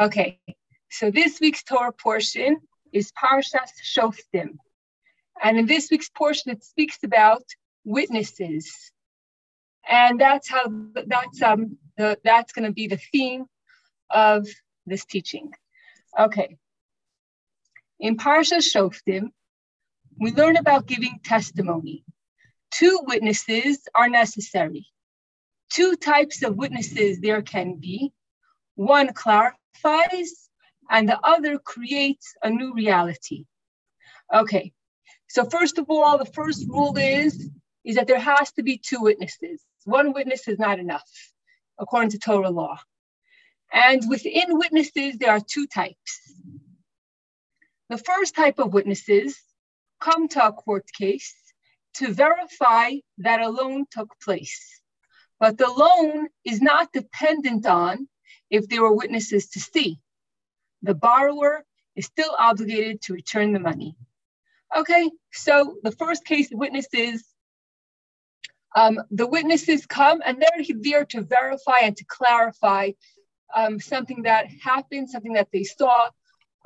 Okay, 0.00 0.40
so 0.90 1.12
this 1.12 1.38
week's 1.40 1.62
Torah 1.62 1.92
portion 1.92 2.56
is 2.92 3.12
Parshas 3.12 3.70
Shoftim. 3.84 4.56
And 5.40 5.56
in 5.56 5.66
this 5.66 5.88
week's 5.88 6.08
portion, 6.08 6.50
it 6.50 6.64
speaks 6.64 6.98
about 7.04 7.44
witnesses. 7.84 8.90
And 9.88 10.20
that's 10.20 10.48
how 10.48 10.64
that's 11.06 11.42
um 11.42 11.78
the, 11.96 12.18
that's 12.24 12.52
going 12.52 12.64
to 12.66 12.72
be 12.72 12.88
the 12.88 13.00
theme 13.12 13.44
of 14.10 14.48
this 14.84 15.04
teaching. 15.04 15.52
Okay. 16.18 16.56
In 18.00 18.16
Parshas 18.16 18.66
Shoftim, 18.74 19.28
we 20.18 20.32
learn 20.32 20.56
about 20.56 20.86
giving 20.86 21.20
testimony. 21.22 22.04
Two 22.72 22.98
witnesses 23.06 23.86
are 23.94 24.08
necessary. 24.08 24.86
Two 25.70 25.94
types 25.94 26.42
of 26.42 26.56
witnesses 26.56 27.20
there 27.20 27.42
can 27.42 27.76
be. 27.76 28.12
One 28.74 29.12
clarifies, 29.80 30.48
and 30.90 31.08
the 31.08 31.18
other 31.24 31.58
creates 31.58 32.34
a 32.42 32.50
new 32.50 32.74
reality. 32.74 33.44
Okay, 34.32 34.72
so 35.28 35.44
first 35.44 35.78
of 35.78 35.86
all, 35.88 36.18
the 36.18 36.24
first 36.26 36.66
rule 36.68 36.96
is, 36.96 37.50
is 37.84 37.96
that 37.96 38.06
there 38.06 38.18
has 38.18 38.52
to 38.52 38.62
be 38.62 38.78
two 38.78 39.00
witnesses. 39.00 39.62
One 39.84 40.12
witness 40.12 40.48
is 40.48 40.58
not 40.58 40.78
enough, 40.78 41.08
according 41.78 42.10
to 42.10 42.18
Torah 42.18 42.50
law. 42.50 42.78
And 43.72 44.02
within 44.08 44.58
witnesses, 44.58 45.16
there 45.18 45.30
are 45.30 45.40
two 45.40 45.66
types. 45.66 46.32
The 47.90 47.98
first 47.98 48.34
type 48.34 48.58
of 48.58 48.72
witnesses 48.72 49.38
come 50.00 50.28
to 50.28 50.46
a 50.46 50.52
court 50.52 50.86
case 50.98 51.34
to 51.94 52.12
verify 52.12 52.92
that 53.18 53.40
a 53.40 53.48
loan 53.48 53.86
took 53.90 54.08
place. 54.20 54.80
But 55.38 55.58
the 55.58 55.68
loan 55.68 56.28
is 56.44 56.62
not 56.62 56.92
dependent 56.92 57.66
on 57.66 58.08
if 58.50 58.68
there 58.68 58.82
were 58.82 58.92
witnesses 58.92 59.48
to 59.50 59.60
see. 59.60 59.98
The 60.82 60.94
borrower 60.94 61.64
is 61.96 62.06
still 62.06 62.34
obligated 62.38 63.02
to 63.02 63.14
return 63.14 63.52
the 63.52 63.60
money. 63.60 63.96
Okay, 64.76 65.10
so 65.32 65.76
the 65.82 65.92
first 65.92 66.24
case 66.24 66.48
witnesses, 66.50 67.24
um, 68.76 69.00
the 69.10 69.26
witnesses 69.26 69.86
come 69.86 70.20
and 70.24 70.42
they're 70.42 70.64
there 70.80 71.04
to 71.06 71.22
verify 71.22 71.78
and 71.82 71.96
to 71.96 72.04
clarify 72.06 72.90
um, 73.54 73.78
something 73.78 74.22
that 74.22 74.48
happened, 74.62 75.08
something 75.10 75.34
that 75.34 75.48
they 75.52 75.62
saw. 75.62 76.08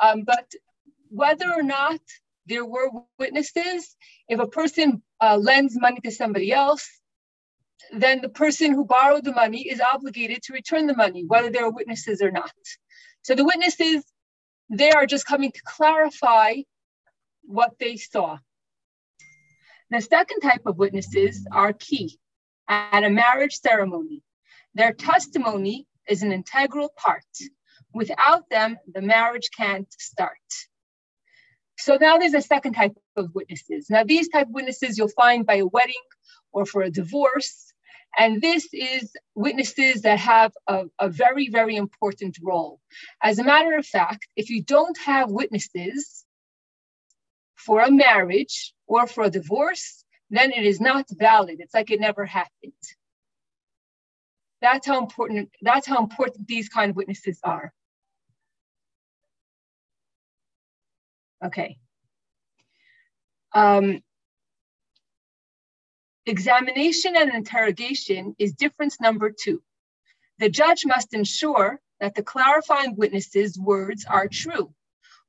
Um, 0.00 0.22
but 0.22 0.50
whether 1.11 1.52
or 1.52 1.62
not 1.62 2.00
there 2.46 2.64
were 2.64 2.91
witnesses, 3.19 3.94
if 4.28 4.41
a 4.41 4.46
person 4.46 5.02
uh, 5.20 5.36
lends 5.36 5.78
money 5.78 6.00
to 6.00 6.11
somebody 6.11 6.52
else, 6.52 6.89
then 7.92 8.20
the 8.20 8.28
person 8.28 8.74
who 8.74 8.84
borrowed 8.84 9.24
the 9.24 9.32
money 9.32 9.68
is 9.68 9.80
obligated 9.80 10.42
to 10.42 10.52
return 10.52 10.86
the 10.86 10.96
money, 10.96 11.24
whether 11.26 11.50
there 11.50 11.64
are 11.64 11.70
witnesses 11.70 12.20
or 12.20 12.30
not. 12.30 12.52
So 13.22 13.34
the 13.34 13.44
witnesses, 13.44 14.04
they 14.70 14.90
are 14.90 15.06
just 15.06 15.26
coming 15.26 15.52
to 15.52 15.62
clarify 15.64 16.56
what 17.42 17.72
they 17.78 17.96
saw. 17.96 18.38
The 19.90 20.00
second 20.00 20.40
type 20.40 20.62
of 20.66 20.76
witnesses 20.76 21.46
are 21.50 21.72
key 21.72 22.18
at 22.68 23.04
a 23.04 23.10
marriage 23.10 23.58
ceremony. 23.60 24.22
Their 24.74 24.92
testimony 24.92 25.86
is 26.06 26.22
an 26.22 26.32
integral 26.32 26.92
part. 26.96 27.24
Without 27.94 28.50
them, 28.50 28.76
the 28.92 29.00
marriage 29.00 29.50
can't 29.56 29.90
start. 29.92 30.36
So 31.78 31.96
now 32.00 32.18
there's 32.18 32.34
a 32.34 32.42
second 32.42 32.74
type 32.74 32.96
of 33.16 33.34
witnesses. 33.34 33.88
Now 33.88 34.04
these 34.04 34.28
type 34.28 34.48
of 34.48 34.52
witnesses 34.52 34.98
you'll 34.98 35.08
find 35.08 35.46
by 35.46 35.56
a 35.56 35.66
wedding 35.66 35.94
or 36.52 36.66
for 36.66 36.82
a 36.82 36.90
divorce. 36.90 37.67
And 38.17 38.41
this 38.41 38.69
is 38.73 39.12
witnesses 39.34 40.03
that 40.03 40.19
have 40.19 40.53
a, 40.67 40.87
a 40.98 41.09
very, 41.09 41.48
very 41.51 41.77
important 41.77 42.39
role. 42.42 42.81
As 43.23 43.39
a 43.39 43.45
matter 43.45 43.77
of 43.77 43.87
fact, 43.87 44.27
if 44.37 44.51
you 44.51 44.62
don't 44.62 44.97
have 44.98 45.31
witnesses 45.31 46.25
for 47.55 47.80
a 47.80 47.91
marriage 47.91 48.73
or 48.86 49.07
for 49.07 49.24
a 49.24 49.30
divorce, 49.30 50.05
then 50.30 50.52
it 50.52 50.64
is 50.64 50.80
not 50.80 51.07
valid. 51.11 51.57
It's 51.61 51.74
like 51.74 51.91
it 51.91 52.01
never 52.01 52.24
happened. 52.24 52.73
That's 54.61 54.86
how 54.86 54.98
important, 54.98 55.51
that's 55.63 55.86
how 55.86 55.98
important 55.98 56.48
these 56.48 56.68
kind 56.68 56.91
of 56.91 56.97
witnesses 56.97 57.39
are. 57.45 57.73
Okay. 61.45 61.79
Um, 63.52 64.01
examination 66.28 67.16
and 67.16 67.33
interrogation 67.33 68.34
is 68.39 68.52
difference 68.52 69.00
number 69.00 69.30
two. 69.30 69.62
The 70.39 70.48
judge 70.48 70.86
must 70.86 71.14
ensure 71.14 71.80
that 72.00 72.14
the 72.14 72.22
clarifying 72.22 72.96
witnesses' 72.96 73.58
words 73.58 74.05
are 74.05 74.28
true. 74.28 74.72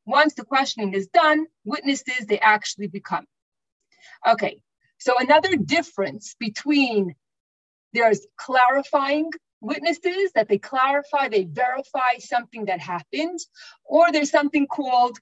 Once 0.05 0.33
the 0.33 0.45
questioning 0.45 0.93
is 0.93 1.07
done, 1.07 1.45
witnesses 1.65 2.25
they 2.27 2.39
actually 2.39 2.87
become. 2.87 3.25
Okay, 4.27 4.61
so 4.97 5.17
another 5.19 5.55
difference 5.55 6.35
between 6.39 7.15
there's 7.93 8.25
clarifying 8.37 9.31
witnesses 9.61 10.31
that 10.35 10.47
they 10.47 10.57
clarify, 10.57 11.27
they 11.27 11.43
verify 11.43 12.17
something 12.19 12.65
that 12.65 12.79
happened, 12.79 13.39
or 13.85 14.11
there's 14.11 14.31
something 14.31 14.67
called 14.67 15.17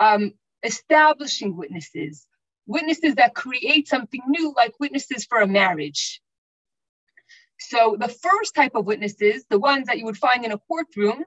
um, 0.00 0.32
establishing 0.62 1.56
witnesses, 1.56 2.26
witnesses 2.72 3.14
that 3.16 3.34
create 3.34 3.86
something 3.88 4.22
new, 4.26 4.52
like 4.56 4.80
witnesses 4.80 5.24
for 5.24 5.38
a 5.40 5.46
marriage. 5.46 6.20
So 7.60 7.96
the 7.98 8.08
first 8.08 8.54
type 8.54 8.74
of 8.74 8.86
witnesses, 8.86 9.44
the 9.48 9.58
ones 9.58 9.86
that 9.86 9.98
you 9.98 10.04
would 10.06 10.16
find 10.16 10.44
in 10.44 10.52
a 10.52 10.58
courtroom, 10.58 11.24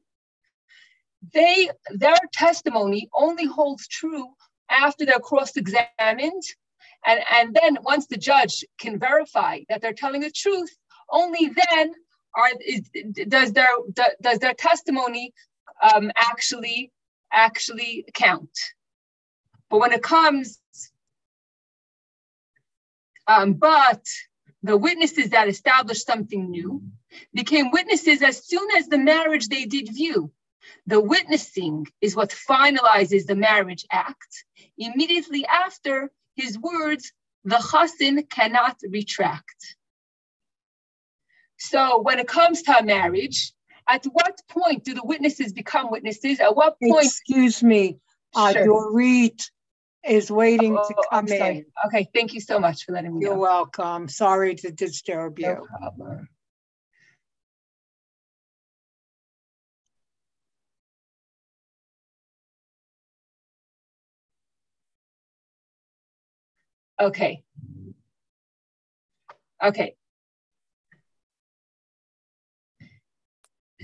they 1.34 1.70
their 1.90 2.18
testimony 2.34 3.10
only 3.14 3.46
holds 3.46 3.88
true 3.88 4.28
after 4.70 5.06
they're 5.06 5.20
cross-examined. 5.20 6.44
And, 7.08 7.20
and 7.38 7.56
then 7.60 7.78
once 7.84 8.08
the 8.08 8.18
judge 8.18 8.66
can 8.80 9.00
verify 9.00 9.60
that 9.70 9.82
they're 9.82 9.94
telling 9.94 10.22
the 10.22 10.32
truth, 10.32 10.76
only 11.10 11.52
then 11.62 11.94
are 12.36 12.50
is, 12.66 12.82
does 13.28 13.54
their 13.54 13.74
does 14.22 14.40
their 14.40 14.54
testimony 14.54 15.34
um, 15.82 16.12
actually 16.16 16.92
actually 17.32 18.06
count. 18.14 18.58
But 19.70 19.80
when 19.80 19.94
it 19.94 20.04
comes, 20.04 20.60
um, 23.28 23.54
but 23.54 24.04
the 24.64 24.78
witnesses 24.78 25.30
that 25.30 25.48
established 25.48 26.06
something 26.06 26.50
new 26.50 26.82
became 27.34 27.72
witnesses 27.72 28.22
as 28.22 28.46
soon 28.46 28.68
as 28.78 28.88
the 28.88 28.98
marriage 28.98 29.48
they 29.48 29.66
did 29.66 29.94
view. 29.94 30.32
The 30.88 31.00
witnessing 31.00 31.88
is 32.02 32.16
what 32.16 32.30
finalizes 32.30 33.26
the 33.26 33.36
marriage 33.36 33.86
act. 33.92 34.46
Immediately 34.78 35.46
after 35.46 36.12
his 36.36 36.58
words, 36.58 37.12
the 37.44 37.58
chassin 37.58 38.24
cannot 38.30 38.78
retract. 38.90 39.76
So 41.58 42.02
when 42.02 42.20
it 42.20 42.28
comes 42.28 42.64
to 42.64 42.80
a 42.80 42.84
marriage, 42.84 43.54
at 43.88 44.06
what 44.06 44.40
point 44.50 44.84
do 44.84 44.94
the 44.94 45.04
witnesses 45.04 45.54
become 45.54 45.92
witnesses? 45.92 46.40
At 46.40 46.56
what 46.56 46.78
point? 46.82 47.06
Excuse 47.06 47.62
me, 47.62 48.00
uh, 48.36 48.52
sure. 48.52 48.66
Dorit 48.66 49.50
is 50.08 50.32
waiting 50.32 50.78
oh, 50.78 50.88
to 50.88 50.96
come 51.10 51.28
in. 51.28 51.66
Okay, 51.88 52.08
thank 52.14 52.34
you 52.34 52.42
so 52.42 52.60
much 52.60 52.86
for 52.86 52.92
letting 52.92 53.16
me 53.16 53.22
You're 53.22 53.36
know. 53.36 53.40
welcome. 53.42 54.08
Sorry 54.08 54.56
to 54.56 54.72
disturb 54.72 55.40
you. 55.40 55.48
No 55.48 55.68
problem. 55.80 56.30
Okay. 67.00 67.44
Okay. 69.64 69.96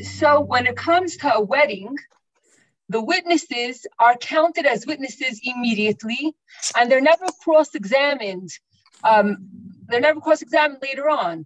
So 0.01 0.41
when 0.41 0.67
it 0.67 0.75
comes 0.75 1.17
to 1.17 1.35
a 1.35 1.41
wedding, 1.41 1.97
the 2.91 3.03
witnesses 3.13 3.87
are 4.05 4.15
counted 4.17 4.65
as 4.65 4.85
witnesses 4.91 5.39
immediately, 5.51 6.23
and 6.75 6.85
they're 6.89 7.09
never 7.13 7.27
cross-examined. 7.43 8.49
Um, 9.11 9.27
they're 9.87 10.07
never 10.09 10.19
cross-examined 10.19 10.81
later 10.81 11.07
on. 11.09 11.45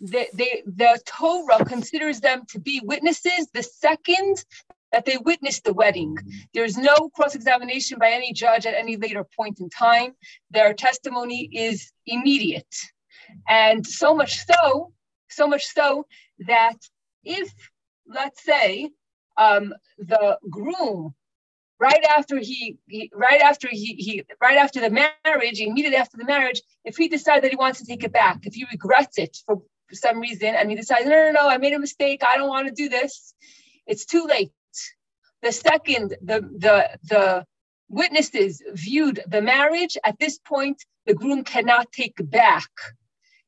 The, 0.00 0.26
they, 0.34 0.62
the 0.66 0.92
Torah 1.06 1.64
considers 1.64 2.18
them 2.20 2.42
to 2.52 2.58
be 2.58 2.80
witnesses 2.92 3.42
the 3.54 3.62
second 3.62 4.44
that 4.92 5.04
they 5.06 5.16
witnessed 5.30 5.64
the 5.64 5.72
wedding. 5.82 6.16
There's 6.54 6.76
no 6.76 6.96
cross-examination 7.16 7.98
by 7.98 8.10
any 8.10 8.32
judge 8.32 8.66
at 8.66 8.74
any 8.74 8.96
later 8.96 9.24
point 9.38 9.60
in 9.60 9.68
time. 9.70 10.10
Their 10.50 10.74
testimony 10.74 11.48
is 11.52 11.92
immediate. 12.16 12.74
And 13.48 13.86
so 13.86 14.14
much 14.14 14.44
so, 14.50 14.92
so 15.28 15.46
much 15.46 15.64
so 15.66 16.06
that 16.46 16.76
if, 17.24 17.52
let's 18.06 18.42
say, 18.44 18.90
um, 19.36 19.74
the 19.98 20.38
groom 20.50 21.14
right 21.80 22.04
after 22.04 22.38
he, 22.38 22.78
he, 22.86 23.10
right 23.14 23.40
after 23.40 23.68
he, 23.70 23.94
he 23.94 24.24
right 24.40 24.56
after 24.58 24.80
the 24.80 24.90
marriage 24.90 25.60
immediately 25.60 25.96
after 25.96 26.16
the 26.16 26.24
marriage 26.24 26.62
if 26.84 26.96
he 26.96 27.08
decides 27.08 27.42
that 27.42 27.50
he 27.50 27.56
wants 27.56 27.80
to 27.80 27.86
take 27.86 28.04
it 28.04 28.12
back 28.12 28.38
if 28.44 28.54
he 28.54 28.64
regrets 28.70 29.18
it 29.18 29.36
for, 29.46 29.62
some 29.92 30.18
reason 30.18 30.56
and 30.56 30.70
he 30.70 30.74
decides 30.74 31.04
no 31.04 31.10
no 31.10 31.30
no 31.30 31.48
i 31.48 31.56
made 31.56 31.72
a 31.72 31.78
mistake 31.78 32.20
i 32.26 32.36
don't 32.36 32.48
want 32.48 32.66
to 32.66 32.72
do 32.72 32.88
this 32.88 33.34
it's 33.86 34.04
too 34.04 34.24
late. 34.24 34.52
The 35.42 35.52
second 35.52 36.16
the 36.22 36.40
the 36.56 36.98
the 37.02 37.46
witnesses 37.88 38.62
viewed 38.72 39.22
the 39.26 39.42
marriage, 39.42 39.96
at 40.04 40.18
this 40.18 40.38
point, 40.38 40.82
the 41.06 41.14
groom 41.14 41.44
cannot 41.44 41.92
take 41.92 42.14
back, 42.18 42.70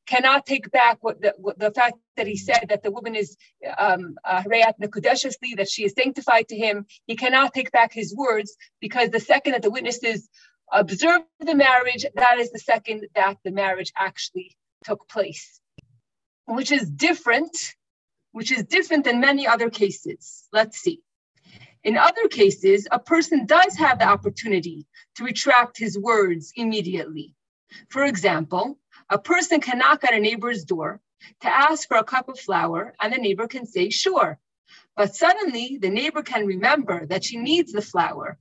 cannot 0.07 0.45
take 0.45 0.71
back 0.71 0.97
what 1.01 1.21
the, 1.21 1.33
what 1.37 1.59
the 1.59 1.71
fact 1.71 1.97
that 2.15 2.27
he 2.27 2.37
said 2.37 2.67
that 2.69 2.81
the 2.81 2.91
woman 2.91 3.15
is 3.15 3.37
um, 3.77 4.15
uh, 4.23 4.41
that 4.43 5.67
she 5.69 5.83
is 5.85 5.93
sanctified 5.93 6.47
to 6.47 6.55
him. 6.55 6.85
He 7.05 7.15
cannot 7.15 7.53
take 7.53 7.71
back 7.71 7.93
his 7.93 8.15
words 8.15 8.55
because 8.81 9.09
the 9.09 9.19
second 9.19 9.53
that 9.53 9.61
the 9.61 9.69
witnesses 9.69 10.29
observe 10.71 11.21
the 11.39 11.55
marriage, 11.55 12.05
that 12.15 12.39
is 12.39 12.51
the 12.51 12.59
second 12.59 13.07
that 13.15 13.37
the 13.43 13.51
marriage 13.51 13.91
actually 13.95 14.55
took 14.83 15.07
place, 15.09 15.61
which 16.45 16.71
is 16.71 16.89
different, 16.89 17.75
which 18.31 18.51
is 18.51 18.63
different 18.63 19.03
than 19.05 19.19
many 19.19 19.45
other 19.45 19.69
cases. 19.69 20.47
Let's 20.51 20.77
see. 20.77 21.01
In 21.83 21.97
other 21.97 22.27
cases, 22.27 22.87
a 22.91 22.99
person 22.99 23.45
does 23.45 23.75
have 23.77 23.99
the 23.99 24.07
opportunity 24.07 24.87
to 25.15 25.23
retract 25.23 25.77
his 25.77 25.97
words 25.97 26.51
immediately. 26.55 27.33
For 27.89 28.03
example, 28.03 28.77
a 29.09 29.17
person 29.17 29.61
can 29.61 29.79
knock 29.79 30.03
at 30.03 30.13
a 30.13 30.19
neighbor's 30.19 30.63
door 30.63 30.99
to 31.41 31.47
ask 31.47 31.87
for 31.87 31.97
a 31.97 32.03
cup 32.03 32.29
of 32.29 32.39
flour, 32.39 32.93
and 33.01 33.13
the 33.13 33.17
neighbor 33.17 33.47
can 33.47 33.65
say, 33.65 33.89
sure. 33.89 34.37
But 34.95 35.15
suddenly, 35.15 35.77
the 35.79 35.89
neighbor 35.89 36.21
can 36.21 36.45
remember 36.45 37.05
that 37.05 37.23
she 37.23 37.37
needs 37.37 37.71
the 37.71 37.81
flour. 37.81 38.37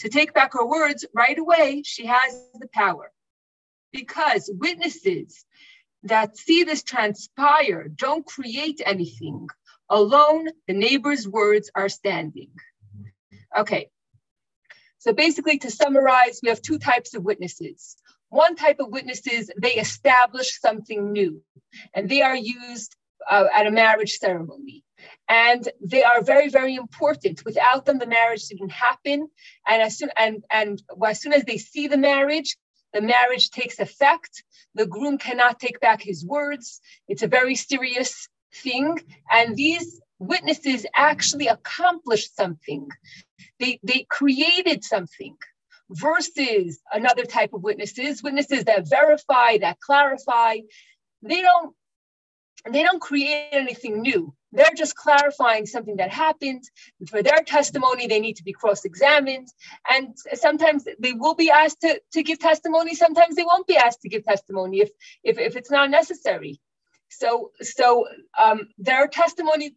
To 0.00 0.08
take 0.08 0.32
back 0.32 0.54
her 0.54 0.66
words 0.66 1.04
right 1.14 1.38
away, 1.38 1.82
she 1.84 2.06
has 2.06 2.42
the 2.58 2.68
power. 2.72 3.12
Because 3.92 4.50
witnesses 4.52 5.44
that 6.04 6.36
see 6.36 6.64
this 6.64 6.82
transpire 6.82 7.88
don't 7.88 8.24
create 8.24 8.80
anything. 8.84 9.48
Alone, 9.88 10.48
the 10.66 10.74
neighbor's 10.74 11.28
words 11.28 11.70
are 11.74 11.88
standing. 11.88 12.50
Okay. 13.56 13.90
So 14.98 15.12
basically, 15.12 15.58
to 15.58 15.70
summarize, 15.70 16.40
we 16.42 16.50
have 16.50 16.62
two 16.62 16.78
types 16.78 17.14
of 17.14 17.24
witnesses. 17.24 17.96
One 18.30 18.56
type 18.56 18.80
of 18.80 18.88
witnesses, 18.88 19.50
they 19.60 19.74
establish 19.74 20.58
something 20.60 21.12
new, 21.12 21.42
and 21.94 22.08
they 22.08 22.22
are 22.22 22.36
used 22.36 22.96
uh, 23.28 23.46
at 23.52 23.66
a 23.66 23.70
marriage 23.70 24.18
ceremony. 24.18 24.84
And 25.28 25.68
they 25.80 26.02
are 26.02 26.22
very, 26.22 26.48
very 26.48 26.74
important. 26.74 27.44
Without 27.44 27.84
them, 27.84 27.98
the 27.98 28.06
marriage 28.06 28.46
didn't 28.46 28.72
happen. 28.72 29.28
And 29.66 29.82
as 29.82 29.98
soon 29.98 30.10
and 30.16 30.44
and 30.50 30.82
as 31.06 31.20
soon 31.20 31.32
as 31.32 31.44
they 31.44 31.56
see 31.56 31.88
the 31.88 31.96
marriage, 31.96 32.56
the 32.92 33.00
marriage 33.00 33.50
takes 33.50 33.78
effect. 33.78 34.42
The 34.74 34.86
groom 34.86 35.18
cannot 35.18 35.58
take 35.58 35.80
back 35.80 36.02
his 36.02 36.24
words. 36.24 36.80
It's 37.08 37.22
a 37.22 37.28
very 37.28 37.54
serious 37.54 38.28
thing. 38.54 38.98
And 39.30 39.56
these 39.56 40.00
witnesses 40.18 40.86
actually 40.94 41.48
accomplished 41.48 42.36
something. 42.36 42.88
They, 43.58 43.80
they 43.82 44.06
created 44.08 44.84
something 44.84 45.36
versus 45.90 46.80
another 46.92 47.24
type 47.24 47.52
of 47.52 47.62
witnesses, 47.62 48.22
witnesses 48.22 48.64
that 48.64 48.88
verify, 48.88 49.58
that 49.58 49.78
clarify. 49.80 50.58
They 51.22 51.42
don't 51.42 51.74
they 52.70 52.82
don't 52.82 53.00
create 53.00 53.48
anything 53.52 54.02
new. 54.02 54.34
They're 54.52 54.74
just 54.76 54.96
clarifying 54.96 55.64
something 55.64 55.96
that 55.96 56.10
happened. 56.10 56.64
For 57.08 57.22
their 57.22 57.42
testimony, 57.46 58.06
they 58.06 58.20
need 58.20 58.36
to 58.36 58.44
be 58.44 58.52
cross-examined. 58.52 59.48
And 59.88 60.14
sometimes 60.34 60.84
they 60.98 61.12
will 61.12 61.34
be 61.34 61.50
asked 61.50 61.80
to, 61.82 62.00
to 62.12 62.22
give 62.22 62.38
testimony. 62.38 62.94
Sometimes 62.94 63.36
they 63.36 63.44
won't 63.44 63.66
be 63.66 63.76
asked 63.76 64.02
to 64.02 64.08
give 64.08 64.24
testimony 64.24 64.80
if, 64.80 64.90
if, 65.24 65.38
if 65.38 65.56
it's 65.56 65.70
not 65.70 65.88
necessary. 65.88 66.60
So, 67.08 67.52
so 67.60 68.06
um, 68.38 68.68
their 68.76 69.06
testimony 69.08 69.74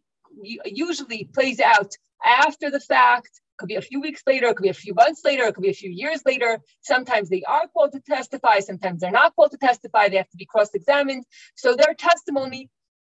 usually 0.64 1.24
plays 1.32 1.60
out 1.60 1.92
after 2.24 2.70
the 2.70 2.80
fact. 2.80 3.30
Could 3.56 3.68
be 3.68 3.76
a 3.76 3.82
few 3.82 4.00
weeks 4.00 4.22
later, 4.26 4.46
it 4.46 4.56
could 4.56 4.64
be 4.64 4.68
a 4.68 4.74
few 4.74 4.94
months 4.94 5.22
later, 5.24 5.44
it 5.44 5.54
could 5.54 5.62
be 5.62 5.70
a 5.70 5.74
few 5.74 5.90
years 5.90 6.22
later. 6.26 6.60
Sometimes 6.80 7.28
they 7.28 7.42
are 7.46 7.68
called 7.68 7.92
to 7.92 8.00
testify, 8.00 8.60
sometimes 8.60 9.00
they're 9.00 9.10
not 9.10 9.34
called 9.36 9.52
to 9.52 9.58
testify, 9.58 10.08
they 10.08 10.16
have 10.16 10.30
to 10.30 10.36
be 10.36 10.46
cross 10.46 10.74
examined. 10.74 11.24
So 11.54 11.74
their 11.74 11.94
testimony 11.94 12.68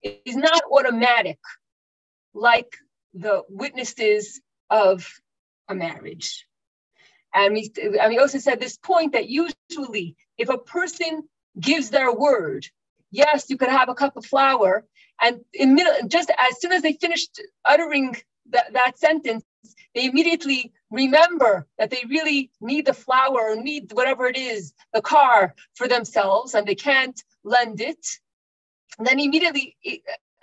is 0.02 0.36
not 0.36 0.62
automatic 0.70 1.38
like 2.34 2.76
the 3.14 3.42
witnesses 3.48 4.40
of 4.68 5.08
a 5.68 5.74
marriage. 5.74 6.46
And 7.34 7.54
we, 7.54 7.70
and 8.00 8.10
we 8.10 8.18
also 8.18 8.38
said 8.38 8.60
this 8.60 8.76
point 8.76 9.12
that 9.12 9.28
usually 9.28 10.16
if 10.38 10.48
a 10.48 10.58
person 10.58 11.22
gives 11.58 11.90
their 11.90 12.12
word, 12.12 12.66
yes, 13.10 13.48
you 13.48 13.56
could 13.56 13.68
have 13.68 13.88
a 13.88 13.94
cup 13.94 14.16
of 14.16 14.26
flour, 14.26 14.84
and 15.20 15.40
in 15.52 15.74
middle, 15.74 16.08
just 16.08 16.30
as 16.30 16.60
soon 16.60 16.72
as 16.72 16.82
they 16.82 16.92
finished 16.92 17.40
uttering 17.64 18.16
that, 18.50 18.72
that 18.74 18.98
sentence, 18.98 19.42
they 19.94 20.06
immediately 20.06 20.72
remember 20.90 21.66
that 21.78 21.90
they 21.90 22.02
really 22.08 22.50
need 22.60 22.86
the 22.86 22.94
flour 22.94 23.50
or 23.50 23.56
need 23.56 23.92
whatever 23.92 24.26
it 24.26 24.36
is, 24.36 24.72
the 24.92 25.00
car 25.00 25.54
for 25.74 25.88
themselves, 25.88 26.54
and 26.54 26.66
they 26.66 26.74
can't 26.74 27.22
lend 27.44 27.80
it. 27.80 28.04
And 28.98 29.06
then 29.06 29.18
immediately, 29.18 29.76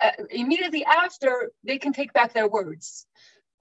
uh, 0.00 0.10
immediately 0.30 0.84
after, 0.84 1.52
they 1.64 1.78
can 1.78 1.92
take 1.92 2.12
back 2.12 2.32
their 2.32 2.48
words 2.48 3.06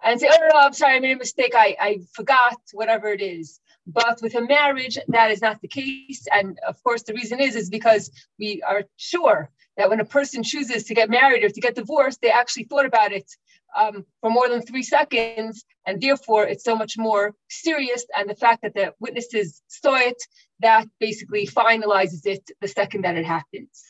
and 0.03 0.19
say, 0.19 0.29
"Oh 0.31 0.37
no, 0.39 0.47
no, 0.47 0.59
I'm 0.59 0.73
sorry, 0.73 0.97
I 0.97 0.99
made 0.99 1.13
a 1.13 1.17
mistake. 1.17 1.53
I, 1.55 1.75
I 1.79 1.99
forgot 2.13 2.57
whatever 2.73 3.07
it 3.07 3.21
is." 3.21 3.59
But 3.85 4.19
with 4.21 4.35
a 4.35 4.41
marriage, 4.41 4.97
that 5.07 5.31
is 5.31 5.41
not 5.41 5.61
the 5.61 5.67
case. 5.67 6.25
And 6.31 6.59
of 6.67 6.81
course, 6.83 7.03
the 7.03 7.13
reason 7.13 7.39
is 7.39 7.55
is 7.55 7.69
because 7.69 8.11
we 8.39 8.61
are 8.61 8.83
sure 8.97 9.49
that 9.77 9.89
when 9.89 9.99
a 9.99 10.05
person 10.05 10.43
chooses 10.43 10.83
to 10.85 10.93
get 10.93 11.09
married 11.09 11.43
or 11.43 11.49
to 11.49 11.61
get 11.61 11.75
divorced, 11.75 12.21
they 12.21 12.29
actually 12.29 12.65
thought 12.65 12.85
about 12.85 13.11
it 13.11 13.29
um, 13.75 14.05
for 14.21 14.29
more 14.29 14.49
than 14.49 14.61
three 14.61 14.83
seconds, 14.83 15.65
and 15.85 16.01
therefore 16.01 16.45
it's 16.47 16.63
so 16.63 16.75
much 16.75 16.97
more 16.97 17.33
serious. 17.49 18.05
And 18.17 18.29
the 18.29 18.35
fact 18.35 18.61
that 18.63 18.73
the 18.73 18.93
witnesses 18.99 19.61
saw 19.67 19.95
it, 19.95 20.21
that 20.59 20.87
basically 20.99 21.47
finalizes 21.47 22.25
it 22.25 22.49
the 22.61 22.67
second 22.67 23.03
that 23.03 23.17
it 23.17 23.25
happens. 23.25 23.83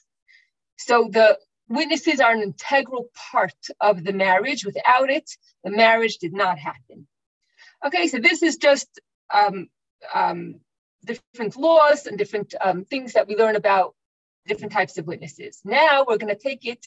So 0.77 1.09
the 1.11 1.37
witnesses 1.69 2.19
are 2.19 2.31
an 2.31 2.41
integral 2.41 3.09
part 3.31 3.53
of 3.79 4.03
the 4.03 4.13
marriage. 4.13 4.65
Without 4.65 5.09
it, 5.09 5.29
the 5.63 5.71
marriage 5.71 6.17
did 6.17 6.33
not 6.33 6.57
happen. 6.57 7.07
Okay, 7.85 8.07
so 8.07 8.19
this 8.19 8.43
is 8.43 8.57
just 8.57 8.87
um, 9.33 9.67
um, 10.13 10.59
different 11.05 11.57
laws 11.57 12.07
and 12.07 12.17
different 12.17 12.55
um, 12.61 12.85
things 12.85 13.13
that 13.13 13.27
we 13.27 13.35
learn 13.35 13.55
about 13.55 13.95
different 14.47 14.73
types 14.73 14.97
of 14.97 15.07
witnesses. 15.07 15.61
Now 15.63 16.05
we're 16.07 16.17
going 16.17 16.35
to 16.35 16.41
take 16.41 16.65
it 16.65 16.85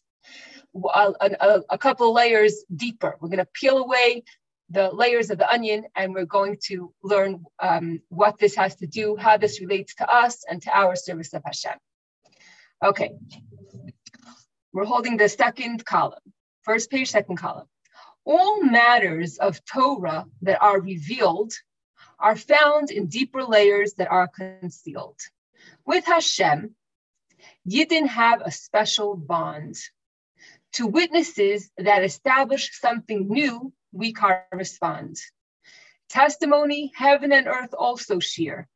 a, 0.75 1.12
a, 1.20 1.62
a 1.70 1.78
couple 1.78 2.12
layers 2.12 2.64
deeper. 2.75 3.17
We're 3.20 3.28
going 3.28 3.38
to 3.38 3.49
peel 3.52 3.78
away 3.78 4.25
the 4.71 4.90
layers 4.90 5.30
of 5.30 5.38
the 5.38 5.50
onion 5.50 5.85
and 5.95 6.12
we're 6.12 6.26
going 6.26 6.59
to 6.64 6.92
learn 7.02 7.45
um, 7.61 8.00
what 8.09 8.38
this 8.38 8.56
has 8.56 8.75
to 8.76 8.87
do, 8.87 9.16
how 9.16 9.37
this 9.37 9.61
relates 9.61 9.95
to 9.97 10.12
us 10.12 10.45
and 10.49 10.61
to 10.62 10.76
our 10.76 10.97
service 10.97 11.33
of 11.35 11.42
Hashem. 11.45 11.78
Okay, 12.85 13.11
we're 14.73 14.85
holding 14.85 15.16
the 15.16 15.28
second 15.28 15.85
column, 15.85 16.21
first 16.62 16.90
page, 16.90 17.11
second 17.11 17.37
column. 17.37 17.66
All 18.25 18.62
matters 18.62 19.38
of 19.38 19.64
Torah 19.64 20.26
that 20.42 20.61
are 20.61 20.80
revealed 20.80 21.52
are 22.18 22.37
found 22.37 22.90
in 22.90 23.06
deeper 23.06 23.45
layers 23.45 23.95
that 23.95 24.11
are 24.11 24.28
concealed. 24.28 25.21
With 25.87 26.04
Hashem, 26.04 26.75
Yidden 27.68 28.06
have 28.06 28.42
a 28.42 28.50
special 28.50 29.16
bond. 29.16 29.76
To 30.76 30.87
witnesses 30.87 31.71
that 31.78 32.04
establish 32.04 32.78
something 32.78 33.28
new, 33.28 33.73
we 33.92 34.12
correspond. 34.12 35.16
Testimony, 36.11 36.92
heaven 36.95 37.33
and 37.33 37.47
earth 37.47 37.73
also 37.73 38.18
share. 38.18 38.68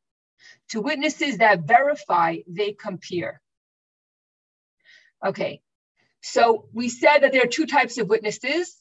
To 0.69 0.81
witnesses 0.81 1.37
that 1.37 1.67
verify, 1.67 2.37
they 2.47 2.73
compare. 2.73 3.39
Okay, 5.23 5.61
so 6.23 6.65
we 6.73 6.89
said 6.89 7.19
that 7.19 7.33
there 7.33 7.43
are 7.43 7.47
two 7.47 7.67
types 7.67 7.99
of 7.99 8.09
witnesses. 8.09 8.75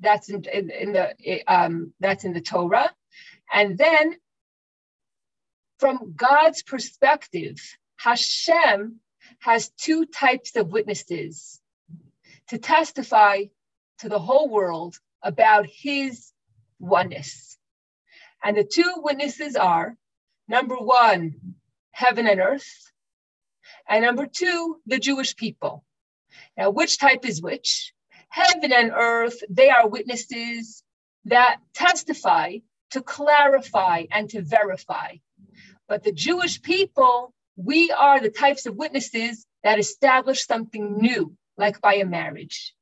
That's 0.00 0.28
in, 0.28 0.44
in, 0.44 0.68
in 0.68 0.92
the 0.92 1.42
um, 1.46 1.94
that's 1.98 2.24
in 2.24 2.34
the 2.34 2.42
Torah, 2.42 2.92
and 3.50 3.78
then 3.78 4.16
from 5.78 6.12
God's 6.14 6.62
perspective, 6.62 7.56
Hashem 7.96 9.00
has 9.40 9.70
two 9.70 10.04
types 10.04 10.56
of 10.56 10.68
witnesses 10.68 11.62
to 12.48 12.58
testify 12.58 13.44
to 13.98 14.08
the 14.08 14.18
whole 14.18 14.48
world 14.48 14.98
about 15.22 15.66
his 15.66 16.32
oneness. 16.78 17.58
And 18.42 18.56
the 18.56 18.64
two 18.64 18.94
witnesses 18.96 19.56
are 19.56 19.96
number 20.48 20.76
one, 20.76 21.56
heaven 21.90 22.26
and 22.26 22.40
earth, 22.40 22.92
and 23.88 24.04
number 24.04 24.26
two, 24.26 24.80
the 24.86 24.98
Jewish 24.98 25.34
people. 25.36 25.84
Now, 26.56 26.70
which 26.70 26.98
type 26.98 27.24
is 27.24 27.42
which? 27.42 27.92
Heaven 28.28 28.72
and 28.72 28.92
earth, 28.94 29.42
they 29.48 29.70
are 29.70 29.88
witnesses 29.88 30.82
that 31.24 31.58
testify 31.74 32.58
to 32.90 33.02
clarify 33.02 34.04
and 34.10 34.28
to 34.30 34.42
verify. 34.42 35.16
But 35.88 36.04
the 36.04 36.12
Jewish 36.12 36.62
people 36.62 37.34
we 37.56 37.90
are 37.90 38.20
the 38.20 38.30
types 38.30 38.66
of 38.66 38.76
witnesses 38.76 39.46
that 39.64 39.78
establish 39.78 40.46
something 40.46 40.98
new, 40.98 41.34
like 41.56 41.80
by 41.80 41.94
a 41.94 42.04
marriage. 42.04 42.74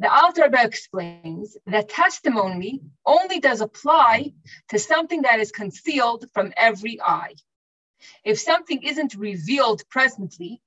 The 0.00 0.12
Alter 0.12 0.44
Rebbe 0.44 0.62
explains 0.62 1.56
that 1.66 1.88
testimony 1.88 2.82
only 3.06 3.38
does 3.38 3.60
apply 3.60 4.32
to 4.68 4.78
something 4.78 5.22
that 5.22 5.40
is 5.40 5.52
concealed 5.52 6.26
from 6.34 6.52
every 6.56 7.00
eye. 7.00 7.34
If 8.24 8.40
something 8.40 8.82
isn't 8.82 9.14
revealed 9.14 9.82
presently, 9.88 10.60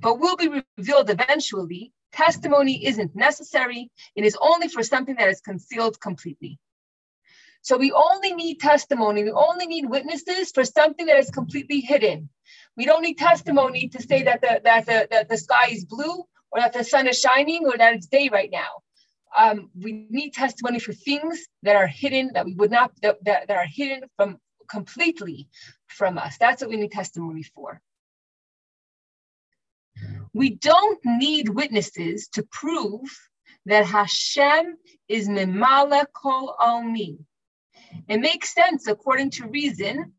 but 0.00 0.18
will 0.18 0.36
be 0.36 0.62
revealed 0.76 1.08
eventually, 1.10 1.92
testimony 2.12 2.84
isn't 2.86 3.14
necessary. 3.14 3.90
It 4.16 4.24
is 4.24 4.36
only 4.40 4.68
for 4.68 4.82
something 4.82 5.16
that 5.16 5.28
is 5.28 5.40
concealed 5.40 6.00
completely. 6.00 6.58
So 7.64 7.78
we 7.78 7.92
only 7.92 8.34
need 8.34 8.60
testimony. 8.60 9.24
We 9.24 9.30
only 9.32 9.66
need 9.66 9.88
witnesses 9.88 10.50
for 10.50 10.64
something 10.64 11.06
that 11.06 11.16
is 11.16 11.30
completely 11.30 11.80
hidden. 11.80 12.28
We 12.76 12.84
don't 12.84 13.00
need 13.00 13.16
testimony 13.16 13.88
to 13.88 14.02
say 14.02 14.22
that 14.24 14.42
the, 14.42 14.60
that 14.64 14.84
the, 14.84 15.08
that 15.10 15.30
the 15.30 15.38
sky 15.38 15.68
is 15.70 15.86
blue 15.86 16.24
or 16.52 16.60
that 16.60 16.74
the 16.74 16.84
sun 16.84 17.08
is 17.08 17.18
shining 17.18 17.64
or 17.64 17.78
that 17.78 17.94
it's 17.94 18.06
day 18.06 18.28
right 18.30 18.50
now. 18.52 18.82
Um, 19.34 19.70
we 19.74 20.06
need 20.10 20.34
testimony 20.34 20.78
for 20.78 20.92
things 20.92 21.46
that 21.62 21.74
are 21.74 21.86
hidden 21.86 22.32
that 22.34 22.44
we 22.44 22.52
would 22.52 22.70
not 22.70 22.92
that, 23.00 23.24
that, 23.24 23.48
that 23.48 23.56
are 23.56 23.66
hidden 23.66 24.02
from 24.18 24.36
completely 24.68 25.48
from 25.86 26.18
us. 26.18 26.36
That's 26.36 26.60
what 26.60 26.68
we 26.68 26.76
need 26.76 26.92
testimony 26.92 27.44
for. 27.44 27.80
We 30.34 30.50
don't 30.50 31.00
need 31.02 31.48
witnesses 31.48 32.28
to 32.34 32.42
prove 32.42 33.08
that 33.64 33.86
Hashem 33.86 34.76
is 35.08 35.28
Mimala 35.30 36.04
Kol 36.12 36.54
Almi, 36.60 37.24
it 38.08 38.18
makes 38.18 38.54
sense, 38.54 38.86
according 38.86 39.30
to 39.30 39.48
reason, 39.48 40.12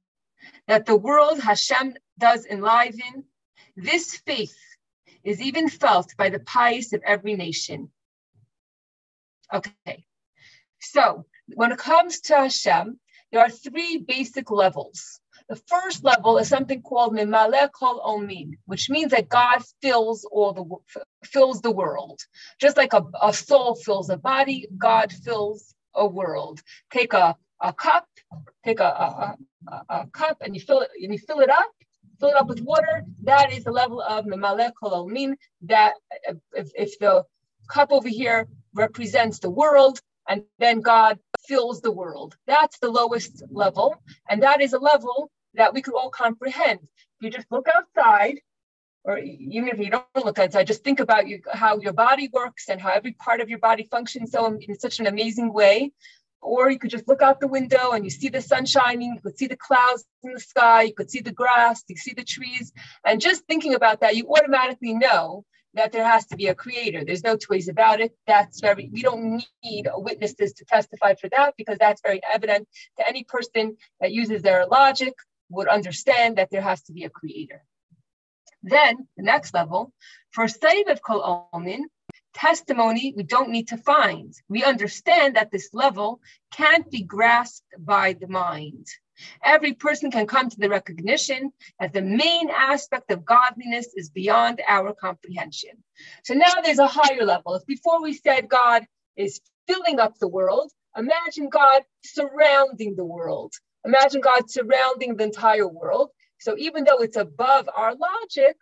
that 0.67 0.86
the 0.86 0.96
world 0.96 1.39
Hashem 1.39 1.96
does 2.17 2.46
enliven. 2.46 3.25
This 3.75 4.15
faith 4.15 4.58
is 5.24 5.41
even 5.41 5.70
felt 5.70 6.15
by 6.17 6.29
the 6.29 6.39
pious 6.39 6.94
of 6.94 7.01
every 7.03 7.36
nation. 7.36 7.89
Okay, 9.53 10.05
so 10.79 11.25
when 11.53 11.72
it 11.72 11.77
comes 11.77 12.22
to 12.22 12.36
Hashem, 12.36 13.00
there 13.32 13.41
are 13.41 13.50
three 13.50 13.98
basic 13.98 14.50
levels. 14.50 15.20
The 15.50 15.62
first 15.67 16.03
level 16.03 16.38
is 16.38 16.48
something 16.48 16.82
called 16.82 17.13
Mimale 17.13 17.70
Kol 17.72 18.01
Omin, 18.03 18.53
which 18.65 18.89
means 18.89 19.12
that 19.12 19.29
God 19.29 19.62
fills 19.82 20.25
all 20.32 20.53
the 20.53 20.98
fills 21.27 21.62
the 21.62 21.72
world. 21.72 22.20
Just 22.60 22.77
like 22.77 22.94
a, 22.94 23.03
a 23.22 23.34
soul 23.34 23.75
fills 23.75 24.10
a 24.10 24.17
body, 24.17 24.67
God 24.77 25.12
fills 25.12 25.75
a 25.94 26.08
world. 26.08 26.62
Take 26.91 27.13
a 27.13 27.36
a 27.62 27.74
cup, 27.74 28.07
take 28.63 28.79
a, 28.79 28.83
a, 28.83 29.38
a, 29.67 29.81
a, 29.89 30.07
cup 30.07 30.38
and 30.41 30.55
you 30.55 30.62
fill 30.62 30.81
it 30.81 30.89
and 31.01 31.13
you 31.13 31.19
fill 31.19 31.39
it 31.39 31.50
up, 31.50 31.71
fill 32.19 32.29
it 32.29 32.35
up 32.35 32.47
with 32.47 32.62
water. 32.62 33.03
That 33.24 33.51
is 33.51 33.63
the 33.63 33.71
level 33.71 34.01
of 34.01 34.25
memalek 34.25 34.74
mean 35.07 35.38
that 35.63 35.93
uh, 36.29 36.33
if, 36.53 36.69
if 36.75 37.00
the 37.00 37.24
cup 37.69 37.91
over 37.91 38.09
here 38.09 38.47
represents 38.74 39.39
the 39.39 39.50
world 39.50 40.00
and 40.27 40.43
then 40.59 40.81
God 40.81 41.19
fills 41.47 41.81
the 41.81 41.91
world. 41.91 42.35
That's 42.47 42.79
the 42.79 42.89
lowest 42.89 43.43
level. 43.50 43.95
And 44.29 44.43
that 44.43 44.62
is 44.62 44.74
a 44.74 44.79
level 44.79 45.31
that 45.53 45.74
we 45.74 45.81
could 45.81 45.93
all 45.93 46.09
comprehend. 46.09 46.79
If 46.81 47.21
you 47.21 47.29
just 47.29 47.51
look 47.51 47.67
outside, 47.74 48.39
or 49.03 49.19
even 49.19 49.69
if 49.69 49.77
you 49.77 49.91
don't 49.91 50.05
look 50.15 50.39
outside, 50.39 50.67
just 50.67 50.83
think 50.83 51.00
about 51.00 51.27
you, 51.27 51.41
how 51.51 51.79
your 51.79 51.93
body 51.93 52.29
works 52.33 52.69
and 52.69 52.81
how 52.81 52.89
every 52.89 53.13
part 53.13 53.39
of 53.39 53.50
your 53.50 53.59
body 53.59 53.88
functions 53.89 54.31
so 54.31 54.45
in 54.45 54.79
such 54.79 55.00
an 55.00 55.07
amazing 55.07 55.53
way 55.53 55.91
or 56.45 56.69
you 56.69 56.79
could 56.79 56.91
just 56.91 57.07
look 57.07 57.21
out 57.21 57.39
the 57.39 57.47
window 57.47 57.91
and 57.91 58.03
you 58.03 58.09
see 58.09 58.29
the 58.29 58.41
sun 58.41 58.65
shining, 58.65 59.15
you 59.15 59.21
could 59.21 59.37
see 59.37 59.47
the 59.47 59.57
clouds 59.57 60.05
in 60.23 60.33
the 60.33 60.39
sky, 60.39 60.83
you 60.83 60.93
could 60.93 61.09
see 61.09 61.21
the 61.21 61.31
grass, 61.31 61.83
you 61.87 61.97
see 61.97 62.13
the 62.13 62.23
trees. 62.23 62.71
And 63.05 63.19
just 63.19 63.43
thinking 63.45 63.73
about 63.73 64.01
that, 64.01 64.15
you 64.15 64.27
automatically 64.29 64.93
know 64.93 65.43
that 65.73 65.91
there 65.91 66.05
has 66.05 66.25
to 66.27 66.37
be 66.37 66.47
a 66.47 66.55
creator. 66.55 67.03
There's 67.03 67.23
no 67.23 67.35
two 67.35 67.47
ways 67.49 67.67
about 67.67 67.99
it. 67.99 68.15
That's 68.27 68.61
very, 68.61 68.89
we 68.93 69.01
don't 69.01 69.43
need 69.63 69.87
witnesses 69.93 70.53
to 70.53 70.65
testify 70.65 71.15
for 71.15 71.29
that 71.29 71.55
because 71.57 71.77
that's 71.79 72.01
very 72.01 72.21
evident 72.33 72.67
to 72.97 73.07
any 73.07 73.23
person 73.23 73.75
that 73.99 74.11
uses 74.11 74.41
their 74.41 74.65
logic 74.67 75.13
would 75.49 75.67
understand 75.67 76.37
that 76.37 76.49
there 76.51 76.61
has 76.61 76.83
to 76.83 76.93
be 76.93 77.03
a 77.03 77.09
creator. 77.09 77.63
Then 78.63 79.07
the 79.17 79.23
next 79.23 79.53
level, 79.53 79.91
for 80.31 80.45
Sovev 80.45 80.99
Kol 81.05 81.49
Omin, 81.53 81.81
testimony 82.35 83.13
we 83.15 83.23
don't 83.23 83.49
need 83.49 83.69
to 83.69 83.77
find. 83.77 84.33
We 84.49 84.63
understand 84.63 85.35
that 85.35 85.51
this 85.51 85.69
level 85.73 86.21
can't 86.51 86.89
be 86.91 87.01
grasped 87.03 87.65
by 87.79 88.13
the 88.13 88.27
mind. 88.27 88.87
Every 89.43 89.73
person 89.73 90.11
can 90.11 90.27
come 90.27 90.49
to 90.49 90.59
the 90.59 90.69
recognition 90.69 91.53
that 91.79 91.93
the 91.93 92.01
main 92.01 92.49
aspect 92.49 93.11
of 93.11 93.25
godliness 93.25 93.87
is 93.95 94.09
beyond 94.09 94.61
our 94.67 94.93
comprehension. 94.93 95.71
So 96.23 96.33
now 96.33 96.61
there's 96.63 96.79
a 96.79 96.87
higher 96.87 97.23
level. 97.25 97.55
If 97.55 97.65
before 97.65 98.01
we 98.03 98.13
said 98.13 98.49
God 98.49 98.85
is 99.15 99.39
filling 99.67 99.99
up 99.99 100.19
the 100.19 100.27
world, 100.27 100.71
imagine 100.97 101.49
God 101.49 101.83
surrounding 102.03 102.95
the 102.95 103.05
world. 103.05 103.53
Imagine 103.85 104.21
God 104.21 104.49
surrounding 104.49 105.15
the 105.15 105.23
entire 105.25 105.67
world. 105.67 106.09
So 106.39 106.55
even 106.57 106.83
though 106.83 106.99
it's 106.99 107.17
above 107.17 107.69
our 107.73 107.95
logic, 107.95 108.57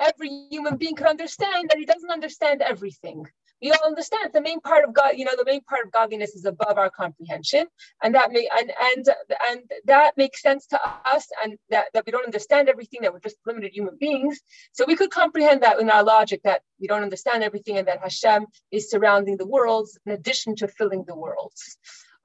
every 0.00 0.46
human 0.50 0.76
being 0.76 0.94
could 0.94 1.06
understand 1.06 1.70
that 1.70 1.78
he 1.78 1.84
doesn't 1.84 2.10
understand 2.10 2.62
everything. 2.62 3.26
We 3.62 3.70
all 3.72 3.86
understand 3.86 4.30
the 4.32 4.40
main 4.40 4.60
part 4.60 4.88
of 4.88 4.94
God, 4.94 5.12
you 5.16 5.26
know, 5.26 5.36
the 5.36 5.44
main 5.44 5.60
part 5.62 5.84
of 5.84 5.92
godliness 5.92 6.34
is 6.34 6.46
above 6.46 6.78
our 6.78 6.88
comprehension. 6.88 7.66
And 8.02 8.14
that 8.14 8.32
may 8.32 8.48
and 8.58 8.72
and 8.80 9.06
and 9.48 9.60
that 9.84 10.16
makes 10.16 10.40
sense 10.40 10.66
to 10.68 10.80
us, 11.04 11.28
and 11.44 11.58
that, 11.68 11.86
that 11.92 12.06
we 12.06 12.12
don't 12.12 12.24
understand 12.24 12.70
everything, 12.70 13.02
that 13.02 13.12
we're 13.12 13.20
just 13.20 13.36
limited 13.44 13.72
human 13.74 13.96
beings. 14.00 14.40
So 14.72 14.86
we 14.86 14.96
could 14.96 15.10
comprehend 15.10 15.62
that 15.62 15.78
in 15.78 15.90
our 15.90 16.02
logic 16.02 16.40
that 16.44 16.62
we 16.80 16.86
don't 16.86 17.02
understand 17.02 17.42
everything 17.42 17.76
and 17.76 17.86
that 17.86 18.00
Hashem 18.02 18.46
is 18.70 18.90
surrounding 18.90 19.36
the 19.36 19.46
worlds 19.46 19.98
in 20.06 20.12
addition 20.12 20.56
to 20.56 20.68
filling 20.68 21.04
the 21.06 21.14
worlds. 21.16 21.76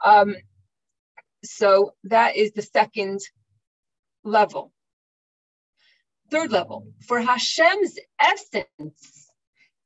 Um, 0.04 0.36
so 1.44 1.96
that 2.06 2.38
is 2.38 2.54
the 2.54 2.62
second 2.62 3.20
level. 4.24 4.72
Third 6.32 6.52
level, 6.52 6.88
for 7.08 7.20
Hashem's 7.20 7.98
essence, 8.20 9.30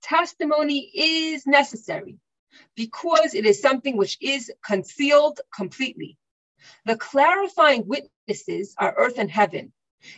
testimony 0.01 0.89
is 0.93 1.46
necessary 1.46 2.17
because 2.75 3.34
it 3.34 3.46
is 3.46 3.62
something 3.62 3.98
which 3.98 4.17
is 4.22 4.51
concealed 4.65 5.41
completely. 5.53 6.17
The 6.86 6.98
clarifying 6.98 7.88
witnesses 7.88 8.74
are 8.77 8.96
earth 8.98 9.17
and 9.17 9.29
heaven. 9.29 9.74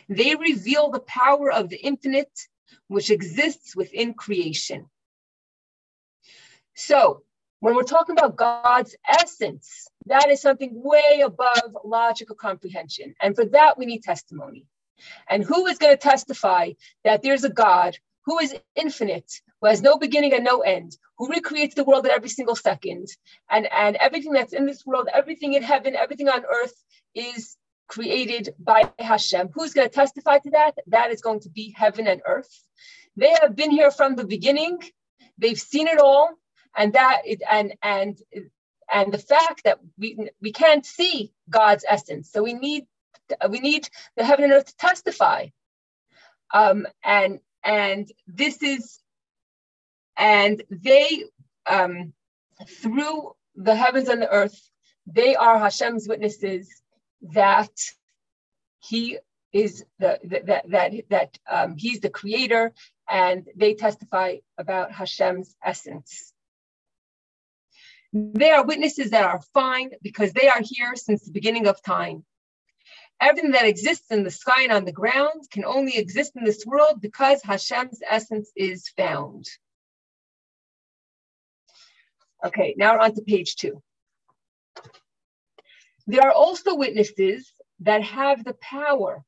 They 0.08 0.36
reveal 0.36 0.90
the 0.90 1.00
power 1.00 1.50
of 1.50 1.68
the 1.68 1.76
infinite 1.76 2.30
which 2.86 3.10
exists 3.10 3.74
within 3.74 4.14
creation. 4.14 4.86
So, 6.74 7.24
when 7.60 7.74
we're 7.76 7.82
talking 7.82 8.16
about 8.16 8.36
God's 8.36 8.96
essence, 9.06 9.88
that 10.06 10.30
is 10.30 10.40
something 10.40 10.70
way 10.82 11.22
above 11.24 11.76
logical 11.84 12.34
comprehension. 12.34 13.14
And 13.20 13.36
for 13.36 13.44
that, 13.46 13.78
we 13.78 13.86
need 13.86 14.02
testimony. 14.02 14.66
And 15.28 15.44
who 15.44 15.66
is 15.66 15.78
going 15.78 15.92
to 15.92 16.00
testify 16.00 16.72
that 17.04 17.22
there's 17.22 17.44
a 17.44 17.50
God 17.50 17.96
who 18.24 18.38
is 18.38 18.54
infinite, 18.76 19.30
who 19.60 19.68
has 19.68 19.82
no 19.82 19.98
beginning 19.98 20.32
and 20.32 20.44
no 20.44 20.60
end, 20.60 20.96
who 21.18 21.28
recreates 21.28 21.74
the 21.74 21.84
world 21.84 22.06
at 22.06 22.12
every 22.12 22.28
single 22.28 22.56
second, 22.56 23.08
and, 23.50 23.66
and 23.72 23.96
everything 23.96 24.32
that's 24.32 24.52
in 24.52 24.66
this 24.66 24.86
world, 24.86 25.08
everything 25.12 25.54
in 25.54 25.62
heaven, 25.62 25.96
everything 25.96 26.28
on 26.28 26.44
earth 26.44 26.74
is 27.14 27.56
created 27.88 28.54
by 28.58 28.90
Hashem. 28.98 29.50
Who's 29.52 29.74
going 29.74 29.88
to 29.88 29.94
testify 29.94 30.38
to 30.38 30.50
that? 30.50 30.78
That 30.86 31.10
is 31.10 31.20
going 31.20 31.40
to 31.40 31.50
be 31.50 31.74
heaven 31.76 32.06
and 32.06 32.22
earth. 32.26 32.48
They 33.16 33.34
have 33.40 33.54
been 33.54 33.70
here 33.70 33.90
from 33.90 34.14
the 34.14 34.24
beginning. 34.24 34.78
They've 35.38 35.60
seen 35.60 35.88
it 35.88 35.98
all, 35.98 36.30
and 36.76 36.94
that 36.94 37.22
it, 37.24 37.42
and 37.48 37.74
and 37.82 38.18
and 38.90 39.12
the 39.12 39.18
fact 39.18 39.64
that 39.64 39.78
we 39.98 40.30
we 40.40 40.52
can't 40.52 40.86
see 40.86 41.32
God's 41.50 41.84
essence, 41.86 42.30
so 42.30 42.42
we 42.42 42.54
need 42.54 42.86
we 43.48 43.60
need 43.60 43.88
the 44.16 44.24
heaven 44.24 44.44
and 44.44 44.52
earth 44.52 44.66
to 44.66 44.76
testify. 44.76 45.48
Um, 46.52 46.86
and 47.02 47.40
and 47.64 48.10
this 48.26 48.62
is 48.62 49.00
and 50.16 50.62
they 50.70 51.24
um, 51.66 52.12
through 52.66 53.32
the 53.56 53.74
heavens 53.74 54.08
and 54.08 54.22
the 54.22 54.30
earth, 54.30 54.60
they 55.06 55.34
are 55.36 55.58
Hashem's 55.58 56.08
witnesses 56.08 56.82
that 57.32 57.72
He 58.80 59.18
is 59.52 59.84
the, 59.98 60.18
the 60.22 60.42
that 60.46 60.70
that 60.70 60.92
that 61.10 61.38
um, 61.50 61.76
He's 61.76 62.00
the 62.00 62.10
Creator, 62.10 62.72
and 63.08 63.46
they 63.56 63.74
testify 63.74 64.36
about 64.58 64.92
Hashem's 64.92 65.54
essence. 65.64 66.32
They 68.12 68.50
are 68.50 68.66
witnesses 68.66 69.10
that 69.10 69.24
are 69.24 69.40
fine 69.54 69.90
because 70.02 70.32
they 70.32 70.48
are 70.48 70.60
here 70.62 70.94
since 70.96 71.24
the 71.24 71.32
beginning 71.32 71.66
of 71.66 71.82
time. 71.82 72.24
Everything 73.20 73.52
that 73.52 73.66
exists 73.66 74.10
in 74.10 74.24
the 74.24 74.30
sky 74.30 74.62
and 74.62 74.72
on 74.72 74.84
the 74.84 74.92
ground 74.92 75.42
can 75.50 75.64
only 75.64 75.96
exist 75.96 76.32
in 76.34 76.44
this 76.44 76.66
world 76.66 77.00
because 77.00 77.40
Hashem's 77.42 78.00
essence 78.08 78.50
is 78.56 78.88
found. 78.96 79.46
Okay, 82.44 82.74
now 82.76 82.94
we're 82.94 83.00
on 83.00 83.14
to 83.14 83.22
page 83.22 83.54
two. 83.54 83.80
There 86.06 86.22
are 86.22 86.32
also 86.32 86.74
witnesses 86.74 87.52
that 87.80 88.02
have 88.02 88.44
the 88.44 88.54
power 88.54 89.24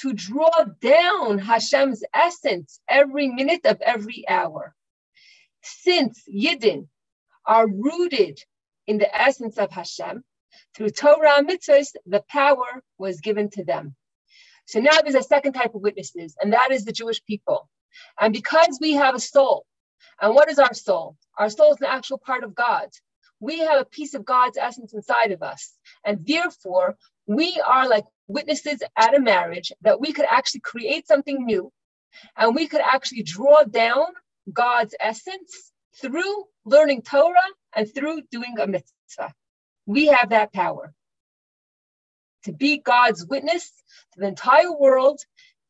to 0.00 0.12
draw 0.12 0.64
down 0.80 1.38
Hashem's 1.38 2.02
essence 2.14 2.80
every 2.88 3.28
minute 3.28 3.64
of 3.64 3.80
every 3.80 4.24
hour. 4.28 4.74
Since 5.62 6.24
Yidden 6.32 6.88
are 7.44 7.68
rooted 7.68 8.40
in 8.86 8.98
the 8.98 9.14
essence 9.16 9.58
of 9.58 9.70
Hashem, 9.70 10.24
through 10.74 10.90
Torah 10.90 11.38
and 11.38 11.48
mitzvahs, 11.48 11.94
the 12.06 12.22
power 12.28 12.82
was 12.98 13.20
given 13.20 13.50
to 13.50 13.64
them. 13.64 13.94
So 14.66 14.80
now 14.80 15.00
there's 15.00 15.14
a 15.14 15.22
second 15.22 15.54
type 15.54 15.74
of 15.74 15.80
witnesses, 15.80 16.36
and 16.40 16.52
that 16.52 16.70
is 16.70 16.84
the 16.84 16.92
Jewish 16.92 17.24
people. 17.24 17.68
And 18.20 18.32
because 18.32 18.78
we 18.80 18.92
have 18.94 19.14
a 19.14 19.20
soul, 19.20 19.64
and 20.20 20.34
what 20.34 20.50
is 20.50 20.58
our 20.58 20.74
soul? 20.74 21.16
Our 21.38 21.50
soul 21.50 21.72
is 21.72 21.80
an 21.80 21.86
actual 21.88 22.18
part 22.18 22.44
of 22.44 22.54
God. 22.54 22.88
We 23.40 23.60
have 23.60 23.80
a 23.80 23.84
piece 23.84 24.14
of 24.14 24.24
God's 24.24 24.58
essence 24.58 24.92
inside 24.92 25.32
of 25.32 25.42
us. 25.42 25.72
And 26.04 26.26
therefore, 26.26 26.96
we 27.26 27.60
are 27.66 27.88
like 27.88 28.04
witnesses 28.26 28.82
at 28.96 29.14
a 29.14 29.20
marriage 29.20 29.72
that 29.82 30.00
we 30.00 30.12
could 30.12 30.26
actually 30.30 30.60
create 30.60 31.06
something 31.06 31.44
new 31.44 31.72
and 32.36 32.54
we 32.54 32.66
could 32.66 32.80
actually 32.80 33.22
draw 33.22 33.64
down 33.64 34.06
God's 34.52 34.94
essence 34.98 35.72
through 36.00 36.44
learning 36.64 37.02
Torah 37.02 37.36
and 37.74 37.92
through 37.92 38.22
doing 38.30 38.54
a 38.60 38.66
mitzvah. 38.66 39.34
We 39.88 40.08
have 40.08 40.28
that 40.30 40.52
power 40.52 40.92
to 42.44 42.52
be 42.52 42.76
God's 42.76 43.24
witness 43.24 43.72
to 44.12 44.20
the 44.20 44.26
entire 44.26 44.70
world 44.70 45.18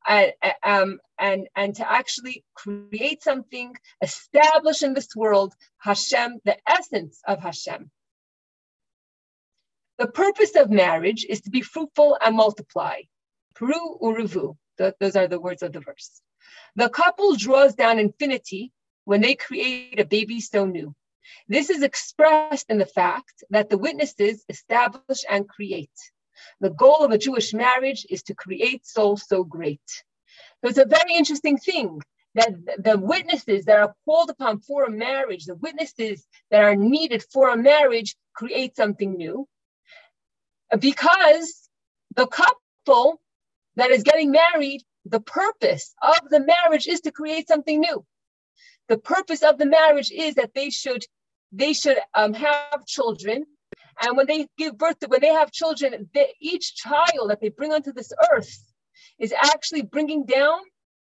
and, 0.08 0.32
um, 0.64 0.98
and, 1.20 1.46
and 1.54 1.76
to 1.76 1.88
actually 1.88 2.44
create 2.52 3.22
something, 3.22 3.76
establish 4.02 4.82
in 4.82 4.94
this 4.94 5.14
world 5.14 5.54
Hashem, 5.78 6.40
the 6.44 6.56
essence 6.68 7.20
of 7.28 7.38
Hashem. 7.38 7.92
The 9.98 10.08
purpose 10.08 10.56
of 10.56 10.68
marriage 10.68 11.24
is 11.24 11.42
to 11.42 11.50
be 11.50 11.62
fruitful 11.62 12.18
and 12.20 12.34
multiply. 12.34 13.02
Peru 13.54 13.98
uruvu. 14.02 14.56
Those 14.98 15.14
are 15.14 15.28
the 15.28 15.40
words 15.40 15.62
of 15.62 15.72
the 15.72 15.80
verse. 15.80 16.20
The 16.74 16.88
couple 16.88 17.36
draws 17.36 17.76
down 17.76 18.00
infinity 18.00 18.72
when 19.04 19.20
they 19.20 19.36
create 19.36 20.00
a 20.00 20.04
baby 20.04 20.40
so 20.40 20.64
new. 20.64 20.92
This 21.48 21.70
is 21.70 21.82
expressed 21.82 22.66
in 22.68 22.78
the 22.78 22.86
fact 22.86 23.42
that 23.50 23.70
the 23.70 23.78
witnesses 23.78 24.44
establish 24.48 25.24
and 25.28 25.48
create. 25.48 25.90
The 26.60 26.70
goal 26.70 27.04
of 27.04 27.10
a 27.10 27.18
Jewish 27.18 27.52
marriage 27.52 28.06
is 28.10 28.22
to 28.24 28.34
create 28.34 28.86
souls 28.86 29.24
so 29.26 29.44
great. 29.44 29.80
So 30.60 30.70
it's 30.70 30.78
a 30.78 30.84
very 30.84 31.14
interesting 31.14 31.56
thing 31.56 32.00
that 32.34 32.52
the 32.78 32.98
witnesses 32.98 33.64
that 33.64 33.78
are 33.78 33.94
called 34.04 34.30
upon 34.30 34.60
for 34.60 34.84
a 34.84 34.90
marriage, 34.90 35.44
the 35.44 35.56
witnesses 35.56 36.26
that 36.50 36.62
are 36.62 36.76
needed 36.76 37.24
for 37.32 37.50
a 37.50 37.56
marriage, 37.56 38.14
create 38.34 38.76
something 38.76 39.16
new. 39.16 39.46
Because 40.78 41.68
the 42.14 42.26
couple 42.26 43.20
that 43.76 43.90
is 43.90 44.02
getting 44.02 44.30
married, 44.30 44.82
the 45.04 45.20
purpose 45.20 45.94
of 46.02 46.28
the 46.28 46.40
marriage 46.40 46.86
is 46.86 47.00
to 47.02 47.12
create 47.12 47.48
something 47.48 47.80
new. 47.80 48.04
The 48.88 48.98
purpose 48.98 49.42
of 49.42 49.58
the 49.58 49.66
marriage 49.66 50.10
is 50.10 50.34
that 50.36 50.54
they 50.54 50.70
should 50.70 51.04
they 51.52 51.72
should 51.72 51.98
um, 52.14 52.34
have 52.34 52.84
children 52.86 53.44
and 54.00 54.16
when 54.16 54.26
they 54.26 54.46
give 54.56 54.78
birth 54.78 54.98
to, 55.00 55.08
when 55.08 55.20
they 55.20 55.32
have 55.32 55.50
children, 55.50 56.08
they, 56.14 56.34
each 56.40 56.76
child 56.76 57.30
that 57.30 57.40
they 57.40 57.48
bring 57.48 57.72
onto 57.72 57.92
this 57.92 58.12
earth 58.32 58.72
is 59.18 59.32
actually 59.32 59.82
bringing 59.82 60.24
down 60.24 60.60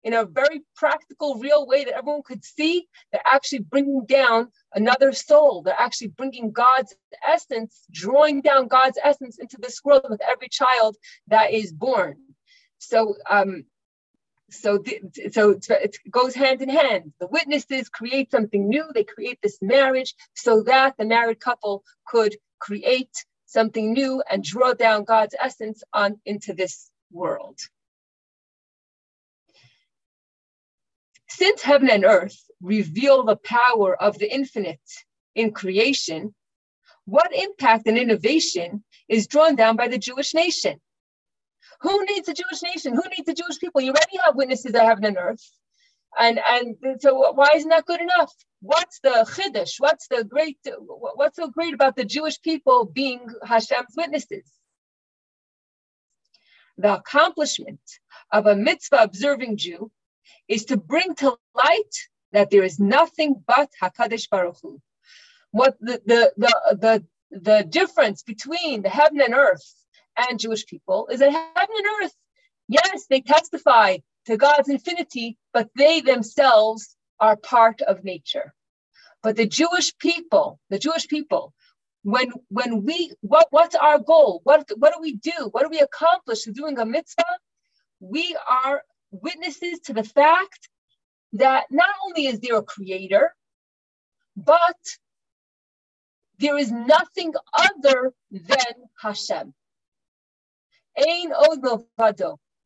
in 0.04 0.14
a 0.14 0.24
very 0.24 0.62
practical, 0.76 1.34
real 1.36 1.66
way 1.66 1.84
that 1.84 1.94
everyone 1.94 2.22
could 2.22 2.44
see. 2.44 2.86
They're 3.10 3.20
actually 3.30 3.60
bringing 3.60 4.04
down 4.06 4.52
another 4.74 5.12
soul. 5.12 5.62
They're 5.62 5.74
actually 5.76 6.08
bringing 6.08 6.52
God's 6.52 6.94
essence, 7.26 7.84
drawing 7.90 8.40
down 8.40 8.68
God's 8.68 8.98
essence 9.02 9.38
into 9.38 9.56
this 9.60 9.80
world 9.84 10.06
with 10.08 10.20
every 10.22 10.48
child 10.48 10.96
that 11.26 11.52
is 11.52 11.72
born. 11.72 12.16
So, 12.78 13.16
um, 13.28 13.64
so, 14.50 14.78
the, 14.78 15.00
so 15.32 15.58
it 15.70 15.96
goes 16.10 16.34
hand 16.34 16.62
in 16.62 16.68
hand. 16.68 17.12
The 17.18 17.26
witnesses 17.26 17.88
create 17.88 18.30
something 18.30 18.68
new. 18.68 18.84
They 18.94 19.04
create 19.04 19.38
this 19.42 19.58
marriage 19.60 20.14
so 20.34 20.62
that 20.64 20.96
the 20.96 21.04
married 21.04 21.40
couple 21.40 21.84
could 22.06 22.36
create 22.60 23.10
something 23.46 23.92
new 23.92 24.22
and 24.30 24.44
draw 24.44 24.72
down 24.74 25.04
God's 25.04 25.34
essence 25.40 25.82
on 25.92 26.20
into 26.24 26.52
this 26.52 26.90
world. 27.10 27.58
Since 31.28 31.62
heaven 31.62 31.90
and 31.90 32.04
earth 32.04 32.38
reveal 32.60 33.24
the 33.24 33.36
power 33.36 34.00
of 34.00 34.18
the 34.18 34.32
infinite 34.32 34.80
in 35.34 35.52
creation, 35.52 36.34
what 37.04 37.34
impact 37.34 37.86
and 37.86 37.98
innovation 37.98 38.84
is 39.08 39.26
drawn 39.26 39.54
down 39.54 39.76
by 39.76 39.88
the 39.88 39.98
Jewish 39.98 40.34
nation? 40.34 40.80
Who 41.80 42.04
needs 42.06 42.28
a 42.28 42.34
Jewish 42.34 42.62
nation? 42.62 42.94
Who 42.94 43.02
needs 43.10 43.26
the 43.26 43.34
Jewish 43.34 43.58
people? 43.58 43.80
You 43.80 43.90
already 43.90 44.18
have 44.24 44.34
witnesses 44.36 44.74
of 44.74 44.80
heaven 44.80 45.04
and 45.04 45.16
earth. 45.18 45.42
And, 46.18 46.40
and 46.48 46.76
so 47.00 47.32
why 47.32 47.50
isn't 47.56 47.68
that 47.68 47.84
good 47.84 48.00
enough? 48.00 48.32
What's 48.60 49.00
the 49.00 49.26
chiddush? 49.28 49.74
What's 49.78 50.08
the 50.08 50.24
great? 50.24 50.58
What's 50.64 51.36
so 51.36 51.48
great 51.48 51.74
about 51.74 51.96
the 51.96 52.04
Jewish 52.04 52.40
people 52.40 52.86
being 52.86 53.26
Hashem's 53.44 53.94
witnesses? 53.96 54.50
The 56.78 56.94
accomplishment 56.94 57.80
of 58.32 58.46
a 58.46 58.56
mitzvah 58.56 59.02
observing 59.02 59.58
Jew 59.58 59.90
is 60.48 60.64
to 60.66 60.76
bring 60.76 61.14
to 61.16 61.36
light 61.54 61.94
that 62.32 62.50
there 62.50 62.64
is 62.64 62.78
nothing 62.80 63.42
but 63.46 63.70
Hakadosh 63.82 64.28
Baruch 64.30 64.56
Hu. 64.62 64.80
What 65.50 65.76
the 65.80 66.00
the 66.06 66.32
the 66.36 66.76
the, 66.80 67.04
the 67.30 67.64
difference 67.68 68.22
between 68.22 68.82
the 68.82 68.88
heaven 68.88 69.20
and 69.20 69.34
earth 69.34 69.74
and 70.16 70.38
Jewish 70.38 70.66
people 70.66 71.08
is 71.10 71.20
that 71.20 71.32
heaven 71.32 71.76
and 71.76 71.86
earth, 72.02 72.14
yes, 72.68 73.06
they 73.08 73.20
testify 73.20 73.98
to 74.26 74.36
God's 74.36 74.68
infinity, 74.68 75.36
but 75.52 75.68
they 75.76 76.00
themselves 76.00 76.96
are 77.20 77.36
part 77.36 77.80
of 77.82 78.04
nature. 78.04 78.54
But 79.22 79.36
the 79.36 79.46
Jewish 79.46 79.96
people, 79.98 80.60
the 80.70 80.78
Jewish 80.78 81.08
people, 81.08 81.52
when 82.02 82.30
when 82.48 82.84
we 82.84 83.12
what 83.20 83.48
what's 83.50 83.74
our 83.74 83.98
goal? 83.98 84.40
What 84.44 84.70
what 84.76 84.94
do 84.94 85.00
we 85.00 85.16
do? 85.16 85.48
What 85.50 85.62
do 85.62 85.68
we 85.68 85.80
accomplish 85.80 86.42
through 86.42 86.52
doing 86.52 86.78
a 86.78 86.86
mitzvah? 86.86 87.24
We 87.98 88.36
are 88.48 88.82
witnesses 89.10 89.80
to 89.86 89.92
the 89.92 90.04
fact 90.04 90.68
that 91.32 91.64
not 91.70 91.88
only 92.06 92.26
is 92.26 92.38
there 92.38 92.56
a 92.56 92.62
creator, 92.62 93.34
but 94.36 94.76
there 96.38 96.58
is 96.58 96.70
nothing 96.70 97.32
other 97.58 98.12
than 98.30 98.74
Hashem. 99.00 99.54
Ein 100.98 101.32
od 101.32 101.62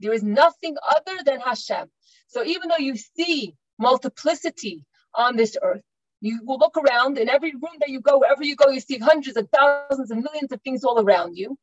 there 0.00 0.12
is 0.12 0.22
nothing 0.22 0.76
other 0.88 1.18
than 1.24 1.40
Hashem. 1.40 1.90
So 2.28 2.44
even 2.44 2.68
though 2.68 2.78
you 2.78 2.96
see 2.96 3.54
multiplicity 3.78 4.84
on 5.14 5.36
this 5.36 5.56
earth, 5.62 5.82
you 6.20 6.40
will 6.44 6.58
look 6.58 6.76
around 6.76 7.18
in 7.18 7.28
every 7.28 7.52
room 7.52 7.76
that 7.80 7.88
you 7.88 8.00
go, 8.00 8.18
wherever 8.18 8.44
you 8.44 8.56
go, 8.56 8.70
you 8.70 8.80
see 8.80 8.98
hundreds 8.98 9.36
of 9.36 9.48
thousands 9.50 10.10
and 10.10 10.22
millions 10.22 10.52
of 10.52 10.60
things 10.62 10.84
all 10.84 11.00
around 11.00 11.36
you. 11.36 11.58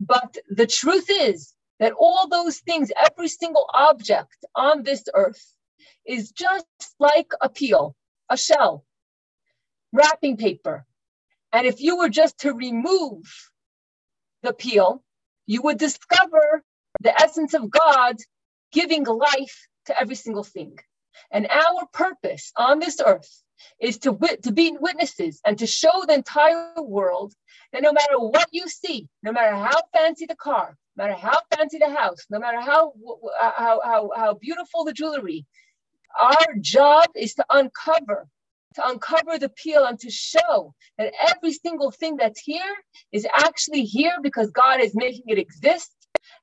But 0.00 0.36
the 0.48 0.66
truth 0.66 1.06
is 1.08 1.54
that 1.80 1.92
all 1.92 2.28
those 2.28 2.58
things, 2.58 2.92
every 3.10 3.28
single 3.28 3.68
object 3.72 4.44
on 4.54 4.82
this 4.82 5.04
earth, 5.14 5.42
is 6.06 6.30
just 6.30 6.66
like 6.98 7.32
a 7.40 7.48
peel, 7.48 7.96
a 8.28 8.36
shell, 8.36 8.84
wrapping 9.92 10.36
paper. 10.36 10.84
And 11.52 11.66
if 11.66 11.80
you 11.80 11.98
were 11.98 12.08
just 12.08 12.38
to 12.40 12.52
remove 12.52 13.50
the 14.42 14.52
peel, 14.52 15.02
you 15.46 15.62
would 15.62 15.78
discover 15.78 16.62
the 17.00 17.20
essence 17.20 17.54
of 17.54 17.70
God 17.70 18.16
giving 18.72 19.04
life 19.04 19.66
to 19.86 19.98
every 19.98 20.14
single 20.14 20.44
thing. 20.44 20.78
And 21.30 21.46
our 21.48 21.86
purpose 21.92 22.52
on 22.56 22.78
this 22.78 23.00
earth 23.04 23.42
is 23.80 23.98
to, 23.98 24.12
wit- 24.12 24.44
to 24.44 24.52
be 24.52 24.76
witnesses 24.78 25.40
and 25.44 25.58
to 25.58 25.66
show 25.66 26.04
the 26.06 26.14
entire 26.14 26.74
world 26.78 27.34
that 27.72 27.82
no 27.82 27.92
matter 27.92 28.18
what 28.18 28.48
you 28.52 28.68
see, 28.68 29.08
no 29.22 29.32
matter 29.32 29.54
how 29.54 29.78
fancy 29.94 30.26
the 30.26 30.36
car, 30.36 30.76
no 30.96 31.04
matter 31.04 31.18
how 31.18 31.38
fancy 31.54 31.78
the 31.78 31.90
house, 31.90 32.26
no 32.30 32.38
matter 32.38 32.60
how, 32.60 32.92
how, 33.40 33.80
how, 33.84 34.10
how 34.16 34.34
beautiful 34.34 34.84
the 34.84 34.92
jewelry, 34.92 35.46
our 36.20 36.54
job 36.60 37.08
is 37.14 37.34
to 37.34 37.44
uncover 37.50 38.28
to 38.74 38.88
uncover 38.88 39.38
the 39.38 39.48
peel 39.48 39.84
and 39.84 39.98
to 40.00 40.10
show 40.10 40.74
that 40.98 41.12
every 41.28 41.52
single 41.52 41.90
thing 41.90 42.16
that's 42.16 42.40
here 42.40 42.74
is 43.12 43.26
actually 43.32 43.84
here 43.84 44.18
because 44.22 44.50
God 44.50 44.80
is 44.80 44.94
making 44.94 45.24
it 45.28 45.38
exist 45.38 45.90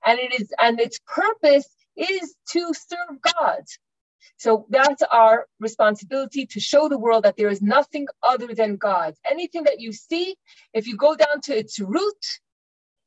and 0.05 0.19
it 0.19 0.39
is 0.39 0.51
and 0.59 0.79
its 0.79 0.99
purpose 1.07 1.67
is 1.95 2.35
to 2.51 2.73
serve 2.73 3.21
God. 3.21 3.63
So 4.37 4.65
that's 4.69 5.03
our 5.03 5.47
responsibility 5.59 6.45
to 6.47 6.59
show 6.59 6.87
the 6.89 6.97
world 6.97 7.23
that 7.23 7.37
there 7.37 7.49
is 7.49 7.61
nothing 7.61 8.07
other 8.23 8.53
than 8.55 8.77
God. 8.77 9.15
Anything 9.29 9.63
that 9.63 9.79
you 9.79 9.91
see, 9.91 10.35
if 10.73 10.87
you 10.87 10.97
go 10.97 11.15
down 11.15 11.41
to 11.43 11.57
its 11.57 11.79
root, 11.79 12.25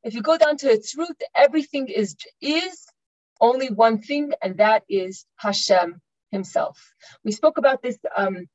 if 0.03 0.13
you 0.13 0.21
go 0.21 0.37
down 0.37 0.57
to 0.57 0.69
its 0.69 0.97
root, 0.97 1.17
everything 1.35 1.87
is 1.87 2.15
is 2.41 2.85
only 3.41 3.69
one 3.69 3.99
thing, 3.99 4.33
and 4.41 4.57
that 4.57 4.83
is 4.89 5.25
Hashem 5.37 6.01
Himself. 6.31 6.93
We 7.23 7.31
spoke 7.31 7.57
about 7.57 7.81
this. 7.81 7.97
Um, 8.15 8.47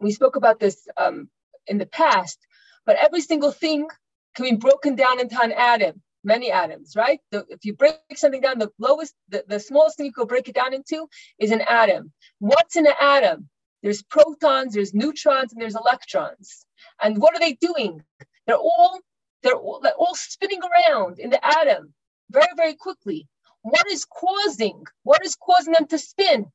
we 0.00 0.12
spoke 0.12 0.36
about 0.36 0.60
this 0.60 0.86
um, 0.96 1.28
in 1.66 1.78
the 1.78 1.86
past, 1.86 2.38
but 2.84 2.96
every 2.96 3.20
single 3.20 3.52
thing 3.52 3.88
can 4.34 4.44
be 4.44 4.56
broken 4.56 4.94
down 4.96 5.20
into 5.20 5.40
an 5.40 5.52
atom 5.52 6.02
many 6.24 6.50
atoms, 6.50 6.96
right? 6.96 7.20
The, 7.30 7.46
if 7.48 7.64
you 7.64 7.74
break 7.74 7.94
something 8.16 8.40
down, 8.40 8.58
the 8.58 8.72
lowest, 8.80 9.14
the, 9.28 9.44
the 9.46 9.60
smallest 9.60 9.96
thing 9.96 10.06
you 10.06 10.12
could 10.12 10.26
break 10.26 10.48
it 10.48 10.56
down 10.56 10.74
into 10.74 11.08
is 11.38 11.52
an 11.52 11.60
atom. 11.60 12.12
What's 12.40 12.74
in 12.74 12.84
an 12.84 12.94
atom? 13.00 13.48
there's 13.86 14.02
protons, 14.02 14.74
there's 14.74 14.94
neutrons, 14.94 15.52
and 15.52 15.62
there's 15.62 15.76
electrons. 15.76 16.66
And 17.00 17.18
what 17.18 17.36
are 17.36 17.38
they 17.38 17.52
doing? 17.52 18.02
They're 18.46 18.56
all 18.56 18.98
they're 19.44 19.54
all, 19.54 19.78
they're 19.80 19.92
all 19.92 20.16
spinning 20.16 20.60
around 20.60 21.20
in 21.20 21.30
the 21.30 21.44
atom 21.44 21.94
very, 22.30 22.48
very 22.56 22.74
quickly. 22.74 23.28
What 23.62 23.86
is 23.88 24.04
causing? 24.04 24.84
What 25.04 25.24
is 25.24 25.36
causing 25.36 25.74
them 25.74 25.86
to 25.88 25.98
spin? 25.98 26.46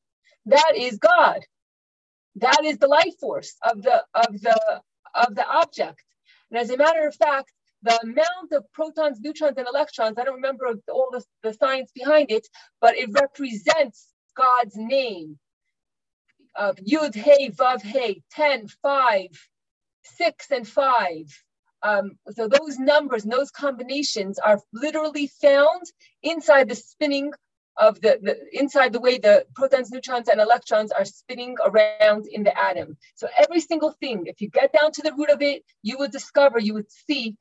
That 0.48 0.74
is 0.76 0.98
God. 0.98 1.46
That 2.36 2.64
is 2.64 2.78
the 2.78 2.88
life 2.88 3.18
force 3.20 3.56
of 3.64 3.82
the 3.82 4.04
of 4.14 4.42
the 4.42 4.82
of 5.16 5.36
the 5.36 5.46
object. 5.48 6.04
And 6.50 6.60
as 6.60 6.70
a 6.70 6.78
matter 6.78 7.08
of 7.08 7.16
fact, 7.16 7.52
the 7.84 8.00
amount 8.04 8.52
of 8.54 8.72
protons, 8.74 9.20
neutrons, 9.22 9.58
and 9.58 9.68
electrons, 9.68 10.18
I 10.18 10.24
don't 10.24 10.36
remember 10.36 10.74
all 10.90 11.10
the, 11.12 11.24
the 11.44 11.54
science 11.54 11.92
behind 11.94 12.32
it, 12.32 12.48
but 12.80 12.96
it 12.96 13.10
represents 13.12 14.08
God's 14.36 14.76
name 14.76 15.40
of 16.56 16.76
Yud, 16.78 17.16
Hey, 17.16 17.50
Vav, 17.50 17.82
Hey, 17.82 18.22
10, 18.32 18.68
5, 18.68 19.28
6, 20.04 20.52
and 20.52 20.68
5. 20.68 21.44
Um, 21.84 22.12
so 22.30 22.48
those 22.48 22.78
numbers 22.78 23.24
and 23.24 23.34
those 23.34 23.50
combinations 23.50 24.38
are 24.38 24.60
literally 24.74 25.28
found 25.42 25.82
inside 26.22 26.70
the 26.70 26.76
spinning 26.76 27.32
of 27.78 28.00
the, 28.02 28.20
the 28.22 28.38
inside 28.52 28.94
the 28.94 29.00
way 29.00 29.18
the 29.18 29.46
protons, 29.56 29.92
neutrons, 29.92 30.28
and 30.28 30.40
electrons 30.42 30.92
are 30.92 31.06
spinning 31.06 31.56
around 31.64 32.28
in 32.32 32.44
the 32.44 32.58
atom. 32.58 32.98
So 33.16 33.28
every 33.38 33.62
single 33.62 33.92
thing, 34.00 34.24
if 34.26 34.42
you 34.42 34.50
get 34.50 34.74
down 34.74 34.92
to 34.94 35.02
the 35.02 35.14
root 35.14 35.30
of 35.30 35.42
it, 35.42 35.64
you 35.82 35.98
would 35.98 36.12
discover, 36.12 36.60
you 36.60 36.74
would 36.74 36.92
see 36.92 37.38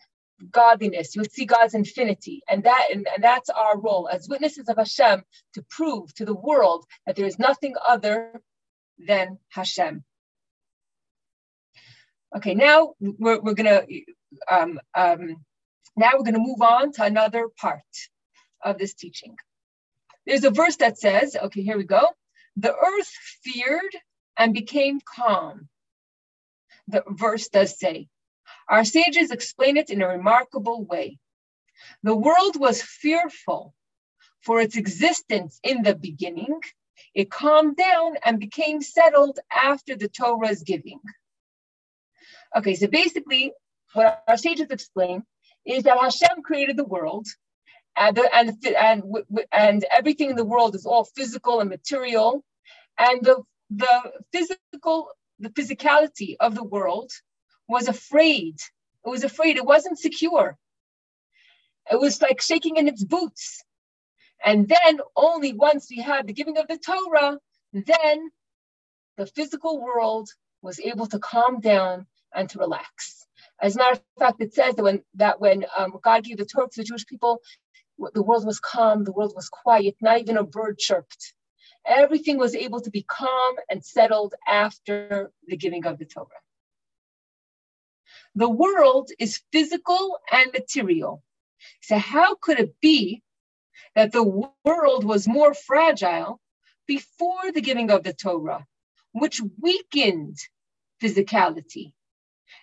godliness. 0.50 1.14
You 1.14 1.22
would 1.22 1.32
see 1.32 1.44
God's 1.44 1.74
infinity. 1.74 2.42
And 2.48 2.64
that 2.64 2.88
and, 2.92 3.06
and 3.14 3.22
that's 3.22 3.50
our 3.50 3.78
role 3.78 4.08
as 4.10 4.28
witnesses 4.28 4.68
of 4.68 4.76
Hashem 4.76 5.22
to 5.54 5.64
prove 5.70 6.14
to 6.14 6.24
the 6.24 6.34
world 6.34 6.84
that 7.06 7.16
there 7.16 7.26
is 7.26 7.38
nothing 7.38 7.74
other 7.86 8.40
than 8.98 9.38
Hashem. 9.48 10.04
Okay, 12.36 12.54
now 12.54 12.94
we're, 13.00 13.40
we're 13.40 13.54
gonna 13.54 13.82
um, 14.50 14.80
um, 14.94 15.44
now 15.96 16.12
we're 16.16 16.24
gonna 16.24 16.38
move 16.38 16.62
on 16.62 16.92
to 16.92 17.04
another 17.04 17.48
part 17.60 17.82
of 18.62 18.78
this 18.78 18.94
teaching. 18.94 19.36
There's 20.26 20.44
a 20.44 20.50
verse 20.50 20.76
that 20.76 20.98
says, 20.98 21.36
okay, 21.36 21.62
here 21.62 21.76
we 21.76 21.84
go. 21.84 22.08
The 22.56 22.74
earth 22.74 23.12
feared 23.42 23.96
and 24.36 24.54
became 24.54 25.00
calm. 25.00 25.68
The 26.88 27.04
verse 27.08 27.48
does 27.48 27.78
say, 27.78 28.08
our 28.68 28.84
sages 28.84 29.30
explain 29.30 29.76
it 29.76 29.90
in 29.90 30.02
a 30.02 30.08
remarkable 30.08 30.84
way. 30.84 31.18
The 32.02 32.14
world 32.14 32.58
was 32.58 32.82
fearful 32.82 33.74
for 34.42 34.60
its 34.60 34.76
existence 34.76 35.58
in 35.62 35.82
the 35.82 35.94
beginning. 35.94 36.60
It 37.14 37.30
calmed 37.30 37.76
down 37.76 38.16
and 38.24 38.38
became 38.38 38.82
settled 38.82 39.38
after 39.50 39.96
the 39.96 40.08
Torah's 40.08 40.62
giving. 40.62 41.00
Okay, 42.56 42.74
so 42.74 42.86
basically, 42.86 43.52
what 43.92 44.22
our 44.28 44.36
sages 44.36 44.70
explain 44.70 45.24
is 45.64 45.84
that 45.84 45.98
Hashem 45.98 46.42
created 46.42 46.76
the 46.76 46.84
world, 46.84 47.26
and 48.00 48.18
and 48.34 48.66
and 48.78 49.04
and 49.52 49.86
everything 49.92 50.30
in 50.30 50.36
the 50.36 50.46
world 50.46 50.74
is 50.76 50.86
all 50.86 51.04
physical 51.04 51.60
and 51.60 51.70
material, 51.70 52.44
and 52.98 53.22
the 53.24 53.42
the 53.70 54.12
physical 54.32 55.10
the 55.40 55.50
physicality 55.50 56.36
of 56.40 56.54
the 56.56 56.64
world 56.64 57.12
was 57.68 57.88
afraid. 57.88 58.56
It 59.06 59.10
was 59.10 59.24
afraid. 59.24 59.58
It 59.58 59.66
wasn't 59.66 60.00
secure. 60.00 60.58
It 61.90 62.00
was 62.00 62.22
like 62.22 62.40
shaking 62.40 62.76
in 62.76 62.88
its 62.88 63.04
boots. 63.04 63.62
And 64.44 64.68
then 64.68 65.00
only 65.16 65.52
once 65.52 65.88
we 65.90 66.02
had 66.02 66.26
the 66.26 66.32
giving 66.32 66.58
of 66.58 66.68
the 66.68 66.78
Torah, 66.78 67.38
then 67.74 68.30
the 69.18 69.26
physical 69.26 69.82
world 69.82 70.30
was 70.62 70.80
able 70.80 71.06
to 71.08 71.18
calm 71.18 71.60
down 71.60 72.06
and 72.34 72.48
to 72.50 72.58
relax. 72.58 73.26
As 73.60 73.76
a 73.76 73.78
matter 73.78 73.92
of 73.92 74.02
fact, 74.18 74.42
it 74.42 74.54
says 74.54 74.76
that 74.76 74.82
when 74.84 75.02
that 75.14 75.40
when 75.40 75.66
um, 75.76 75.94
God 76.02 76.24
gave 76.24 76.38
the 76.38 76.46
Torah 76.46 76.68
to 76.68 76.80
the 76.82 76.84
Jewish 76.84 77.06
people, 77.06 77.40
the 78.14 78.22
world 78.22 78.46
was 78.46 78.60
calm, 78.60 79.04
the 79.04 79.12
world 79.12 79.32
was 79.34 79.48
quiet, 79.48 79.96
not 80.00 80.20
even 80.20 80.36
a 80.36 80.44
bird 80.44 80.78
chirped. 80.78 81.34
Everything 81.86 82.38
was 82.38 82.54
able 82.54 82.80
to 82.80 82.90
be 82.90 83.02
calm 83.02 83.56
and 83.70 83.84
settled 83.84 84.34
after 84.46 85.30
the 85.46 85.56
giving 85.56 85.86
of 85.86 85.98
the 85.98 86.04
Torah. 86.04 86.28
The 88.34 88.48
world 88.48 89.10
is 89.18 89.42
physical 89.52 90.18
and 90.30 90.52
material. 90.52 91.22
So, 91.82 91.98
how 91.98 92.36
could 92.36 92.58
it 92.58 92.80
be 92.80 93.22
that 93.94 94.12
the 94.12 94.22
world 94.64 95.04
was 95.04 95.28
more 95.28 95.54
fragile 95.54 96.40
before 96.86 97.52
the 97.52 97.60
giving 97.60 97.90
of 97.90 98.02
the 98.04 98.12
Torah, 98.12 98.66
which 99.12 99.40
weakened 99.60 100.38
physicality 101.02 101.92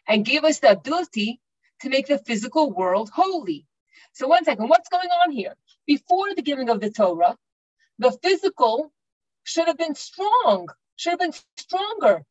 and 0.08 0.26
gave 0.26 0.44
us 0.44 0.60
the 0.60 0.72
ability 0.72 1.40
to 1.82 1.90
make 1.90 2.08
the 2.08 2.18
physical 2.18 2.72
world 2.72 3.10
holy? 3.14 3.66
So, 4.18 4.28
one 4.30 4.46
second, 4.46 4.70
what's 4.70 4.90
going 4.90 5.10
on 5.10 5.32
here? 5.32 5.56
Before 5.88 6.36
the 6.36 6.44
giving 6.44 6.70
of 6.70 6.82
the 6.82 6.92
Torah, 6.92 7.38
the 8.00 8.12
physical 8.24 8.92
should 9.44 9.68
have 9.68 9.78
been 9.78 9.96
strong, 9.96 10.70
should 10.98 11.12
have 11.12 11.20
been 11.20 11.34
stronger. 11.58 12.24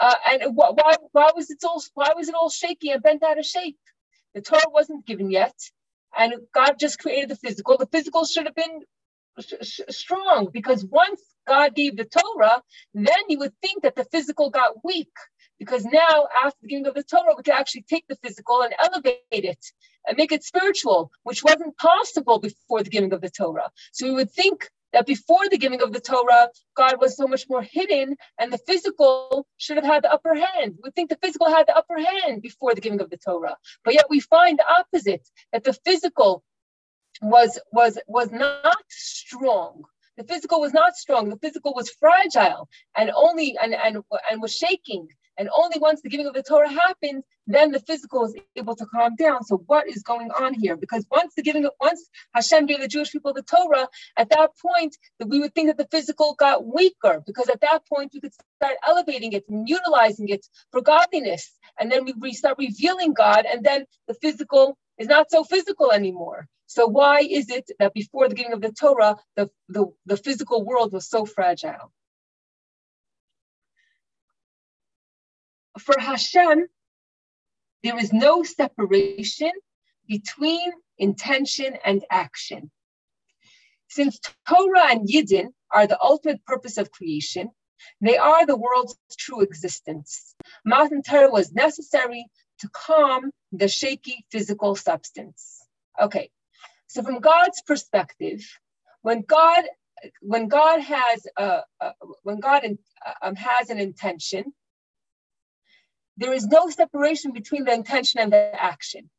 Uh, 0.00 0.14
and 0.30 0.56
why, 0.56 0.96
why 1.12 1.30
was 1.36 1.50
it 1.50 1.58
all 1.64 1.82
why 1.94 2.12
was 2.16 2.28
it 2.28 2.34
all 2.34 2.50
shaky 2.50 2.90
and 2.90 3.02
bent 3.02 3.22
out 3.22 3.38
of 3.38 3.46
shape? 3.46 3.78
The 4.34 4.42
Torah 4.42 4.70
wasn't 4.70 5.06
given 5.06 5.30
yet, 5.30 5.54
and 6.18 6.34
God 6.54 6.74
just 6.80 6.98
created 7.00 7.30
the 7.30 7.36
physical. 7.36 7.78
The 7.78 7.86
physical 7.86 8.24
should 8.26 8.46
have 8.46 8.54
been 8.56 8.82
sh- 9.62 9.80
strong 9.90 10.50
because 10.52 10.84
once 10.84 11.22
God 11.48 11.74
gave 11.74 11.96
the 11.96 12.04
Torah, 12.06 12.62
then 12.94 13.24
you 13.28 13.40
would 13.40 13.54
think 13.62 13.84
that 13.84 13.96
the 13.96 14.04
physical 14.04 14.50
got 14.50 14.84
weak 14.84 15.12
because 15.58 15.84
now 15.84 16.28
after 16.44 16.58
the 16.62 16.68
giving 16.68 16.86
of 16.86 16.94
the 16.94 17.02
Torah, 17.02 17.34
we 17.36 17.42
can 17.42 17.54
actually 17.54 17.84
take 17.88 18.04
the 18.08 18.16
physical 18.16 18.62
and 18.62 18.74
elevate 18.78 19.18
it 19.30 19.64
and 20.06 20.16
make 20.16 20.32
it 20.32 20.44
spiritual, 20.44 21.10
which 21.22 21.42
wasn't 21.42 21.76
possible 21.76 22.38
before 22.38 22.82
the 22.82 22.90
giving 22.90 23.12
of 23.12 23.20
the 23.20 23.30
Torah. 23.30 23.70
So 23.92 24.06
we 24.06 24.14
would 24.14 24.30
think 24.30 24.68
that 24.92 25.06
before 25.06 25.48
the 25.50 25.58
giving 25.58 25.82
of 25.82 25.92
the 25.92 26.00
Torah, 26.00 26.48
God 26.76 27.00
was 27.00 27.16
so 27.16 27.26
much 27.26 27.44
more 27.48 27.62
hidden, 27.62 28.16
and 28.38 28.52
the 28.52 28.58
physical 28.58 29.46
should 29.56 29.76
have 29.76 29.84
had 29.84 30.04
the 30.04 30.12
upper 30.12 30.34
hand. 30.34 30.78
We 30.82 30.90
think 30.90 31.10
the 31.10 31.18
physical 31.22 31.48
had 31.48 31.66
the 31.66 31.76
upper 31.76 31.98
hand 31.98 32.42
before 32.42 32.74
the 32.74 32.80
giving 32.80 33.00
of 33.00 33.10
the 33.10 33.18
Torah, 33.18 33.56
but 33.84 33.94
yet 33.94 34.06
we 34.08 34.20
find 34.20 34.58
the 34.58 34.66
opposite 34.68 35.28
that 35.52 35.64
the 35.64 35.74
physical 35.84 36.42
was 37.20 37.58
was 37.72 37.98
was 38.06 38.30
not 38.30 38.82
strong. 38.88 39.82
The 40.16 40.24
physical 40.24 40.60
was 40.60 40.72
not 40.72 40.96
strong. 40.96 41.28
The 41.28 41.38
physical 41.38 41.74
was 41.74 41.90
fragile 41.90 42.68
and 42.96 43.10
only 43.14 43.56
and 43.62 43.74
and 43.74 43.98
and 44.30 44.42
was 44.42 44.54
shaking. 44.54 45.08
And 45.38 45.48
only 45.56 45.78
once 45.78 46.02
the 46.02 46.10
giving 46.10 46.26
of 46.26 46.34
the 46.34 46.42
Torah 46.42 46.70
happened, 46.70 47.24
then 47.46 47.72
the 47.72 47.80
physical 47.80 48.26
is 48.26 48.36
able 48.56 48.76
to 48.76 48.86
calm 48.86 49.16
down. 49.16 49.44
So 49.44 49.58
what 49.66 49.88
is 49.88 50.02
going 50.02 50.30
on 50.32 50.54
here? 50.54 50.76
Because 50.76 51.06
once 51.10 51.34
the 51.36 51.42
giving 51.42 51.64
of 51.64 51.72
once 51.80 52.08
Hashem 52.34 52.66
gave 52.66 52.80
the 52.80 52.88
Jewish 52.88 53.12
people 53.12 53.32
the 53.34 53.42
Torah, 53.42 53.88
at 54.16 54.30
that 54.30 54.50
point 54.60 54.96
that 55.18 55.28
we 55.28 55.40
would 55.40 55.54
think 55.54 55.68
that 55.68 55.78
the 55.78 55.88
physical 55.90 56.34
got 56.38 56.66
weaker 56.66 57.22
because 57.26 57.48
at 57.48 57.60
that 57.62 57.86
point 57.86 58.12
we 58.14 58.20
could 58.20 58.34
start 58.60 58.76
elevating 58.86 59.32
it 59.32 59.44
and 59.48 59.68
utilizing 59.68 60.28
it 60.28 60.46
for 60.72 60.82
godliness. 60.82 61.50
And 61.80 61.90
then 61.90 62.06
we 62.20 62.32
start 62.34 62.58
revealing 62.58 63.14
God, 63.14 63.46
and 63.46 63.64
then 63.64 63.86
the 64.08 64.14
physical 64.14 64.76
is 64.98 65.08
not 65.08 65.30
so 65.30 65.44
physical 65.44 65.92
anymore. 65.92 66.46
So 66.66 66.86
why 66.86 67.20
is 67.20 67.50
it 67.50 67.70
that 67.78 67.94
before 67.94 68.28
the 68.28 68.34
giving 68.34 68.52
of 68.52 68.60
the 68.60 68.72
Torah, 68.72 69.16
the, 69.36 69.50
the, 69.68 69.86
the 70.06 70.16
physical 70.16 70.64
world 70.64 70.92
was 70.92 71.08
so 71.08 71.24
fragile? 71.24 71.92
For 75.78 75.98
Hashem, 75.98 76.66
there 77.82 77.98
is 77.98 78.12
no 78.12 78.42
separation 78.42 79.52
between 80.08 80.72
intention 80.98 81.76
and 81.84 82.04
action. 82.10 82.70
Since 83.88 84.20
Torah 84.48 84.90
and 84.90 85.08
Yidden 85.08 85.48
are 85.70 85.86
the 85.86 86.00
ultimate 86.02 86.44
purpose 86.44 86.78
of 86.78 86.90
creation, 86.90 87.50
they 88.00 88.18
are 88.18 88.44
the 88.44 88.56
world's 88.56 88.96
true 89.16 89.40
existence. 89.40 90.34
Matan 90.64 91.02
Torah 91.02 91.30
was 91.30 91.52
necessary 91.52 92.26
to 92.60 92.68
calm 92.70 93.30
the 93.52 93.68
shaky 93.68 94.26
physical 94.30 94.74
substance. 94.74 95.62
Okay, 96.00 96.30
so 96.86 97.02
from 97.02 97.20
God's 97.20 97.62
perspective, 97.62 98.44
when 99.02 99.22
God 99.22 99.64
when 100.20 100.46
God 100.46 100.80
has 100.80 101.26
a, 101.36 101.62
a 101.80 101.92
when 102.22 102.40
God 102.40 102.64
in, 102.64 102.78
um, 103.22 103.34
has 103.36 103.70
an 103.70 103.78
intention, 103.78 104.52
there 106.18 106.34
is 106.34 106.46
no 106.48 106.70
separation 106.70 107.32
between 107.32 107.64
the 107.64 107.74
intention 107.74 108.20
and 108.20 108.32
the 108.32 108.50
action, 108.54 109.10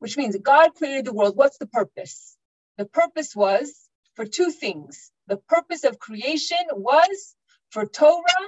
which 0.00 0.16
means 0.16 0.36
God 0.38 0.74
created 0.76 1.06
the 1.06 1.14
world. 1.14 1.36
What's 1.36 1.58
the 1.58 1.66
purpose? 1.68 2.36
The 2.78 2.86
purpose 2.86 3.36
was 3.36 3.74
for 4.16 4.26
two 4.26 4.50
things. 4.52 5.12
The 5.28 5.38
purpose 5.38 5.84
of 5.84 5.98
creation 6.00 6.58
was 6.72 7.36
for 7.70 7.86
Torah 7.86 8.46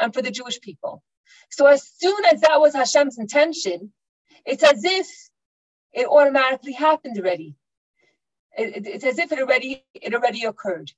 and 0.00 0.14
for 0.14 0.22
the 0.22 0.32
Jewish 0.32 0.60
people. 0.60 1.02
So 1.50 1.66
as 1.66 1.84
soon 1.98 2.24
as 2.26 2.42
that 2.42 2.60
was 2.60 2.74
Hashem's 2.74 3.18
intention, 3.18 3.92
it's 4.46 4.64
as 4.64 4.84
if 4.84 5.08
it 5.92 6.06
automatically 6.06 6.72
happened 6.72 7.18
already. 7.18 7.56
It, 8.58 8.78
it, 8.78 8.88
it's 8.88 9.04
as 9.04 9.18
if 9.18 9.32
it 9.32 9.40
already 9.40 9.84
it 9.94 10.14
already 10.14 10.44
occurred. 10.44 10.92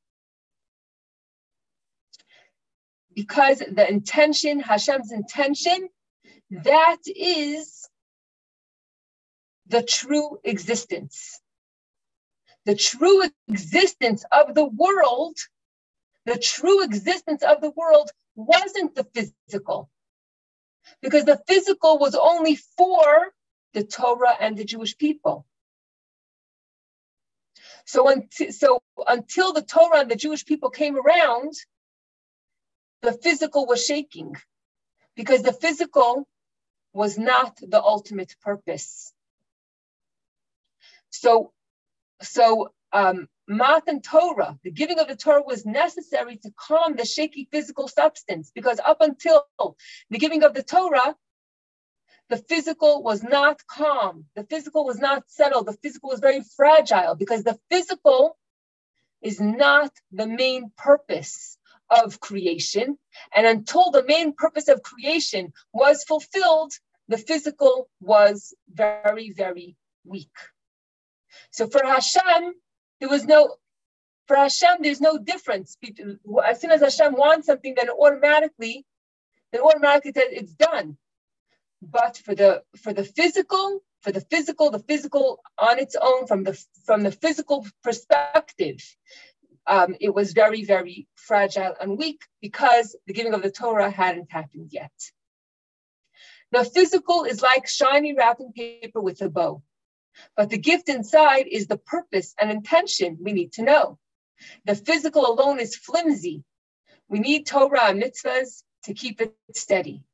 because 3.15 3.59
the 3.61 3.89
intention, 3.89 4.61
Hashem's 4.61 5.13
intention, 5.13 5.89
that 6.53 6.99
is 7.07 7.89
the 9.69 9.83
true 9.83 10.39
existence. 10.45 11.41
The 12.67 12.77
true 12.77 13.25
existence 13.49 14.25
of 14.33 14.55
the 14.55 14.67
world, 14.67 15.37
the 16.27 16.39
true 16.39 16.85
existence 16.85 17.43
of 17.43 17.61
the 17.61 17.71
world 17.71 18.11
wasn't 18.37 18.95
the 18.95 19.05
physical. 19.15 19.91
Because 21.01 21.25
the 21.25 21.41
physical 21.49 21.99
was 21.99 22.15
only 22.15 22.57
for 22.57 23.33
the 23.75 23.85
Torah 23.85 24.37
and 24.41 24.57
the 24.57 24.65
Jewish 24.65 24.97
people. 24.99 25.47
So, 27.87 28.09
until, 28.09 28.53
so 28.53 28.83
until 29.09 29.53
the 29.53 29.63
Torah 29.63 30.01
and 30.01 30.11
the 30.11 30.17
Jewish 30.17 30.45
people 30.45 30.71
came 30.71 30.97
around, 30.97 31.55
the 33.03 33.13
physical 33.13 33.67
was 33.67 33.85
shaking 33.85 34.37
because 35.17 35.43
the 35.43 35.53
physical 35.53 36.27
was 36.93 37.19
not 37.19 37.59
the 37.61 37.83
ultimate 37.83 38.35
purpose. 38.43 39.13
So, 41.11 41.53
so 42.21 42.73
um, 42.93 43.29
Matan 43.49 44.03
Torah, 44.03 44.59
the 44.63 44.71
giving 44.71 44.99
of 44.99 45.09
the 45.09 45.17
Torah 45.17 45.43
was 45.43 45.67
necessary 45.67 46.37
to 46.39 46.51
calm 46.57 46.97
the 46.97 47.05
shaky 47.05 47.49
physical 47.51 47.89
substance 47.89 48.51
because 48.55 48.81
up 48.85 49.01
until 49.01 49.45
the 50.11 50.19
giving 50.19 50.45
of 50.45 50.55
the 50.55 50.63
Torah, 50.63 51.17
the 52.29 52.37
physical 52.37 53.03
was 53.03 53.23
not 53.23 53.67
calm. 53.67 54.27
The 54.37 54.45
physical 54.45 54.85
was 54.87 54.99
not 54.99 55.25
settled. 55.29 55.67
The 55.67 55.77
physical 55.83 56.11
was 56.11 56.21
very 56.21 56.43
fragile 56.57 57.15
because 57.15 57.45
the 57.45 57.59
physical 57.71 58.39
is 59.21 59.41
not 59.41 59.93
the 60.13 60.27
main 60.27 60.73
purpose 60.77 61.59
of 61.93 62.21
creation. 62.21 62.99
And 63.35 63.47
until 63.47 63.91
the 63.91 64.05
main 64.05 64.33
purpose 64.33 64.69
of 64.69 64.83
creation 64.83 65.53
was 65.73 66.05
fulfilled, 66.05 66.73
the 67.09 67.19
physical 67.19 67.89
was 68.01 68.55
very, 68.73 69.33
very 69.33 69.77
weak. 70.05 70.37
So 71.51 71.67
for 71.67 71.85
Hashem, 71.85 72.55
there 73.01 73.09
was 73.09 73.25
no, 73.25 73.57
for 74.27 74.37
Hashem, 74.37 74.79
there's 74.81 75.01
no 75.01 75.19
difference. 75.19 75.77
As 76.45 76.61
soon 76.61 76.71
as 76.71 76.81
Hashem 76.81 77.15
wants 77.15 77.47
something, 77.47 77.75
then 77.77 77.91
automatically, 77.91 78.87
then 79.53 79.61
automatically 79.61 80.13
it's 80.17 80.53
done. 80.53 80.97
But 81.83 82.17
for 82.17 82.35
the 82.35 82.63
for 82.81 82.93
the 82.93 83.03
physical, 83.03 83.83
for 84.03 84.13
the 84.13 84.21
physical, 84.21 84.71
the 84.71 84.79
physical 84.79 85.43
on 85.59 85.81
its 85.81 85.97
own, 86.01 86.29
from 86.29 86.45
the 86.45 86.55
from 86.87 87.03
the 87.03 87.11
physical 87.11 87.67
perspective, 87.83 88.81
um, 89.67 89.95
it 90.01 90.15
was 90.15 90.33
very, 90.33 90.65
very 90.65 91.07
fragile 91.15 91.75
and 91.81 91.99
weak 91.99 92.23
because 92.41 92.97
the 93.07 93.13
giving 93.13 93.35
of 93.35 93.43
the 93.43 93.51
Torah 93.51 93.91
hadn't 93.91 94.31
happened 94.31 94.69
yet. 94.73 94.93
The 96.51 96.65
physical 96.65 97.25
is 97.25 97.41
like 97.41 97.67
shiny 97.67 98.15
wrapping 98.15 98.53
paper 98.53 99.01
with 99.01 99.23
a 99.23 99.31
bow, 99.31 99.63
but 100.37 100.51
the 100.51 100.59
gift 100.59 100.89
inside 100.89 101.47
is 101.51 101.67
the 101.67 101.79
purpose 101.79 102.35
and 102.39 102.51
intention 102.51 103.19
we 103.21 103.33
need 103.33 103.53
to 103.55 103.63
know. 103.63 103.99
The 104.67 104.75
physical 104.75 105.27
alone 105.27 105.61
is 105.61 105.77
flimsy. 105.77 106.45
We 107.09 107.21
need 107.21 107.47
Torah 107.47 107.85
and 107.85 108.03
mitzvahs 108.03 108.65
to 108.85 108.95
keep 108.95 109.21
it 109.21 109.35
steady. 109.55 110.05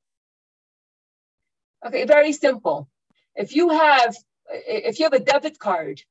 Okay, 1.84 2.04
very 2.04 2.32
simple. 2.32 2.88
If 3.34 3.54
you 3.54 3.70
have 3.70 4.16
if 4.50 4.98
you 4.98 5.04
have 5.04 5.12
a 5.12 5.20
debit 5.20 5.58
card, 5.58 6.02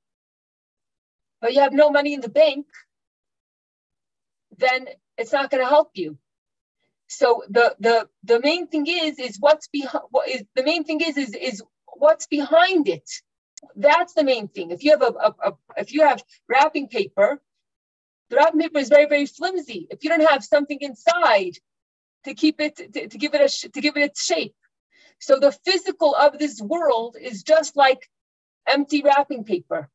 but 1.42 1.54
you 1.54 1.62
have 1.62 1.74
no 1.74 1.90
money 1.90 2.14
in 2.14 2.22
the 2.22 2.30
bank, 2.30 2.68
then 4.58 4.88
it's 5.18 5.34
not 5.34 5.50
going 5.50 5.64
to 5.64 5.70
help 5.70 5.92
you. 5.94 6.18
So 7.08 7.44
the 7.50 7.76
the 7.80 8.10
the 8.24 8.40
main 8.40 8.68
thing 8.68 8.86
is 8.88 9.18
is 9.18 9.38
what's 9.40 9.68
behind 9.70 10.04
what 10.10 10.28
is 10.28 10.44
the 10.56 10.64
main 10.64 10.84
thing 10.84 11.00
is 11.02 11.18
is 11.18 11.34
is 11.34 11.64
what's 11.86 12.28
behind 12.28 12.90
it. 12.90 13.10
That's 13.76 14.14
the 14.14 14.24
main 14.24 14.50
thing. 14.50 14.72
If 14.72 14.84
you 14.84 14.92
have 14.92 15.02
a, 15.02 15.14
a, 15.28 15.34
a 15.50 15.54
if 15.78 15.94
you 15.94 16.02
have 16.02 16.22
wrapping 16.50 16.90
paper, 16.90 17.42
the 18.30 18.36
wrapping 18.36 18.60
paper 18.60 18.80
is 18.80 18.90
very 18.90 19.08
very 19.08 19.26
flimsy. 19.26 19.88
If 19.90 20.04
you 20.04 20.10
don't 20.10 20.30
have 20.30 20.44
something 20.44 20.80
inside 20.82 21.54
to 22.26 22.34
keep 22.34 22.60
it 22.60 22.76
to, 22.76 23.08
to 23.08 23.18
give 23.18 23.34
it 23.34 23.42
a 23.42 23.70
to 23.70 23.82
give 23.82 23.96
it 23.96 24.04
its 24.04 24.24
shape, 24.24 24.56
so 25.20 25.40
the 25.40 25.52
physical 25.52 26.14
of 26.14 26.38
this 26.38 26.62
world 26.62 27.16
is 27.20 27.44
just 27.44 27.76
like 27.76 28.10
empty 28.68 29.02
wrapping 29.02 29.44
paper. 29.44 29.90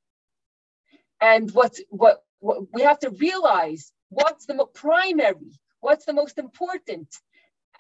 And 1.20 1.50
what, 1.52 1.76
what, 1.88 2.24
what 2.40 2.72
we 2.72 2.82
have 2.82 2.98
to 3.00 3.10
realize 3.10 3.92
what's 4.12 4.46
the 4.46 4.66
primary, 4.74 5.58
what's 5.80 6.04
the 6.04 6.12
most 6.12 6.38
important. 6.38 7.08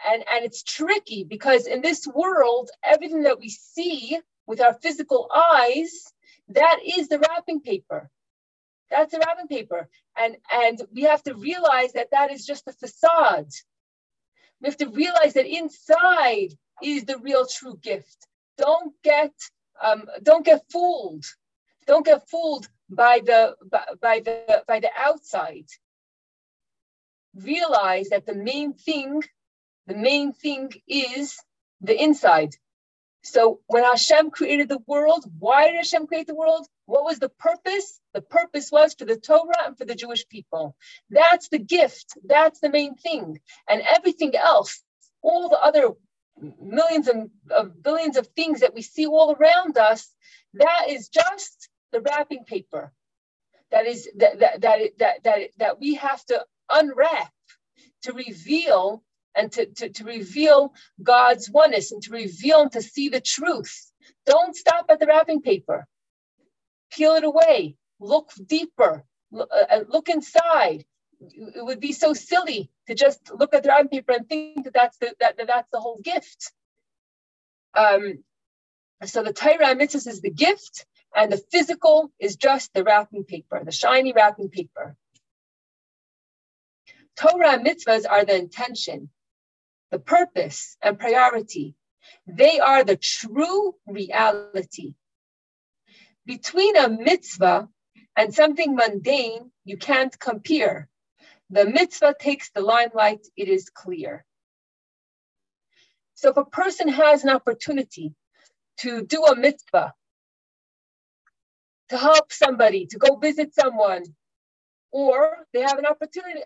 And, 0.08 0.24
and 0.32 0.44
it's 0.44 0.62
tricky 0.62 1.24
because 1.24 1.66
in 1.66 1.82
this 1.82 2.06
world, 2.06 2.70
everything 2.82 3.22
that 3.24 3.38
we 3.38 3.48
see 3.50 4.18
with 4.46 4.60
our 4.60 4.74
physical 4.74 5.30
eyes, 5.34 6.12
that 6.48 6.78
is 6.84 7.08
the 7.08 7.18
wrapping 7.18 7.60
paper. 7.60 8.10
That's 8.90 9.12
the 9.12 9.18
wrapping 9.18 9.48
paper. 9.48 9.88
And, 10.18 10.36
and 10.52 10.82
we 10.92 11.02
have 11.02 11.22
to 11.24 11.34
realize 11.34 11.92
that 11.92 12.10
that 12.10 12.32
is 12.32 12.44
just 12.44 12.66
a 12.66 12.72
facade. 12.72 13.50
We 14.60 14.68
have 14.68 14.76
to 14.78 14.88
realize 14.88 15.34
that 15.34 15.46
inside 15.46 16.48
is 16.82 17.04
the 17.04 17.18
real 17.18 17.46
true 17.46 17.78
gift. 17.80 18.26
Don't 18.58 18.94
get 19.02 19.32
um, 19.82 20.04
don't 20.22 20.44
get 20.44 20.62
fooled. 20.70 21.24
Don't 21.86 22.06
get 22.06 22.28
fooled 22.28 22.68
by 22.88 23.20
the 23.24 23.56
by, 23.68 23.84
by 24.00 24.20
the 24.20 24.62
by 24.68 24.80
the 24.80 24.90
outside. 24.96 25.66
Realize 27.34 28.10
that 28.10 28.26
the 28.26 28.34
main 28.34 28.74
thing, 28.74 29.22
the 29.86 29.94
main 29.94 30.32
thing 30.32 30.70
is 30.86 31.38
the 31.80 32.00
inside. 32.00 32.54
So 33.24 33.60
when 33.66 33.84
Hashem 33.84 34.30
created 34.30 34.68
the 34.68 34.80
world, 34.86 35.24
why 35.38 35.68
did 35.68 35.76
Hashem 35.76 36.06
create 36.06 36.26
the 36.26 36.34
world? 36.34 36.66
What 36.86 37.04
was 37.04 37.18
the 37.18 37.28
purpose? 37.28 38.00
The 38.14 38.20
purpose 38.20 38.70
was 38.72 38.94
for 38.94 39.04
the 39.04 39.16
Torah 39.16 39.66
and 39.66 39.78
for 39.78 39.84
the 39.84 39.94
Jewish 39.94 40.26
people. 40.28 40.76
That's 41.08 41.48
the 41.48 41.58
gift. 41.58 42.18
That's 42.24 42.60
the 42.60 42.70
main 42.70 42.96
thing. 42.96 43.40
And 43.68 43.82
everything 43.82 44.34
else, 44.34 44.82
all 45.22 45.48
the 45.48 45.60
other 45.60 45.90
millions 46.60 47.06
and 47.06 47.30
of 47.50 47.80
billions 47.82 48.16
of 48.16 48.26
things 48.28 48.60
that 48.60 48.74
we 48.74 48.82
see 48.82 49.06
all 49.06 49.34
around 49.34 49.78
us, 49.78 50.10
that 50.54 50.86
is 50.88 51.08
just 51.08 51.68
the 51.92 52.00
wrapping 52.00 52.44
paper. 52.44 52.92
That 53.70 53.86
is 53.86 54.08
that 54.16 54.40
that 54.40 54.60
that 54.62 54.78
that 54.98 55.24
that, 55.24 55.38
that 55.58 55.80
we 55.80 55.94
have 55.94 56.24
to 56.26 56.44
unwrap 56.70 57.32
to 58.02 58.12
reveal 58.12 59.02
and 59.34 59.50
to, 59.52 59.66
to, 59.66 59.88
to 59.88 60.04
reveal 60.04 60.74
God's 61.02 61.50
oneness 61.50 61.92
and 61.92 62.02
to 62.02 62.12
reveal 62.12 62.62
and 62.62 62.72
to 62.72 62.82
see 62.82 63.08
the 63.08 63.20
truth. 63.20 63.90
Don't 64.26 64.54
stop 64.54 64.86
at 64.90 65.00
the 65.00 65.06
wrapping 65.06 65.40
paper. 65.40 65.86
Peel 66.92 67.14
it 67.14 67.24
away. 67.24 67.76
Look 67.98 68.30
deeper. 68.46 69.04
Look, 69.30 69.48
uh, 69.50 69.74
uh 69.74 69.84
look 69.88 70.08
inside 70.08 70.84
it 71.30 71.64
would 71.64 71.80
be 71.80 71.92
so 71.92 72.14
silly 72.14 72.70
to 72.86 72.94
just 72.94 73.30
look 73.32 73.54
at 73.54 73.62
the 73.62 73.68
wrapping 73.68 73.88
paper 73.88 74.12
and 74.12 74.28
think 74.28 74.64
that 74.64 74.74
that's 74.74 74.96
the, 74.98 75.14
that, 75.20 75.36
that 75.36 75.46
that's 75.46 75.68
the 75.72 75.80
whole 75.80 76.00
gift. 76.02 76.52
Um, 77.74 78.24
so 79.04 79.22
the 79.22 79.32
Torah 79.32 79.68
and 79.68 79.80
mitzvahs 79.80 80.06
is 80.06 80.20
the 80.20 80.30
gift, 80.30 80.86
and 81.14 81.32
the 81.32 81.42
physical 81.50 82.12
is 82.18 82.36
just 82.36 82.72
the 82.72 82.84
wrapping 82.84 83.24
paper, 83.24 83.62
the 83.64 83.72
shiny 83.72 84.12
wrapping 84.12 84.48
paper. 84.48 84.96
Torah 87.16 87.52
and 87.52 87.66
mitzvahs 87.66 88.04
are 88.08 88.24
the 88.24 88.36
intention, 88.36 89.10
the 89.90 89.98
purpose, 89.98 90.76
and 90.82 90.98
priority. 90.98 91.74
They 92.26 92.58
are 92.60 92.84
the 92.84 92.96
true 92.96 93.74
reality. 93.86 94.94
Between 96.26 96.76
a 96.76 96.88
mitzvah 96.88 97.68
and 98.16 98.34
something 98.34 98.74
mundane, 98.74 99.50
you 99.64 99.76
can't 99.76 100.18
compare 100.18 100.88
the 101.52 101.66
mitzvah 101.66 102.14
takes 102.18 102.50
the 102.50 102.62
limelight, 102.62 103.26
it 103.36 103.46
is 103.46 103.68
clear. 103.68 104.24
So 106.14 106.30
if 106.30 106.38
a 106.38 106.46
person 106.46 106.88
has 106.88 107.24
an 107.24 107.30
opportunity 107.30 108.14
to 108.78 109.02
do 109.02 109.22
a 109.24 109.36
mitzvah, 109.36 109.92
to 111.90 111.98
help 111.98 112.32
somebody, 112.32 112.86
to 112.86 112.98
go 112.98 113.16
visit 113.16 113.54
someone, 113.54 114.02
or 114.92 115.46
they 115.52 115.62
have 115.62 115.78
an 115.78 115.86
opportunity 115.86 116.42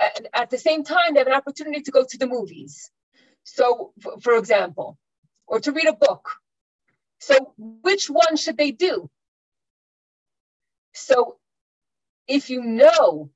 uh, 0.00 0.20
at 0.32 0.50
the 0.50 0.58
same 0.58 0.84
time, 0.84 1.12
they 1.12 1.20
have 1.20 1.26
an 1.26 1.34
opportunity 1.34 1.82
to 1.82 1.90
go 1.90 2.04
to 2.08 2.18
the 2.18 2.26
movies. 2.26 2.90
So, 3.44 3.92
for 4.22 4.36
example, 4.36 4.96
or 5.46 5.60
to 5.60 5.72
read 5.72 5.88
a 5.88 5.92
book. 5.92 6.30
So, 7.18 7.52
which 7.58 8.08
one 8.08 8.36
should 8.36 8.56
they 8.56 8.70
do? 8.70 9.10
So, 10.94 11.36
if 12.28 12.48
you 12.48 12.62
know 12.62 13.30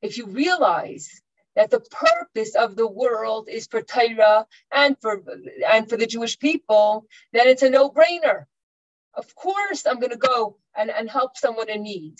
if 0.00 0.16
you 0.16 0.26
realize 0.26 1.20
that 1.56 1.70
the 1.70 1.80
purpose 1.80 2.54
of 2.54 2.76
the 2.76 2.86
world 2.86 3.48
is 3.50 3.66
for 3.66 3.82
Torah 3.82 4.46
and 4.72 4.96
for 5.00 5.22
and 5.68 5.88
for 5.88 5.96
the 5.96 6.06
Jewish 6.06 6.38
people, 6.38 7.06
then 7.32 7.48
it's 7.48 7.62
a 7.62 7.70
no-brainer. 7.70 8.44
Of 9.14 9.34
course, 9.34 9.84
I'm 9.84 9.98
going 9.98 10.12
to 10.12 10.16
go 10.16 10.58
and, 10.76 10.90
and 10.90 11.10
help 11.10 11.36
someone 11.36 11.68
in 11.68 11.82
need 11.82 12.16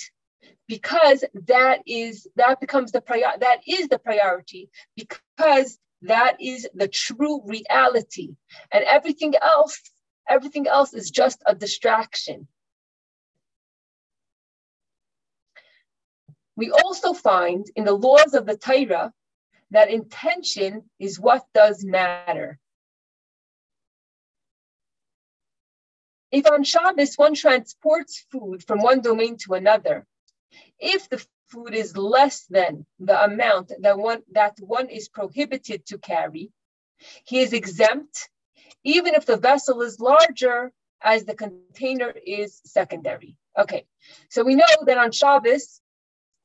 because 0.67 1.25
that 1.47 1.81
is 1.87 2.27
that 2.37 2.61
becomes 2.61 2.93
the 2.93 3.01
prior 3.01 3.33
that 3.41 3.61
is 3.67 3.89
the 3.89 3.99
priority 3.99 4.71
because 4.97 5.79
That 6.03 6.41
is 6.41 6.69
the 6.75 6.89
true 6.89 7.43
reality. 7.45 8.37
And 8.71 8.85
everything 8.85 9.35
else, 9.41 9.81
everything 10.29 10.69
else 10.69 10.95
is 10.95 11.11
just 11.11 11.43
a 11.45 11.55
distraction. 11.55 12.47
We 16.57 16.71
also 16.71 17.15
find 17.15 17.67
in 17.77 17.85
the 17.85 17.95
laws 17.95 18.35
of 18.35 18.47
the 18.47 18.57
Torah 18.57 19.13
that 19.71 19.91
intention 19.91 20.89
is 20.99 21.21
what 21.21 21.45
does 21.55 21.85
matter. 21.85 22.59
If 26.31 26.47
on 26.51 26.63
Shabbos 26.63 27.15
one 27.17 27.35
transports 27.35 28.27
food 28.31 28.63
from 28.67 28.81
one 28.81 29.01
domain 29.01 29.37
to 29.39 29.55
another, 29.55 30.07
if 30.79 31.09
the 31.09 31.25
food 31.49 31.75
is 31.75 31.97
less 31.97 32.45
than 32.47 32.87
the 32.99 33.25
amount 33.25 33.73
that 33.81 33.99
one, 33.99 34.23
that 34.33 34.59
one 34.61 34.89
is 34.89 35.09
prohibited 35.09 35.87
to 35.87 35.99
carry, 35.99 36.51
he 37.25 37.41
is 37.41 37.53
exempt, 37.53 38.29
even 38.85 39.15
if 39.15 39.27
the 39.27 39.37
vessel 39.37 39.83
is 39.83 40.01
larger 40.01 40.73
as 41.01 41.25
the 41.25 41.35
container 41.35 42.13
is 42.27 42.61
secondary. 42.65 43.37
Okay, 43.57 43.87
so 44.31 44.45
we 44.45 44.55
know 44.55 44.67
that 44.87 44.99
on 44.99 45.13
Shabbos, 45.13 45.81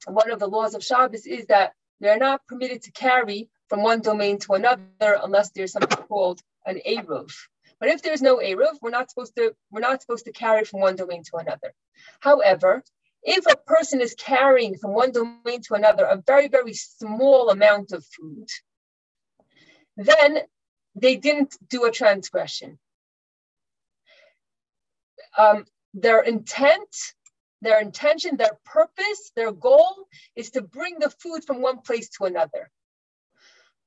one 0.07 0.31
of 0.31 0.39
the 0.39 0.47
laws 0.47 0.73
of 0.73 0.83
Shabbos 0.83 1.25
is 1.25 1.45
that 1.47 1.73
they're 1.99 2.17
not 2.17 2.45
permitted 2.47 2.83
to 2.83 2.91
carry 2.91 3.49
from 3.69 3.83
one 3.83 4.01
domain 4.01 4.39
to 4.39 4.53
another 4.53 4.79
unless 5.01 5.51
there's 5.51 5.71
something 5.71 6.05
called 6.07 6.41
an 6.65 6.79
Eruv. 6.87 7.31
But 7.79 7.89
if 7.89 8.01
there's 8.01 8.21
no 8.21 8.37
Eruv, 8.37 8.77
we're 8.81 8.89
not 8.89 9.09
supposed 9.09 9.35
to 9.35 9.55
we're 9.71 9.81
not 9.81 10.01
supposed 10.01 10.25
to 10.25 10.31
carry 10.31 10.63
from 10.63 10.81
one 10.81 10.95
domain 10.95 11.23
to 11.23 11.37
another. 11.37 11.73
However, 12.19 12.83
if 13.23 13.45
a 13.45 13.55
person 13.55 14.01
is 14.01 14.15
carrying 14.15 14.77
from 14.77 14.93
one 14.93 15.11
domain 15.11 15.61
to 15.63 15.75
another 15.75 16.05
a 16.05 16.21
very, 16.25 16.47
very 16.47 16.73
small 16.73 17.49
amount 17.49 17.91
of 17.91 18.05
food, 18.05 18.47
then 19.97 20.39
they 20.95 21.15
didn't 21.15 21.55
do 21.69 21.85
a 21.85 21.91
transgression. 21.91 22.77
Um, 25.37 25.65
their 25.93 26.21
intent, 26.21 26.95
their 27.61 27.79
intention, 27.79 28.37
their 28.37 28.57
purpose, 28.65 29.31
their 29.35 29.51
goal 29.51 30.07
is 30.35 30.51
to 30.51 30.61
bring 30.61 30.99
the 30.99 31.09
food 31.09 31.43
from 31.45 31.61
one 31.61 31.79
place 31.81 32.09
to 32.17 32.25
another. 32.25 32.69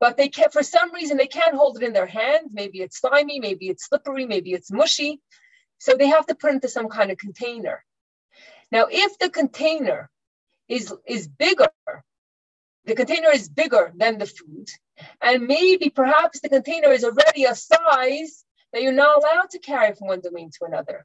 But 0.01 0.17
they 0.17 0.29
can't, 0.29 0.53
for 0.53 0.63
some 0.63 0.93
reason, 0.93 1.17
they 1.17 1.27
can't 1.27 1.55
hold 1.55 1.77
it 1.77 1.87
in 1.87 1.93
their 1.93 2.07
hand. 2.07 2.49
Maybe 2.53 2.81
it's 2.81 3.01
slimy, 3.01 3.41
maybe 3.41 3.69
it's 3.69 3.87
slippery, 3.87 4.27
maybe 4.27 4.53
it's 4.53 4.71
mushy. 4.71 5.21
So 5.79 5.95
they 5.95 6.09
have 6.09 6.27
to 6.27 6.35
put 6.35 6.51
it 6.51 6.55
into 6.55 6.69
some 6.69 6.89
kind 6.89 7.11
of 7.11 7.19
container. 7.19 7.85
Now, 8.73 8.87
if 8.91 9.19
the 9.19 9.31
container 9.31 10.11
is, 10.69 10.93
is 11.07 11.29
bigger, 11.29 11.69
the 12.85 12.95
container 12.95 13.31
is 13.31 13.49
bigger 13.49 13.93
than 13.97 14.19
the 14.19 14.27
food, 14.27 14.69
and 15.21 15.47
maybe 15.47 15.91
perhaps 15.91 16.41
the 16.41 16.49
container 16.49 16.89
is 16.89 17.05
already 17.05 17.45
a 17.45 17.55
size 17.55 18.45
that 18.73 18.83
you're 18.83 18.93
not 18.93 19.19
allowed 19.19 19.51
to 19.51 19.59
carry 19.59 19.95
from 19.95 20.09
one 20.09 20.21
domain 20.21 20.51
to 20.51 20.65
another. 20.65 21.05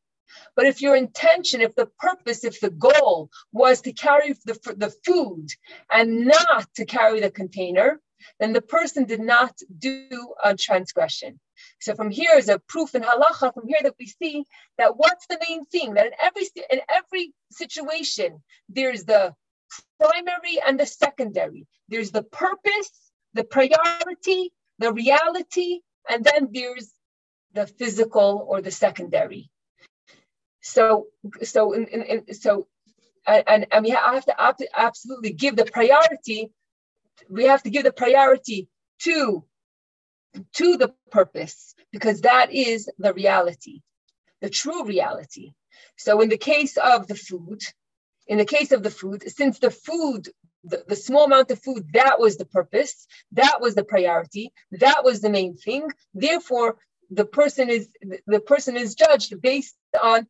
But 0.56 0.65
if 0.65 0.82
your 0.82 0.95
intention, 0.95 1.62
if 1.62 1.76
the 1.76 1.88
purpose, 2.00 2.43
if 2.43 2.60
the 2.60 2.69
goal 2.69 3.30
was 3.52 3.82
to 3.82 3.93
carry 3.93 4.34
the, 4.45 4.76
the 4.78 4.93
food 5.06 5.47
and 5.91 6.26
not 6.26 6.74
to 6.76 6.86
carry 6.86 7.19
the 7.19 7.32
container, 7.32 8.00
then 8.39 8.54
the 8.54 8.62
person 8.62 9.06
did 9.06 9.19
not 9.19 9.58
do 9.78 10.34
a 10.43 10.56
transgression. 10.56 11.39
So 11.82 11.96
from 11.96 12.12
here 12.12 12.36
is 12.38 12.48
a 12.48 12.60
proof 12.60 12.96
in 12.96 13.02
halacha. 13.02 13.54
From 13.54 13.67
here 13.67 13.80
that 13.84 13.96
we 14.00 14.06
see 14.06 14.46
that 14.78 14.98
what's 14.98 15.26
the 15.28 15.39
main 15.48 15.65
thing 15.65 15.96
that 15.96 16.06
in 16.06 16.12
every 16.22 16.44
in 16.72 16.80
every 16.89 17.34
situation 17.52 18.41
there's 18.70 19.04
the 19.04 19.34
primary 20.00 20.60
and 20.65 20.80
the 20.80 20.86
secondary. 20.86 21.67
There's 21.89 22.12
the 22.12 22.24
purpose, 22.24 22.91
the 23.34 23.44
priority, 23.44 24.52
the 24.80 24.94
reality, 24.94 25.80
and 26.10 26.24
then 26.24 26.50
there's 26.54 26.91
the 27.54 27.67
physical 27.67 28.46
or 28.48 28.62
the 28.62 28.72
secondary. 28.72 29.50
So 30.62 31.08
so 31.41 31.74
in, 31.74 31.88
in, 31.88 32.02
in 32.04 32.34
so 32.34 32.67
and, 33.26 33.67
and 33.72 33.84
we 33.84 33.91
have 33.91 34.26
to 34.26 34.67
absolutely 34.76 35.34
give 35.34 35.56
the 35.56 35.65
priority 35.65 36.52
we 37.30 37.46
have 37.46 37.63
to 37.63 37.70
give 37.70 37.84
the 37.84 37.91
priority 37.91 38.67
to 39.00 39.44
to 40.54 40.78
the 40.78 40.94
purpose 41.12 41.76
because 41.91 42.22
that 42.22 42.54
is 42.54 42.89
the 42.98 43.13
reality 43.13 43.82
the 44.41 44.50
true 44.50 44.86
reality 44.86 45.54
so 45.98 46.22
in 46.22 46.30
the 46.30 46.38
case 46.38 46.78
of 46.78 47.08
the 47.08 47.15
food 47.15 47.62
in 48.28 48.38
the 48.38 48.46
case 48.46 48.72
of 48.72 48.84
the 48.84 48.89
food 48.89 49.24
since 49.28 49.60
the 49.60 49.72
food 49.72 50.30
the, 50.63 50.84
the 50.88 50.96
small 50.96 51.26
amount 51.26 51.52
of 51.52 51.62
food 51.62 51.84
that 51.94 52.20
was 52.20 52.38
the 52.38 52.46
purpose 52.46 53.08
that 53.32 53.60
was 53.60 53.76
the 53.76 53.84
priority 53.84 54.52
that 54.72 55.04
was 55.04 55.22
the 55.22 55.30
main 55.30 55.56
thing 55.56 55.88
therefore 56.13 56.78
the 57.10 57.26
person 57.26 57.70
is 57.70 57.89
the 58.26 58.39
person 58.39 58.78
is 58.78 58.96
judged 58.96 59.41
based 59.41 59.76
on 60.02 60.28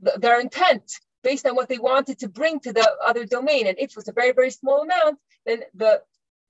the, 0.00 0.18
their 0.18 0.40
intent 0.40 0.90
based 1.22 1.46
on 1.46 1.54
what 1.54 1.68
they 1.68 1.78
wanted 1.78 2.18
to 2.18 2.28
bring 2.28 2.60
to 2.60 2.72
the 2.72 2.96
other 3.04 3.24
domain. 3.24 3.66
And 3.66 3.78
if 3.78 3.90
it 3.90 3.96
was 3.96 4.08
a 4.08 4.12
very, 4.12 4.32
very 4.32 4.50
small 4.50 4.82
amount, 4.82 5.18
then 5.46 5.60
the 5.74 6.02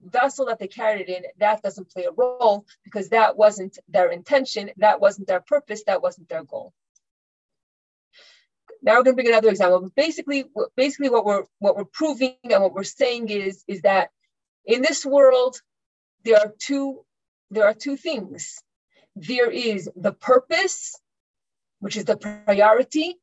vessel 0.03 0.47
that 0.47 0.59
they 0.59 0.69
carried 0.69 1.03
it 1.03 1.09
in, 1.09 1.23
that 1.39 1.63
doesn't 1.63 1.91
play 1.91 2.05
a 2.05 2.13
role 2.13 2.67
because 2.85 3.09
that 3.11 3.37
wasn't 3.37 3.79
their 3.89 4.11
intention, 4.11 4.71
that 4.79 5.01
wasn't 5.01 5.27
their 5.27 5.41
purpose, 5.41 5.83
that 5.87 6.03
wasn't 6.03 6.29
their 6.29 6.45
goal. 6.45 6.73
Now 8.83 8.97
we're 8.97 9.05
going 9.05 9.17
to 9.17 9.23
bring 9.23 9.29
another 9.29 9.51
example. 9.51 9.81
But 9.81 9.95
basically, 9.95 10.45
basically 10.77 11.09
what 11.09 11.25
we're 11.25 11.45
what 11.61 11.77
we're 11.77 11.85
proving 11.85 12.37
and 12.43 12.63
what 12.63 12.75
we're 12.75 12.83
saying 12.83 13.29
is, 13.29 13.65
is 13.69 13.83
that 13.83 14.11
in 14.67 14.83
this 14.83 15.07
world, 15.07 15.61
there 16.25 16.39
are 16.39 16.53
two, 16.59 17.05
there 17.51 17.67
are 17.67 17.75
two 17.75 17.97
things. 17.97 18.63
There 19.15 19.51
is 19.51 19.89
the 19.95 20.13
purpose, 20.13 20.99
which 21.81 21.97
is 21.97 22.05
the 22.05 22.17
priority, 22.17 23.19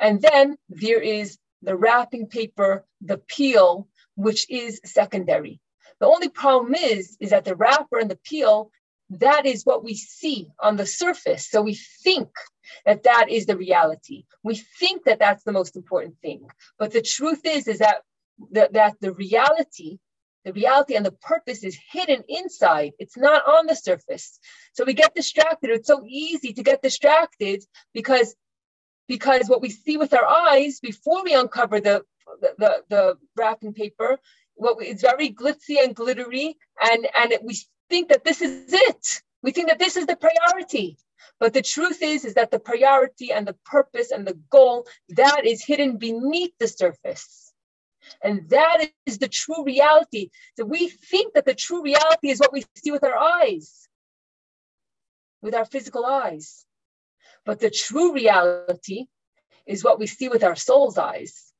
and 0.00 0.20
then 0.20 0.56
there 0.68 1.00
is 1.00 1.38
the 1.62 1.76
wrapping 1.76 2.26
paper, 2.26 2.84
the 3.00 3.18
peel, 3.18 3.88
which 4.16 4.50
is 4.50 4.80
secondary. 4.84 5.60
The 6.02 6.08
only 6.08 6.30
problem 6.30 6.74
is, 6.74 7.16
is 7.20 7.30
that 7.30 7.44
the 7.44 7.54
wrapper 7.54 8.00
and 8.00 8.10
the 8.10 8.18
peel, 8.24 8.72
that 9.10 9.46
is 9.46 9.64
what 9.64 9.84
we 9.84 9.94
see 9.94 10.48
on 10.58 10.74
the 10.74 10.84
surface. 10.84 11.48
So 11.48 11.62
we 11.62 11.78
think 12.02 12.28
that 12.84 13.04
that 13.04 13.30
is 13.30 13.46
the 13.46 13.56
reality. 13.56 14.24
We 14.42 14.56
think 14.56 15.04
that 15.04 15.20
that's 15.20 15.44
the 15.44 15.52
most 15.52 15.76
important 15.76 16.16
thing. 16.20 16.48
But 16.76 16.90
the 16.90 17.02
truth 17.02 17.42
is, 17.44 17.68
is 17.68 17.78
that, 17.78 17.98
that, 18.50 18.72
that 18.72 18.96
the 19.00 19.12
reality, 19.12 19.98
the 20.44 20.52
reality 20.52 20.96
and 20.96 21.06
the 21.06 21.12
purpose 21.12 21.62
is 21.62 21.78
hidden 21.92 22.24
inside. 22.28 22.94
It's 22.98 23.16
not 23.16 23.46
on 23.46 23.66
the 23.66 23.76
surface. 23.76 24.40
So 24.72 24.82
we 24.84 24.94
get 24.94 25.14
distracted. 25.14 25.70
It's 25.70 25.86
so 25.86 26.02
easy 26.04 26.52
to 26.54 26.64
get 26.64 26.82
distracted 26.82 27.62
because 27.94 28.34
because 29.08 29.48
what 29.48 29.60
we 29.60 29.68
see 29.68 29.98
with 29.98 30.14
our 30.14 30.24
eyes 30.24 30.80
before 30.80 31.22
we 31.22 31.34
uncover 31.34 31.80
the 31.80 32.02
the, 32.40 32.82
the 32.88 33.16
wrapping 33.36 33.74
paper, 33.74 34.18
what 34.54 34.76
we, 34.76 34.86
it's 34.86 35.02
very 35.02 35.30
glitzy 35.30 35.82
and 35.82 35.94
glittery, 35.94 36.56
and 36.80 37.08
and 37.16 37.32
it, 37.32 37.42
we 37.44 37.56
think 37.90 38.08
that 38.08 38.24
this 38.24 38.42
is 38.42 38.72
it. 38.72 39.22
We 39.42 39.52
think 39.52 39.68
that 39.68 39.78
this 39.78 39.96
is 39.96 40.06
the 40.06 40.16
priority. 40.16 40.98
But 41.38 41.54
the 41.54 41.62
truth 41.62 42.02
is, 42.02 42.24
is 42.24 42.34
that 42.34 42.50
the 42.50 42.60
priority 42.60 43.32
and 43.32 43.46
the 43.46 43.56
purpose 43.64 44.12
and 44.12 44.26
the 44.26 44.38
goal 44.50 44.86
that 45.10 45.44
is 45.44 45.64
hidden 45.64 45.96
beneath 45.96 46.52
the 46.58 46.68
surface. 46.68 47.52
And 48.22 48.48
that 48.50 48.90
is 49.06 49.18
the 49.18 49.28
true 49.28 49.64
reality. 49.64 50.30
So 50.56 50.64
we 50.64 50.88
think 50.88 51.34
that 51.34 51.44
the 51.44 51.54
true 51.54 51.82
reality 51.82 52.30
is 52.30 52.38
what 52.38 52.52
we 52.52 52.64
see 52.76 52.90
with 52.90 53.04
our 53.04 53.16
eyes, 53.16 53.88
with 55.40 55.54
our 55.54 55.64
physical 55.64 56.04
eyes. 56.04 56.64
But 57.44 57.60
the 57.60 57.70
true 57.70 58.12
reality 58.12 59.06
is 59.66 59.84
what 59.84 59.98
we 59.98 60.06
see 60.06 60.28
with 60.28 60.44
our 60.44 60.56
soul's 60.56 60.98
eyes. 60.98 61.52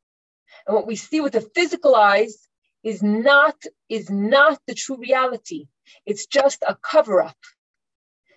And 0.67 0.75
what 0.77 0.87
we 0.87 0.97
see 0.97 1.21
with 1.21 1.33
the 1.33 1.41
physical 1.41 1.95
eyes 1.95 2.49
is 2.85 3.03
not, 3.03 3.57
is 3.89 4.11
not 4.11 4.61
the 4.67 4.75
true 4.75 4.97
reality. 4.99 5.67
It's 6.07 6.27
just 6.27 6.63
a 6.67 6.77
cover 6.77 7.23
up. 7.23 7.37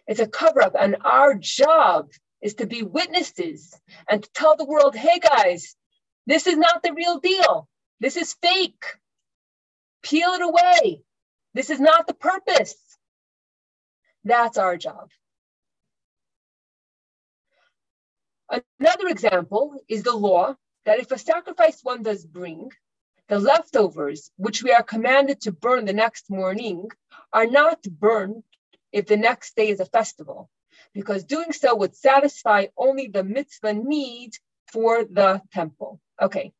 It's 0.08 0.20
a 0.20 0.28
cover 0.28 0.62
up. 0.62 0.76
And 0.80 0.98
our 1.04 1.36
job 1.36 2.10
is 2.42 2.56
to 2.56 2.68
be 2.68 2.84
witnesses 2.84 3.74
and 4.10 4.24
to 4.24 4.30
tell 4.34 4.56
the 4.56 4.66
world, 4.66 4.96
hey 4.96 5.20
guys, 5.20 5.76
this 6.28 6.48
is 6.48 6.58
not 6.58 6.84
the 6.84 6.94
real 6.94 7.20
deal. 7.20 7.68
This 8.00 8.18
is 8.18 8.36
fake. 8.42 8.84
Peel 10.04 10.32
it 10.34 10.42
away. 10.42 11.02
This 11.54 11.70
is 11.70 11.80
not 11.80 12.08
the 12.08 12.14
purpose. 12.14 12.76
That's 14.24 14.58
our 14.58 14.78
job. 14.78 15.10
Another 18.80 19.08
example 19.08 19.76
is 19.88 20.04
the 20.04 20.16
law 20.16 20.56
that 20.86 21.00
if 21.00 21.12
a 21.12 21.18
sacrifice 21.18 21.80
one 21.84 22.04
does 22.04 22.26
bring, 22.26 22.70
the 23.30 23.40
leftovers, 23.40 24.32
which 24.38 24.64
we 24.64 24.72
are 24.72 24.84
commanded 24.84 25.42
to 25.42 25.52
burn 25.52 25.86
the 25.86 25.94
next 25.94 26.30
morning, 26.30 26.90
are 27.34 27.48
not 27.48 27.82
burned 27.84 28.44
if 28.92 29.08
the 29.08 29.18
next 29.18 29.56
day 29.56 29.70
is 29.70 29.80
a 29.80 29.86
festival, 29.86 30.50
because 30.94 31.24
doing 31.24 31.52
so 31.52 31.76
would 31.76 31.96
satisfy 31.96 32.68
only 32.78 33.08
the 33.08 33.24
mitzvah 33.24 33.74
need 33.74 34.32
for 34.72 35.06
the 35.06 35.42
temple. 35.54 36.00
Okay, 36.22 36.54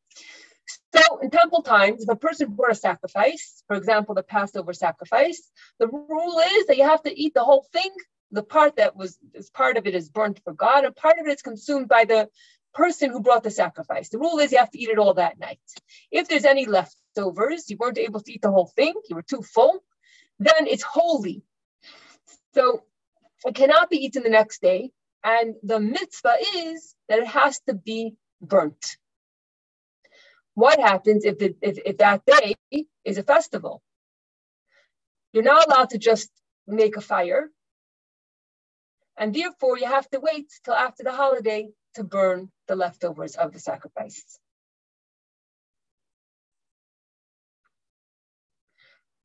So 0.94 1.18
in 1.20 1.30
temple 1.30 1.62
times, 1.62 2.02
if 2.02 2.08
a 2.08 2.16
person 2.16 2.54
brought 2.54 2.72
a 2.72 2.74
sacrifice, 2.74 3.62
for 3.66 3.76
example, 3.76 4.14
the 4.14 4.22
Passover 4.22 4.72
sacrifice, 4.72 5.50
the 5.78 5.88
rule 5.88 6.38
is 6.56 6.66
that 6.66 6.76
you 6.76 6.84
have 6.84 7.02
to 7.04 7.20
eat 7.20 7.34
the 7.34 7.44
whole 7.44 7.66
thing. 7.72 7.90
The 8.32 8.42
part 8.42 8.76
that 8.76 8.96
was 8.96 9.18
part 9.54 9.76
of 9.76 9.86
it 9.86 9.94
is 9.94 10.08
burnt 10.08 10.40
for 10.42 10.52
God, 10.52 10.84
and 10.84 10.96
part 10.96 11.18
of 11.18 11.26
it 11.26 11.32
is 11.32 11.42
consumed 11.42 11.88
by 11.88 12.04
the 12.04 12.28
person 12.76 13.10
who 13.10 13.20
brought 13.20 13.42
the 13.42 13.50
sacrifice. 13.50 14.10
The 14.10 14.18
rule 14.18 14.38
is 14.38 14.52
you 14.52 14.58
have 14.58 14.70
to 14.70 14.78
eat 14.78 14.90
it 14.90 14.98
all 14.98 15.14
that 15.14 15.38
night. 15.38 15.58
If 16.12 16.28
there's 16.28 16.44
any 16.44 16.66
leftovers, 16.66 17.68
you 17.70 17.78
weren't 17.78 17.98
able 17.98 18.20
to 18.20 18.32
eat 18.32 18.42
the 18.42 18.50
whole 18.50 18.70
thing, 18.76 18.94
you 19.08 19.16
were 19.16 19.22
too 19.22 19.42
full, 19.42 19.82
then 20.38 20.66
it's 20.66 20.82
holy. 20.82 21.42
So 22.54 22.82
it 23.46 23.54
cannot 23.54 23.90
be 23.90 23.96
eaten 24.04 24.22
the 24.22 24.28
next 24.28 24.60
day. 24.60 24.90
And 25.24 25.54
the 25.62 25.80
mitzvah 25.80 26.36
is 26.54 26.94
that 27.08 27.18
it 27.18 27.26
has 27.26 27.60
to 27.66 27.74
be 27.74 28.14
burnt. 28.40 28.98
What 30.54 30.78
happens 30.78 31.24
if, 31.24 31.38
the, 31.38 31.56
if, 31.60 31.78
if 31.84 31.98
that 31.98 32.24
day 32.26 32.54
is 33.04 33.18
a 33.18 33.22
festival? 33.22 33.82
You're 35.32 35.42
not 35.42 35.66
allowed 35.66 35.90
to 35.90 35.98
just 35.98 36.30
make 36.66 36.96
a 36.96 37.00
fire. 37.00 37.50
And 39.18 39.34
therefore, 39.34 39.78
you 39.78 39.86
have 39.86 40.08
to 40.10 40.20
wait 40.20 40.46
till 40.64 40.74
after 40.74 41.02
the 41.02 41.12
holiday 41.12 41.68
to 41.96 42.04
burn 42.04 42.50
the 42.68 42.76
leftovers 42.76 43.36
of 43.36 43.52
the 43.52 43.60
sacrifice. 43.60 44.38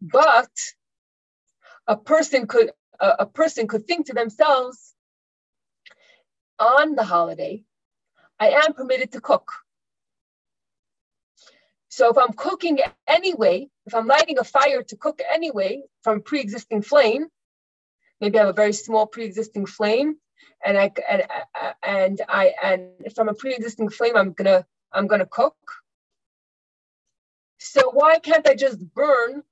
But 0.02 0.52
a 1.88 1.98
person 1.98 2.48
could 2.48 2.72
a, 3.00 3.26
person 3.26 3.68
could 3.68 3.88
think 3.88 4.08
to 4.08 4.14
themselves, 4.14 4.94
on 6.60 6.96
the 6.96 7.04
holiday, 7.04 7.64
I 8.40 8.50
am 8.52 8.74
permitted 8.74 9.14
to 9.14 9.22
cook. 9.22 9.52
So 11.90 12.10
if 12.10 12.18
I'm 12.18 12.34
cooking 12.34 12.80
anyway, 13.08 13.70
if 13.88 13.96
I'm 13.96 14.08
lighting 14.08 14.40
a 14.40 14.44
fire 14.44 14.84
to 14.84 14.98
cook 14.98 15.22
anyway 15.34 15.84
from 16.04 16.22
pre-existing 16.22 16.84
flame, 16.84 17.28
maybe 18.22 18.38
I 18.38 18.42
have 18.42 18.50
a 18.50 18.54
very 18.54 18.74
small 18.74 19.08
pre-existing 19.08 19.66
flame, 19.66 20.16
and 20.66 20.78
I 20.78 20.92
and, 21.10 21.24
and 21.84 22.22
I 22.28 22.54
and 22.64 23.14
from 23.16 23.30
a 23.30 23.34
pre-existing 23.34 23.90
flame, 23.90 24.16
I'm 24.16 24.34
gonna 24.34 24.66
I'm 24.92 25.08
gonna 25.08 25.26
cook. 25.26 25.56
So 27.60 27.92
why 27.92 28.20
can't 28.20 28.48
I 28.48 28.56
just 28.56 28.80
burn 28.94 29.44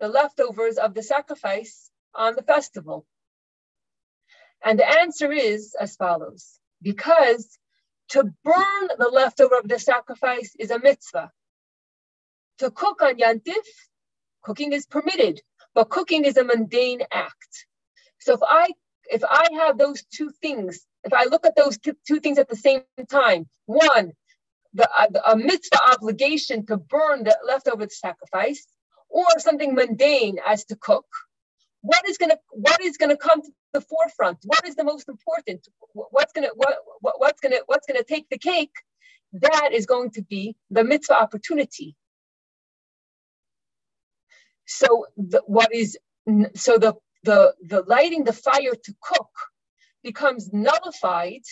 the 0.00 0.08
leftovers 0.08 0.78
of 0.78 0.94
the 0.94 1.02
sacrifice 1.02 1.90
on 2.14 2.34
the 2.34 2.42
festival? 2.42 3.06
And 4.64 4.78
the 4.78 5.00
answer 5.00 5.32
is 5.32 5.74
as 5.78 5.96
follows 5.96 6.58
because 6.80 7.58
to 8.10 8.24
burn 8.44 8.88
the 8.98 9.08
leftover 9.08 9.58
of 9.58 9.68
the 9.68 9.78
sacrifice 9.78 10.54
is 10.58 10.70
a 10.70 10.78
mitzvah. 10.78 11.30
To 12.58 12.70
cook 12.70 13.02
on 13.02 13.16
Yantif, 13.16 13.66
cooking 14.42 14.72
is 14.72 14.86
permitted, 14.86 15.40
but 15.74 15.88
cooking 15.88 16.24
is 16.24 16.36
a 16.36 16.44
mundane 16.44 17.02
act. 17.10 17.66
So 18.20 18.34
if 18.34 18.40
I 18.42 18.70
if 19.10 19.22
I 19.24 19.48
have 19.60 19.78
those 19.78 20.04
two 20.04 20.30
things, 20.42 20.80
if 21.04 21.12
I 21.12 21.24
look 21.24 21.46
at 21.46 21.56
those 21.56 21.78
two, 21.78 21.94
two 22.06 22.20
things 22.20 22.38
at 22.38 22.48
the 22.48 22.56
same 22.56 22.82
time, 23.10 23.46
one, 23.66 24.12
the, 24.74 24.88
uh, 24.98 25.32
a 25.32 25.36
mitzvah 25.36 25.92
obligation 25.92 26.66
to 26.66 26.76
burn 26.78 27.24
the 27.24 27.36
leftover 27.46 27.86
sacrifice, 27.90 28.66
or 29.10 29.26
something 29.38 29.74
mundane 29.74 30.38
as 30.46 30.64
to 30.66 30.76
cook, 30.76 31.06
what 31.82 32.02
is 32.08 32.18
gonna 32.18 32.38
what 32.50 32.80
is 32.82 32.96
gonna 32.98 33.16
come 33.16 33.42
to 33.42 33.50
the 33.72 33.80
forefront? 33.80 34.38
What 34.44 34.66
is 34.68 34.76
the 34.76 34.84
most 34.84 35.08
important? 35.08 35.66
What's 35.94 36.32
gonna 36.32 36.50
what, 36.56 36.76
what 37.00 37.14
what's 37.20 37.40
gonna 37.40 37.58
what's 37.66 37.86
gonna 37.86 38.04
take 38.04 38.28
the 38.30 38.38
cake? 38.38 38.72
That 39.34 39.70
is 39.72 39.86
going 39.86 40.10
to 40.12 40.22
be 40.22 40.56
the 40.70 40.84
mitzvah 40.84 41.14
opportunity. 41.20 41.96
So 44.66 45.06
the, 45.16 45.42
what 45.46 45.74
is 45.74 45.98
so 46.54 46.78
the 46.78 46.94
the 47.24 47.54
the 47.62 47.82
lighting 47.82 48.24
the 48.24 48.32
fire 48.32 48.74
to 48.74 48.94
cook 49.02 49.30
becomes 50.02 50.52
nullified 50.52 51.42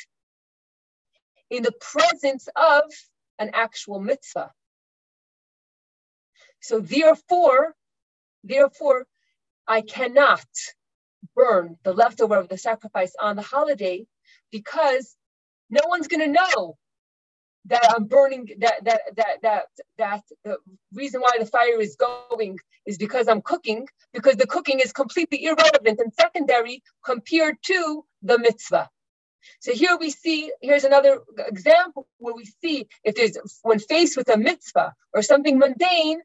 in 1.50 1.62
the 1.62 1.72
presence 1.80 2.48
of 2.56 2.82
an 3.38 3.50
actual 3.54 4.00
mitzvah. 4.00 4.52
So 6.60 6.80
therefore, 6.80 7.74
therefore, 8.44 9.06
I 9.66 9.80
cannot 9.82 10.46
burn 11.34 11.76
the 11.84 11.92
leftover 11.92 12.36
of 12.36 12.48
the 12.48 12.58
sacrifice 12.58 13.12
on 13.20 13.36
the 13.36 13.42
holiday 13.42 14.06
because 14.50 15.16
no 15.70 15.80
one's 15.86 16.08
going 16.08 16.20
to 16.20 16.40
know 16.40 16.76
that 17.66 17.84
I'm 17.94 18.04
burning 18.04 18.48
that 18.58 18.84
that 18.84 19.00
that 19.16 19.38
that 19.42 19.64
that 19.98 20.22
the 20.44 20.56
reason 20.94 21.20
why 21.20 21.32
the 21.38 21.46
fire 21.46 21.80
is 21.80 21.96
going 21.96 22.58
is 22.86 22.98
because 22.98 23.28
I'm 23.28 23.42
cooking 23.42 23.86
because 24.12 24.36
the 24.36 24.46
cooking 24.46 24.80
is 24.80 24.92
completely 24.92 25.44
irrelevant 25.44 26.00
and 26.00 26.12
secondary 26.14 26.82
compared 27.04 27.56
to 27.64 28.04
the 28.22 28.38
mitzvah. 28.38 28.88
So 29.60 29.72
here 29.72 29.96
we 29.98 30.10
see 30.10 30.52
here's 30.60 30.84
another 30.84 31.20
example 31.38 32.08
where 32.18 32.34
we 32.34 32.46
see 32.62 32.88
if 33.04 33.14
there's 33.14 33.36
when 33.62 33.78
faced 33.78 34.16
with 34.16 34.28
a 34.28 34.36
mitzvah 34.36 34.94
or 35.12 35.22
something 35.22 35.58
mundane 35.58 36.20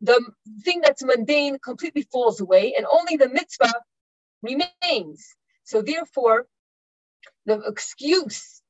the 0.00 0.20
thing 0.64 0.80
that's 0.80 1.04
mundane 1.04 1.58
completely 1.58 2.02
falls 2.02 2.40
away 2.40 2.74
and 2.76 2.86
only 2.90 3.16
the 3.16 3.28
mitzvah 3.28 3.72
remains. 4.42 5.36
So 5.64 5.82
therefore, 5.82 6.46
the 7.46 7.60
excuse 7.66 8.62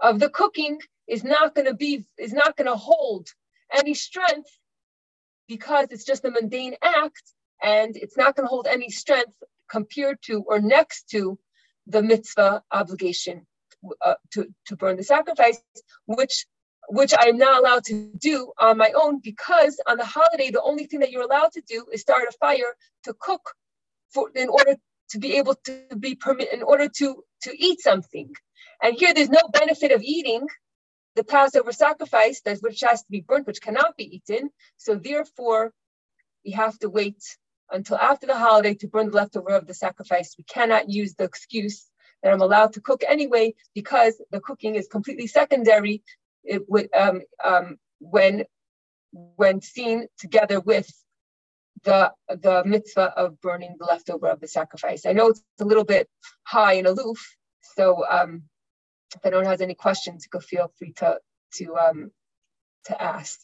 of 0.00 0.18
the 0.18 0.28
cooking 0.28 0.78
is 1.08 1.24
not 1.24 1.54
going 1.54 1.66
to 1.66 1.74
be 1.74 2.04
is 2.18 2.32
not 2.32 2.56
going 2.56 2.66
to 2.66 2.76
hold 2.76 3.28
any 3.72 3.94
strength 3.94 4.50
because 5.48 5.88
it's 5.90 6.04
just 6.04 6.24
a 6.24 6.30
mundane 6.30 6.74
act 6.82 7.22
and 7.62 7.96
it's 7.96 8.16
not 8.16 8.36
going 8.36 8.46
to 8.46 8.50
hold 8.50 8.66
any 8.66 8.90
strength 8.90 9.34
compared 9.70 10.20
to 10.22 10.42
or 10.46 10.60
next 10.60 11.08
to 11.10 11.38
the 11.86 12.02
mitzvah 12.02 12.62
obligation 12.72 13.46
uh, 14.04 14.14
to, 14.32 14.46
to 14.66 14.76
burn 14.76 14.96
the 14.96 15.04
sacrifice, 15.04 15.60
which 16.06 16.46
which 16.88 17.12
I'm 17.18 17.36
not 17.36 17.58
allowed 17.58 17.82
to 17.86 18.12
do 18.16 18.52
on 18.60 18.78
my 18.78 18.92
own 18.94 19.18
because 19.20 19.80
on 19.88 19.96
the 19.96 20.04
holiday, 20.04 20.52
the 20.52 20.62
only 20.62 20.86
thing 20.86 21.00
that 21.00 21.10
you're 21.10 21.24
allowed 21.24 21.50
to 21.52 21.62
do 21.66 21.84
is 21.92 22.00
start 22.00 22.28
a 22.28 22.32
fire 22.38 22.76
to 23.04 23.14
cook 23.18 23.54
for 24.14 24.30
in 24.36 24.48
order 24.48 24.76
to 25.10 25.18
be 25.18 25.36
able 25.38 25.56
to 25.64 25.82
be 25.98 26.14
permit 26.14 26.52
in 26.52 26.62
order 26.62 26.88
to 26.88 27.24
to 27.42 27.52
eat 27.56 27.80
something. 27.80 28.32
And 28.82 28.96
here 28.96 29.12
there's 29.14 29.28
no 29.28 29.48
benefit 29.52 29.90
of 29.90 30.02
eating 30.02 30.46
the 31.16 31.24
Passover 31.24 31.72
sacrifice, 31.72 32.42
that 32.42 32.58
which 32.60 32.80
has 32.82 33.02
to 33.02 33.10
be 33.10 33.20
burnt, 33.20 33.46
which 33.46 33.62
cannot 33.62 33.96
be 33.96 34.16
eaten. 34.16 34.50
So 34.76 34.94
therefore, 34.94 35.72
we 36.44 36.52
have 36.52 36.78
to 36.80 36.88
wait 36.88 37.22
until 37.70 37.96
after 37.96 38.26
the 38.26 38.36
holiday 38.36 38.74
to 38.74 38.88
burn 38.88 39.10
the 39.10 39.16
leftover 39.16 39.50
of 39.50 39.66
the 39.66 39.74
sacrifice. 39.74 40.36
We 40.38 40.44
cannot 40.44 40.88
use 40.88 41.14
the 41.14 41.24
excuse 41.24 41.86
that 42.22 42.32
I'm 42.32 42.40
allowed 42.40 42.74
to 42.74 42.80
cook 42.80 43.02
anyway 43.08 43.54
because 43.74 44.20
the 44.30 44.40
cooking 44.40 44.76
is 44.76 44.86
completely 44.86 45.26
secondary 45.26 46.02
it 46.46 46.68
would 46.68 46.88
um, 46.94 47.22
um, 47.44 47.76
when 47.98 48.44
when 49.10 49.60
seen 49.60 50.06
together 50.18 50.60
with 50.60 50.88
the 51.84 52.12
the 52.28 52.62
mitzvah 52.64 53.12
of 53.16 53.40
burning 53.40 53.76
the 53.78 53.84
leftover 53.84 54.28
of 54.28 54.40
the 54.40 54.48
sacrifice. 54.48 55.06
I 55.06 55.12
know 55.12 55.28
it's 55.28 55.42
a 55.60 55.64
little 55.64 55.84
bit 55.84 56.08
high 56.44 56.74
and 56.74 56.86
aloof, 56.86 57.36
so 57.60 58.04
um, 58.08 58.44
if 59.14 59.24
anyone 59.24 59.46
has 59.46 59.60
any 59.60 59.74
questions, 59.74 60.26
could 60.26 60.44
feel 60.44 60.70
free 60.78 60.92
to 60.94 61.20
to 61.54 61.76
um, 61.76 62.10
to 62.86 63.00
ask. 63.00 63.40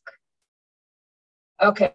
Okay. 1.60 1.94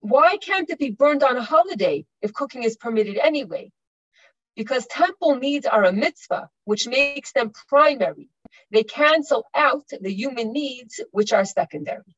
Why 0.00 0.38
can't 0.38 0.70
it 0.70 0.78
be 0.78 0.90
burned 0.90 1.22
on 1.22 1.36
a 1.36 1.42
holiday 1.42 2.06
if 2.22 2.32
cooking 2.32 2.62
is 2.62 2.76
permitted 2.76 3.18
anyway? 3.18 3.72
because 4.58 4.88
temple 4.88 5.36
needs 5.36 5.66
are 5.66 5.84
a 5.84 5.92
mitzvah, 5.92 6.50
which 6.64 6.88
makes 6.88 7.30
them 7.30 7.52
primary. 7.68 8.28
They 8.72 8.82
cancel 8.82 9.44
out 9.54 9.84
the 9.88 10.12
human 10.12 10.52
needs, 10.52 11.00
which 11.12 11.32
are 11.32 11.44
secondary. 11.44 12.16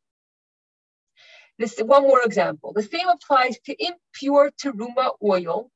This 1.59 1.78
one 1.78 2.05
more 2.05 2.22
example. 2.22 2.72
The 2.72 2.82
same 2.82 3.09
applies 3.09 3.59
to 3.66 3.76
impure 3.78 4.51
teruma 4.53 5.11
oil 5.22 5.70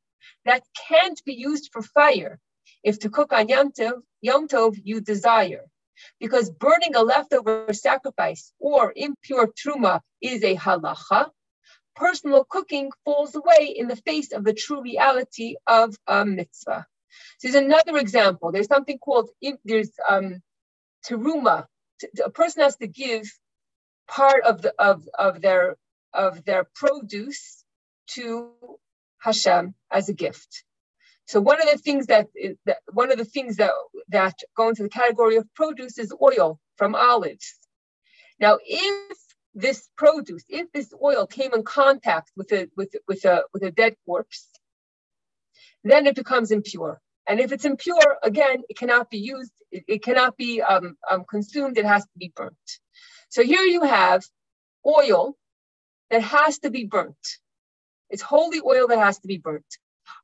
that 0.46 0.62
can't 0.88 1.22
be 1.26 1.34
used 1.34 1.68
for 1.70 1.82
fire 1.82 2.40
if 2.84 3.00
to 3.00 3.10
cook 3.10 3.32
on 3.32 3.48
Yom 3.48 3.72
Tov, 3.72 4.02
Yom 4.20 4.46
Tov 4.46 4.78
you 4.82 5.00
desire. 5.00 5.64
Because 6.20 6.50
burning 6.50 6.94
a 6.94 7.02
leftover 7.02 7.72
sacrifice 7.72 8.52
or 8.58 8.92
impure 8.94 9.48
truma 9.48 10.00
is 10.20 10.42
a 10.44 10.56
halacha, 10.56 11.30
personal 11.96 12.44
cooking 12.44 12.90
falls 13.04 13.34
away 13.34 13.74
in 13.76 13.88
the 13.88 13.96
face 13.96 14.32
of 14.32 14.44
the 14.44 14.52
true 14.52 14.82
reality 14.82 15.56
of 15.66 15.96
a 16.06 16.24
mitzvah. 16.24 16.86
So 17.38 17.48
there's 17.48 17.64
another 17.64 17.96
example. 17.98 18.52
There's 18.52 18.66
something 18.66 18.98
called 18.98 19.30
there's 19.64 19.92
um, 20.08 20.42
teruma. 21.06 21.66
A 22.24 22.30
person 22.30 22.62
has 22.62 22.76
to 22.76 22.88
give 22.88 23.30
part 24.08 24.44
of 24.44 24.62
the 24.62 24.74
of 24.78 25.08
of 25.16 25.40
their 25.40 25.76
of 26.12 26.44
their 26.44 26.64
produce 26.74 27.64
to 28.08 28.50
Hashem 29.18 29.74
as 29.90 30.08
a 30.08 30.12
gift. 30.12 30.64
So 31.26 31.40
one 31.40 31.60
of 31.60 31.68
the 31.70 31.78
things 31.78 32.06
that, 32.06 32.28
that 32.66 32.78
one 32.92 33.10
of 33.10 33.18
the 33.18 33.24
things 33.24 33.56
that 33.56 33.72
that 34.08 34.38
go 34.56 34.68
into 34.68 34.82
the 34.82 34.88
category 34.88 35.36
of 35.36 35.52
produce 35.54 35.98
is 35.98 36.12
oil 36.20 36.60
from 36.76 36.94
olives. 36.94 37.54
Now, 38.38 38.58
if 38.64 39.18
this 39.54 39.88
produce, 39.96 40.44
if 40.48 40.70
this 40.72 40.92
oil 41.02 41.26
came 41.26 41.54
in 41.54 41.62
contact 41.62 42.30
with 42.36 42.52
a 42.52 42.68
with 42.76 42.94
with 43.08 43.24
a 43.24 43.44
with 43.52 43.62
a 43.62 43.70
dead 43.70 43.94
corpse, 44.04 44.48
then 45.82 46.06
it 46.06 46.14
becomes 46.14 46.50
impure. 46.50 47.00
And 47.26 47.40
if 47.40 47.52
it's 47.52 47.64
impure, 47.64 48.18
again, 48.22 48.62
it 48.68 48.76
cannot 48.76 49.08
be 49.08 49.18
used. 49.18 49.52
It, 49.70 49.84
it 49.88 50.02
cannot 50.02 50.36
be 50.36 50.60
um, 50.60 50.96
um, 51.10 51.24
consumed. 51.28 51.78
It 51.78 51.86
has 51.86 52.02
to 52.02 52.18
be 52.18 52.32
burnt. 52.36 52.54
So 53.30 53.42
here 53.42 53.62
you 53.62 53.82
have 53.82 54.22
oil 54.86 55.36
that 56.10 56.22
has 56.22 56.58
to 56.60 56.70
be 56.70 56.84
burnt. 56.84 57.26
It's 58.10 58.22
holy 58.22 58.60
oil 58.64 58.88
that 58.88 58.98
has 58.98 59.18
to 59.20 59.26
be 59.26 59.38
burnt. 59.38 59.64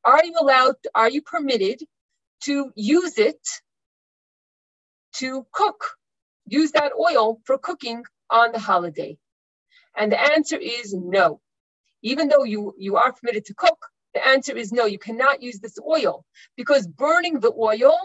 Are 0.05 0.25
you 0.25 0.35
allowed? 0.41 0.77
Are 0.95 1.11
you 1.11 1.23
permitted 1.23 1.83
to 2.45 2.73
use 2.77 3.19
it 3.19 3.41
to 5.17 5.47
cook? 5.53 5.97
Use 6.47 6.73
that 6.73 6.93
oil 6.99 7.41
for 7.45 7.59
cooking 7.59 8.05
on 8.31 8.53
the 8.53 8.59
holiday? 8.59 9.19
And 9.97 10.13
the 10.13 10.21
answer 10.21 10.57
is 10.57 10.95
no. 10.95 11.41
Even 12.03 12.29
though 12.29 12.45
you, 12.45 12.75
you 12.79 12.97
are 12.97 13.13
permitted 13.13 13.47
to 13.47 13.55
cook, 13.55 13.79
the 14.15 14.27
answer 14.27 14.57
is 14.57 14.73
no, 14.73 14.87
you 14.87 14.99
cannot 14.99 15.43
use 15.43 15.61
this 15.61 15.79
oil 15.87 16.25
because 16.57 16.87
burning 16.87 17.41
the 17.41 17.53
oil 17.53 17.97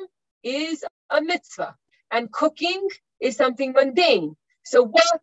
is 0.44 0.84
a 1.10 1.22
mitzvah 1.22 1.76
and 2.12 2.32
cooking 2.32 2.88
is 3.20 3.36
something 3.38 3.74
mundane. 3.74 4.36
So 4.66 4.86
what? 4.86 5.22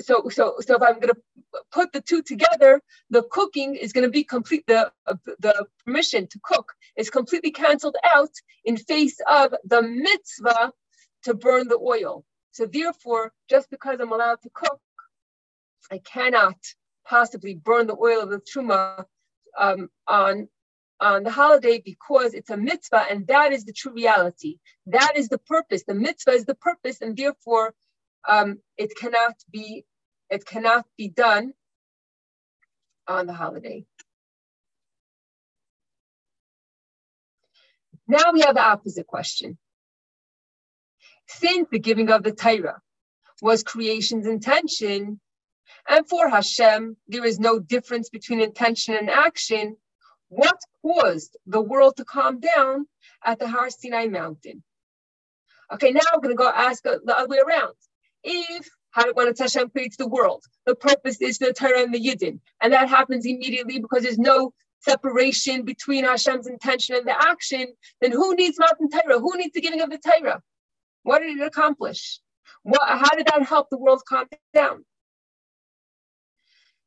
So 0.00 0.28
so 0.28 0.56
so 0.60 0.76
if 0.76 0.82
I'm 0.82 0.94
going 1.00 1.08
to 1.08 1.16
put 1.70 1.92
the 1.92 2.00
two 2.00 2.22
together, 2.22 2.80
the 3.10 3.22
cooking 3.24 3.74
is 3.74 3.92
going 3.92 4.04
to 4.04 4.10
be 4.10 4.24
complete. 4.24 4.64
The 4.66 4.92
uh, 5.06 5.14
the 5.38 5.66
permission 5.84 6.26
to 6.28 6.40
cook 6.42 6.72
is 6.96 7.10
completely 7.10 7.50
canceled 7.50 7.96
out 8.14 8.30
in 8.64 8.76
face 8.76 9.18
of 9.30 9.54
the 9.64 9.82
mitzvah 9.82 10.72
to 11.24 11.34
burn 11.34 11.68
the 11.68 11.78
oil. 11.78 12.24
So 12.52 12.66
therefore, 12.66 13.32
just 13.48 13.70
because 13.70 13.98
I'm 14.00 14.12
allowed 14.12 14.42
to 14.42 14.50
cook, 14.52 14.80
I 15.90 15.98
cannot 15.98 16.56
possibly 17.06 17.54
burn 17.54 17.86
the 17.86 17.96
oil 17.96 18.22
of 18.22 18.30
the 18.30 18.40
truma 18.40 19.04
um, 19.58 19.88
on 20.06 20.48
on 21.00 21.24
the 21.24 21.30
holiday 21.30 21.82
because 21.84 22.32
it's 22.32 22.50
a 22.50 22.56
mitzvah 22.56 23.06
and 23.10 23.26
that 23.26 23.52
is 23.52 23.64
the 23.64 23.72
true 23.72 23.92
reality. 23.92 24.58
That 24.86 25.16
is 25.16 25.28
the 25.28 25.38
purpose. 25.38 25.82
The 25.84 25.94
mitzvah 25.94 26.30
is 26.32 26.44
the 26.44 26.54
purpose, 26.54 27.00
and 27.00 27.16
therefore 27.16 27.74
um, 28.28 28.60
it 28.76 28.96
cannot 28.96 29.34
be 29.50 29.84
it 30.32 30.46
cannot 30.46 30.86
be 30.96 31.08
done 31.08 31.52
on 33.06 33.26
the 33.26 33.34
holiday. 33.34 33.84
Now 38.08 38.32
we 38.32 38.40
have 38.40 38.54
the 38.54 38.62
opposite 38.62 39.06
question. 39.06 39.58
Since 41.28 41.68
the 41.70 41.78
giving 41.78 42.10
of 42.10 42.22
the 42.22 42.32
Torah 42.32 42.80
was 43.42 43.62
creation's 43.62 44.26
intention, 44.26 45.20
and 45.86 46.08
for 46.08 46.30
Hashem, 46.30 46.96
there 47.08 47.26
is 47.26 47.38
no 47.38 47.58
difference 47.58 48.08
between 48.08 48.40
intention 48.40 48.94
and 48.94 49.10
action. 49.10 49.76
What 50.28 50.58
caused 50.80 51.36
the 51.46 51.60
world 51.60 51.96
to 51.98 52.06
calm 52.06 52.40
down 52.40 52.86
at 53.22 53.38
the 53.38 53.48
Har 53.48 53.68
Sinai 53.68 54.06
mountain? 54.06 54.62
Okay, 55.72 55.90
now 55.90 56.00
I'm 56.10 56.20
going 56.20 56.34
to 56.34 56.42
go 56.44 56.48
ask 56.48 56.82
the 56.82 57.00
other 57.06 57.28
way 57.28 57.38
around. 57.38 57.74
If 58.24 58.68
when 59.14 59.32
Hashem 59.38 59.70
creates 59.70 59.96
the 59.96 60.08
world, 60.08 60.44
the 60.66 60.74
purpose 60.74 61.20
is 61.20 61.38
the 61.38 61.52
Torah 61.52 61.82
and 61.82 61.94
the 61.94 62.00
Yidden, 62.00 62.40
and 62.60 62.72
that 62.72 62.88
happens 62.88 63.26
immediately 63.26 63.78
because 63.78 64.02
there's 64.02 64.18
no 64.18 64.52
separation 64.82 65.62
between 65.62 66.04
Hashem's 66.04 66.46
intention 66.46 66.96
and 66.96 67.06
the 67.06 67.20
action, 67.28 67.66
then 68.00 68.12
who 68.12 68.34
needs 68.34 68.58
Matan 68.58 68.90
Torah? 68.90 69.20
Who 69.20 69.36
needs 69.36 69.54
the 69.54 69.60
giving 69.60 69.80
of 69.80 69.90
the 69.90 69.98
Torah? 69.98 70.42
What 71.04 71.20
did 71.20 71.38
it 71.38 71.42
accomplish? 71.42 72.20
What, 72.62 72.82
how 72.82 73.16
did 73.16 73.26
that 73.26 73.42
help 73.44 73.70
the 73.70 73.78
world 73.78 74.02
calm 74.08 74.26
down? 74.54 74.84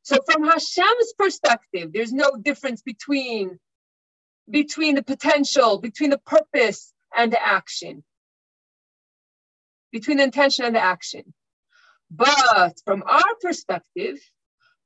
So 0.03 0.17
from 0.29 0.43
Hashem's 0.43 1.13
perspective, 1.17 1.91
there's 1.93 2.13
no 2.13 2.31
difference 2.39 2.81
between, 2.81 3.59
between 4.49 4.95
the 4.95 5.03
potential, 5.03 5.79
between 5.79 6.11
the 6.11 6.19
purpose 6.19 6.93
and 7.15 7.31
the 7.31 7.43
action, 7.45 8.03
between 9.91 10.17
the 10.17 10.23
intention 10.23 10.65
and 10.65 10.75
the 10.75 10.81
action. 10.81 11.33
But 12.11 12.79
from 12.85 13.03
our 13.03 13.35
perspective, 13.41 14.19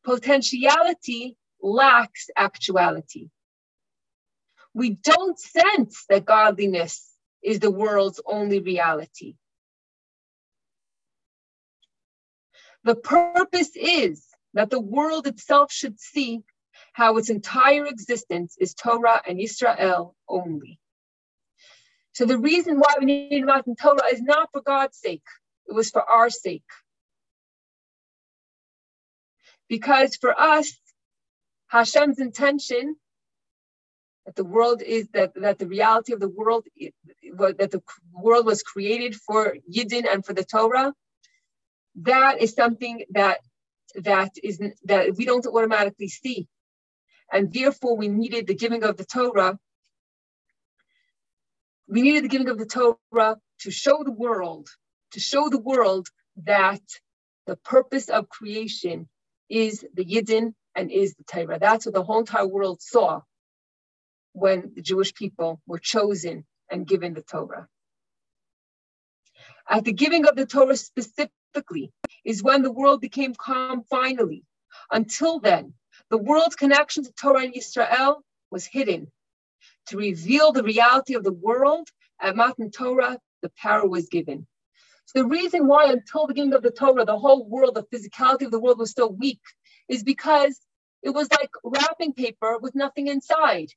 potentiality 0.04 1.36
lacks 1.62 2.30
actuality. 2.36 3.30
We 4.74 4.92
don't 4.92 5.40
sense 5.40 6.06
that 6.10 6.26
godliness 6.26 7.10
is 7.44 7.60
the 7.60 7.72
world's 7.72 8.22
only 8.26 8.60
reality. 8.60 9.36
The 12.84 12.96
purpose 12.96 13.76
is 13.76 14.26
that 14.54 14.70
the 14.70 14.80
world 14.80 15.28
itself 15.28 15.72
should 15.72 16.00
see 16.00 16.42
how 16.94 17.18
its 17.18 17.30
entire 17.30 17.86
existence 17.86 18.56
is 18.60 18.74
Torah 18.74 19.22
and 19.28 19.40
Israel 19.40 20.16
only. 20.28 20.80
So 22.14 22.26
the 22.26 22.38
reason 22.38 22.78
why 22.78 22.96
we 23.00 23.06
need 23.06 23.46
Matan 23.46 23.76
Torah 23.76 24.08
is 24.12 24.22
not 24.22 24.50
for 24.52 24.62
God's 24.62 24.98
sake, 24.98 25.24
it 25.68 25.74
was 25.74 25.90
for 25.90 26.02
our 26.02 26.30
sake. 26.30 26.64
Because 29.70 30.16
for 30.16 30.40
us, 30.40 30.78
Hashem's 31.68 32.20
intention 32.20 32.96
that 34.26 34.36
the 34.36 34.44
world 34.44 34.82
is 34.82 35.08
that, 35.14 35.34
that 35.36 35.60
the 35.60 35.68
reality 35.68 36.14
of 36.14 36.20
the 36.20 36.30
world 36.30 36.66
that 37.58 37.72
the 37.72 37.82
world 38.12 38.46
was 38.46 38.64
created 38.64 39.16
for 39.16 39.56
Yidden 39.72 40.06
and 40.12 40.26
for 40.26 40.34
the 40.34 40.44
Torah, 40.44 40.94
that 42.02 42.42
is 42.42 42.54
something 42.54 43.04
that 43.12 43.40
that 43.96 44.32
is 44.44 44.60
that 44.86 45.16
we 45.16 45.26
don't 45.26 45.46
automatically 45.46 46.10
see. 46.10 46.48
And 47.32 47.52
therefore 47.54 47.98
we 47.98 48.08
needed 48.08 48.48
the 48.48 48.56
giving 48.56 48.84
of 48.84 48.98
the 48.98 49.06
Torah. 49.06 49.58
We 51.88 52.02
needed 52.02 52.24
the 52.24 52.30
giving 52.30 52.50
of 52.50 52.58
the 52.58 52.66
Torah 52.66 53.38
to 53.62 53.72
show 53.72 54.04
the 54.04 54.12
world, 54.12 54.70
to 55.12 55.20
show 55.20 55.50
the 55.50 55.60
world 55.60 56.08
that 56.46 56.82
the 57.48 57.56
purpose 57.56 58.10
of 58.10 58.30
creation 58.30 59.08
is 59.50 59.86
the 59.96 60.06
Yidden 60.06 60.54
and 60.76 60.92
is 60.92 61.16
the 61.16 61.26
Torah. 61.26 61.60
That's 61.60 61.86
what 61.86 61.96
the 61.96 62.04
whole 62.04 62.20
entire 62.20 62.48
world 62.48 62.82
saw 62.82 63.22
when 64.34 64.74
the 64.76 64.82
Jewish 64.82 65.14
people 65.14 65.62
were 65.68 65.80
chosen 65.80 66.46
and 66.72 66.88
given 66.88 67.14
the 67.14 67.24
Torah. 67.24 67.68
At 69.70 69.86
the 69.86 69.94
giving 69.94 70.28
of 70.28 70.36
the 70.36 70.46
Torah 70.46 70.78
specifically, 70.78 71.92
is 72.26 72.44
when 72.44 72.64
the 72.64 72.72
world 72.72 73.02
became 73.02 73.36
calm 73.36 73.84
finally. 73.90 74.44
Until 74.92 75.40
then, 75.40 75.74
the 76.10 76.18
world's 76.18 76.56
connection 76.56 77.04
to 77.06 77.12
Torah 77.14 77.44
and 77.44 77.56
Israel 77.56 78.22
was 78.52 78.66
hidden. 78.66 79.12
To 79.88 79.98
reveal 79.98 80.52
the 80.54 80.64
reality 80.64 81.16
of 81.16 81.24
the 81.24 81.34
world 81.34 81.90
at 82.22 82.36
Matan 82.36 82.72
Torah, 82.72 83.20
the 83.42 83.52
power 83.58 83.88
was 83.88 84.10
given. 84.10 84.48
So 85.10 85.24
the 85.24 85.28
reason 85.28 85.66
why 85.66 85.92
until 85.92 86.28
the 86.28 86.36
beginning 86.36 86.54
of 86.54 86.62
the 86.62 86.70
Torah, 86.70 87.04
the 87.04 87.18
whole 87.18 87.44
world, 87.44 87.74
the 87.74 87.84
physicality 87.84 88.46
of 88.46 88.52
the 88.52 88.60
world 88.60 88.78
was 88.78 88.92
so 88.92 89.08
weak 89.08 89.42
is 89.88 90.04
because 90.04 90.62
it 91.02 91.10
was 91.10 91.28
like 91.32 91.50
wrapping 91.64 92.14
paper 92.14 92.60
with 92.60 92.76
nothing 92.76 93.08
inside 93.08 93.70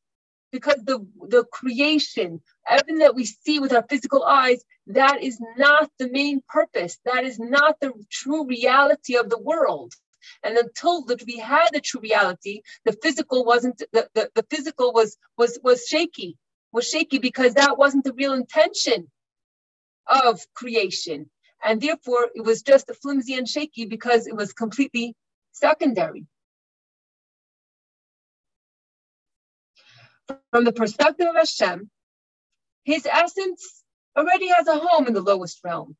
because 0.50 0.76
the, 0.84 1.06
the 1.30 1.44
creation, 1.50 2.42
everything 2.68 2.98
that 2.98 3.14
we 3.14 3.24
see 3.24 3.60
with 3.60 3.72
our 3.72 3.84
physical 3.88 4.24
eyes, 4.24 4.62
that 4.88 5.22
is 5.22 5.40
not 5.56 5.90
the 5.98 6.10
main 6.10 6.42
purpose. 6.50 6.98
That 7.06 7.24
is 7.24 7.38
not 7.38 7.80
the 7.80 7.94
true 8.10 8.46
reality 8.46 9.16
of 9.16 9.30
the 9.30 9.38
world. 9.40 9.94
And 10.44 10.58
until 10.58 11.06
that 11.06 11.24
we 11.26 11.38
had 11.38 11.70
the 11.72 11.80
true 11.80 12.02
reality, 12.02 12.60
the 12.84 12.92
physical 12.92 13.46
wasn't 13.46 13.78
the, 13.92 14.06
the, 14.14 14.30
the 14.34 14.44
physical 14.50 14.92
was 14.92 15.16
was 15.38 15.58
was 15.64 15.86
shaky, 15.86 16.36
was 16.72 16.86
shaky 16.86 17.20
because 17.20 17.54
that 17.54 17.78
wasn't 17.78 18.04
the 18.04 18.12
real 18.12 18.34
intention 18.34 19.08
of 20.06 20.40
creation. 20.54 21.30
And 21.64 21.80
therefore 21.80 22.28
it 22.34 22.44
was 22.44 22.62
just 22.62 22.90
flimsy 23.02 23.34
and 23.34 23.48
shaky 23.48 23.86
because 23.86 24.26
it 24.26 24.36
was 24.36 24.52
completely 24.52 25.14
secondary. 25.52 26.26
From 30.50 30.64
the 30.64 30.72
perspective 30.72 31.26
of 31.28 31.36
Hashem, 31.36 31.90
his 32.84 33.06
essence 33.06 33.82
already 34.16 34.48
has 34.48 34.66
a 34.66 34.78
home 34.78 35.06
in 35.06 35.14
the 35.14 35.20
lowest 35.20 35.60
realm. 35.64 35.96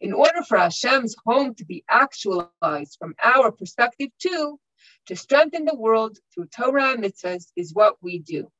In 0.00 0.12
order 0.12 0.42
for 0.42 0.58
Hashem's 0.58 1.16
home 1.24 1.54
to 1.56 1.64
be 1.64 1.84
actualized 1.88 2.96
from 2.98 3.14
our 3.22 3.50
perspective 3.50 4.10
too, 4.20 4.58
to 5.06 5.16
strengthen 5.16 5.64
the 5.64 5.74
world 5.74 6.18
through 6.32 6.46
Torah 6.46 6.92
and 6.92 7.02
mitzvahs 7.02 7.46
is 7.56 7.74
what 7.74 7.96
we 8.02 8.18
do. 8.18 8.50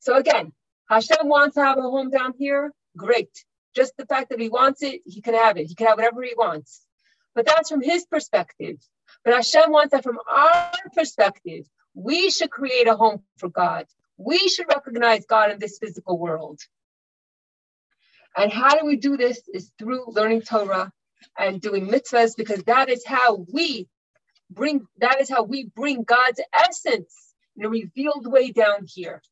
So 0.00 0.16
again, 0.16 0.52
Hashem 0.88 1.28
wants 1.28 1.54
to 1.54 1.64
have 1.64 1.78
a 1.78 1.82
home 1.82 2.10
down 2.10 2.34
here. 2.38 2.72
Great. 2.96 3.30
Just 3.74 3.96
the 3.96 4.06
fact 4.06 4.30
that 4.30 4.40
he 4.40 4.48
wants 4.48 4.82
it, 4.82 5.02
he 5.04 5.20
can 5.20 5.34
have 5.34 5.56
it. 5.56 5.66
He 5.66 5.74
can 5.74 5.86
have 5.86 5.96
whatever 5.96 6.22
he 6.22 6.34
wants. 6.36 6.84
But 7.34 7.46
that's 7.46 7.70
from 7.70 7.82
his 7.82 8.04
perspective. 8.06 8.78
But 9.24 9.34
Hashem 9.34 9.70
wants 9.70 9.92
that 9.92 10.02
from 10.02 10.18
our 10.28 10.72
perspective. 10.94 11.66
We 11.94 12.30
should 12.30 12.50
create 12.50 12.86
a 12.86 12.96
home 12.96 13.22
for 13.36 13.48
God. 13.48 13.86
We 14.16 14.38
should 14.48 14.68
recognize 14.68 15.24
God 15.26 15.50
in 15.50 15.58
this 15.58 15.78
physical 15.78 16.18
world. 16.18 16.60
And 18.36 18.52
how 18.52 18.78
do 18.78 18.86
we 18.86 18.96
do 18.96 19.16
this? 19.16 19.40
Is 19.52 19.72
through 19.78 20.12
learning 20.12 20.42
Torah 20.42 20.92
and 21.38 21.60
doing 21.60 21.88
mitzvahs 21.88 22.36
because 22.36 22.62
that 22.64 22.88
is 22.88 23.04
how 23.04 23.46
we 23.52 23.88
bring 24.50 24.86
that 24.98 25.20
is 25.20 25.30
how 25.30 25.42
we 25.42 25.64
bring 25.64 26.02
God's 26.02 26.40
essence 26.52 27.34
in 27.56 27.64
a 27.64 27.68
revealed 27.68 28.26
way 28.26 28.52
down 28.52 28.86
here. 28.86 29.22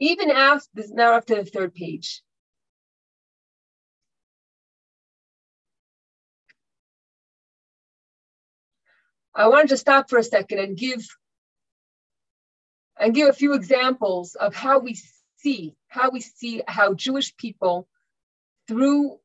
Even 0.00 0.30
after 0.30 0.68
this 0.74 0.90
now 0.90 1.14
after 1.14 1.36
the 1.36 1.44
third 1.44 1.74
page. 1.74 2.22
I 9.34 9.48
wanted 9.48 9.70
to 9.70 9.76
stop 9.76 10.08
for 10.08 10.18
a 10.18 10.24
second 10.24 10.58
and 10.60 10.76
give 10.76 11.04
and 12.98 13.14
give 13.14 13.28
a 13.28 13.32
few 13.32 13.54
examples 13.54 14.36
of 14.36 14.54
how 14.54 14.78
we 14.78 14.96
see 15.38 15.74
how 15.88 16.10
we 16.10 16.20
see 16.20 16.62
how 16.66 16.94
Jewish 16.94 17.36
people 17.36 17.88
through 18.68 19.18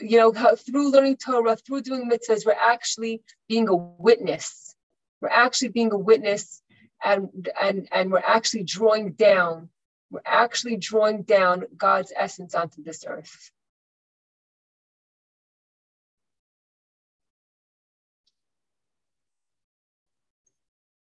you 0.00 0.18
know 0.18 0.32
how, 0.32 0.54
through 0.54 0.90
learning 0.90 1.16
Torah 1.16 1.56
through 1.56 1.82
doing 1.82 2.08
mitzvahs 2.08 2.46
we're 2.46 2.52
actually 2.52 3.22
being 3.48 3.68
a 3.68 3.74
witness 3.74 4.74
we're 5.20 5.28
actually 5.28 5.68
being 5.68 5.92
a 5.92 5.98
witness 5.98 6.62
and 7.04 7.48
and 7.60 7.88
and 7.92 8.10
we're 8.10 8.18
actually 8.18 8.64
drawing 8.64 9.12
down 9.12 9.68
we're 10.10 10.20
actually 10.24 10.76
drawing 10.76 11.22
down 11.22 11.64
God's 11.76 12.12
essence 12.16 12.54
onto 12.54 12.82
this 12.82 13.04
earth. 13.06 13.50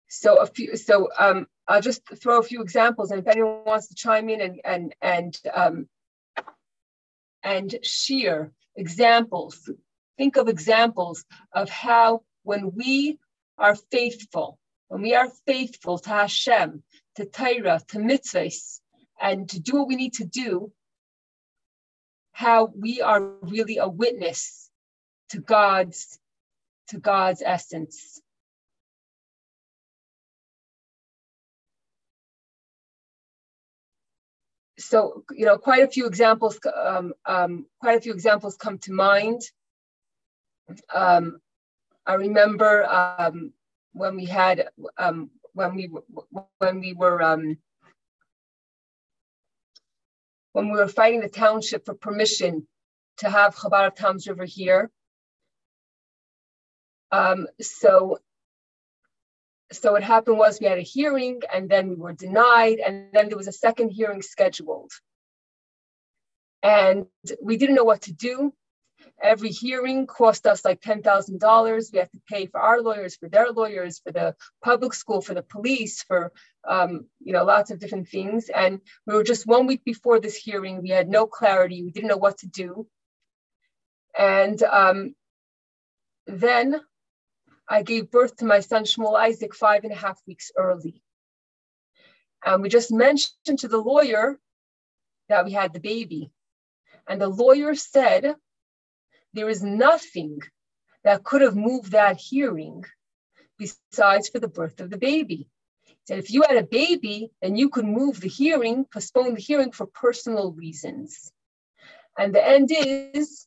So 0.09 0.36
a 0.36 0.47
few, 0.47 0.76
so 0.76 1.09
um, 1.18 1.47
I'll 1.66 1.82
just 1.82 2.03
throw 2.22 2.38
a 2.38 2.42
few 2.42 2.62
examples, 2.62 3.11
and 3.11 3.20
if 3.20 3.26
anyone 3.26 3.64
wants 3.66 3.88
to 3.88 3.95
chime 3.95 4.28
in 4.28 4.40
and 4.40 4.61
and 4.64 4.95
and 5.03 5.40
um, 5.53 5.88
and 7.42 7.74
share 7.82 8.53
examples, 8.76 9.68
think 10.16 10.36
of 10.36 10.49
examples 10.49 11.24
of 11.53 11.68
how 11.68 12.22
when 12.42 12.72
we 12.74 13.18
are 13.59 13.74
faithful, 13.90 14.59
when 14.95 15.03
we 15.03 15.16
are 15.16 15.28
faithful 15.45 15.99
to 15.99 16.09
Hashem, 16.09 16.84
to 17.16 17.24
Torah, 17.26 17.80
to 17.88 17.99
mitzvahs, 17.99 18.78
and 19.20 19.49
to 19.49 19.59
do 19.59 19.78
what 19.78 19.88
we 19.88 19.97
need 19.97 20.12
to 20.14 20.24
do, 20.24 20.70
how 22.30 22.66
we 22.66 23.01
are 23.01 23.20
really 23.40 23.78
a 23.78 23.88
witness 23.88 24.70
to 25.30 25.40
God's 25.40 26.20
to 26.90 27.01
God's 27.01 27.42
essence. 27.45 28.20
so 34.78 35.24
you 35.32 35.47
know 35.47 35.57
quite 35.59 35.82
a 35.82 35.88
few 35.88 36.07
examples 36.07 36.61
um, 36.76 37.14
um, 37.26 37.66
quite 37.80 37.97
a 37.97 38.01
few 38.01 38.12
examples 38.12 38.57
come 38.57 38.76
to 38.76 38.92
mind 38.92 39.40
um, 40.92 41.38
i 42.07 42.14
remember 42.14 42.84
um, 42.84 43.53
when 43.95 44.16
we 44.16 44.26
had 44.26 44.68
um, 44.99 45.30
when 45.55 45.74
we 45.74 45.90
when 46.59 46.80
we 46.80 46.92
were 46.92 47.22
um, 47.22 47.57
when 50.53 50.70
we 50.70 50.78
were 50.78 50.88
fighting 50.88 51.20
the 51.20 51.28
township 51.28 51.86
for 51.86 51.95
permission 51.95 52.66
to 53.18 53.30
have 53.30 53.57
Chabad 53.57 53.86
of 53.86 53.95
Toms 53.95 54.28
River 54.28 54.45
here. 54.45 54.90
so 57.61 58.18
so 59.72 59.92
what 59.92 60.03
happened 60.03 60.38
was 60.38 60.61
we 60.61 60.66
had 60.66 60.78
a 60.78 60.82
hearing 60.82 61.40
and 61.53 61.68
then 61.68 61.88
we 61.88 61.97
were 61.97 62.12
denied 62.12 62.78
and 62.78 63.09
then 63.12 63.28
there 63.28 63.36
was 63.36 63.49
a 63.49 63.53
second 63.53 63.90
hearing 63.90 64.22
scheduled 64.22 64.92
and 66.62 67.07
we 67.42 67.57
didn't 67.57 67.74
know 67.74 67.84
what 67.84 68.03
to 68.03 68.12
do 68.12 68.53
every 69.22 69.50
hearing 69.50 70.06
cost 70.06 70.46
us 70.46 70.64
like 70.64 70.80
$10000 70.80 71.92
we 71.92 71.98
have 71.98 72.10
to 72.10 72.20
pay 72.28 72.46
for 72.46 72.60
our 72.60 72.80
lawyers 72.80 73.16
for 73.16 73.28
their 73.28 73.50
lawyers 73.50 74.00
for 74.00 74.12
the 74.12 74.34
public 74.62 74.92
school 74.92 75.20
for 75.20 75.34
the 75.34 75.42
police 75.42 76.02
for 76.02 76.32
um, 76.68 77.06
you 77.20 77.32
know 77.32 77.44
lots 77.44 77.70
of 77.70 77.78
different 77.78 78.08
things 78.08 78.48
and 78.48 78.80
we 79.06 79.14
were 79.14 79.24
just 79.24 79.46
one 79.46 79.66
week 79.66 79.84
before 79.84 80.20
this 80.20 80.36
hearing 80.36 80.82
we 80.82 80.88
had 80.90 81.08
no 81.08 81.26
clarity 81.26 81.82
we 81.82 81.90
didn't 81.90 82.08
know 82.08 82.16
what 82.16 82.38
to 82.38 82.46
do 82.46 82.86
and 84.18 84.62
um, 84.62 85.14
then 86.26 86.80
I 87.68 87.82
gave 87.82 88.10
birth 88.10 88.36
to 88.36 88.44
my 88.44 88.60
son 88.60 88.84
Shmuel 88.84 89.18
Isaac 89.18 89.54
five 89.54 89.84
and 89.84 89.92
a 89.92 89.96
half 89.96 90.20
weeks 90.26 90.50
early. 90.56 91.02
And 92.44 92.62
we 92.62 92.68
just 92.68 92.92
mentioned 92.92 93.58
to 93.60 93.68
the 93.68 93.78
lawyer 93.78 94.38
that 95.28 95.44
we 95.44 95.52
had 95.52 95.72
the 95.72 95.80
baby. 95.80 96.30
And 97.08 97.20
the 97.20 97.28
lawyer 97.28 97.74
said 97.74 98.34
there 99.35 99.49
is 99.49 99.62
nothing 99.62 100.41
that 101.03 101.24
could 101.24 101.43
have 101.43 101.57
moved 101.57 101.93
that 101.93 102.16
hearing 102.16 102.85
besides 103.59 104.28
for 104.28 104.39
the 104.39 104.49
birth 104.49 104.80
of 104.80 104.91
the 104.91 104.97
baby. 104.97 105.49
He 105.85 105.95
said 106.07 106.18
if 106.18 106.30
you 106.30 106.43
had 106.43 106.57
a 106.57 106.62
baby, 106.64 107.30
then 107.43 107.57
you 107.57 107.68
could 107.68 107.85
move 107.85 108.20
the 108.20 108.28
hearing, 108.28 108.87
postpone 108.91 109.35
the 109.35 109.41
hearing 109.41 109.72
for 109.72 109.87
personal 109.87 110.53
reasons. 110.53 111.30
And 112.16 112.35
the 112.35 112.47
end 112.47 112.70
is, 112.72 113.47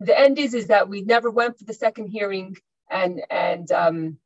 the 0.00 0.18
end 0.18 0.38
is, 0.38 0.54
is 0.54 0.66
that 0.68 0.88
we 0.88 1.02
never 1.02 1.30
went 1.30 1.58
for 1.58 1.64
the 1.64 1.74
second 1.74 2.08
hearing 2.08 2.56
and 2.90 3.22
and 3.30 3.70
um, 3.70 4.18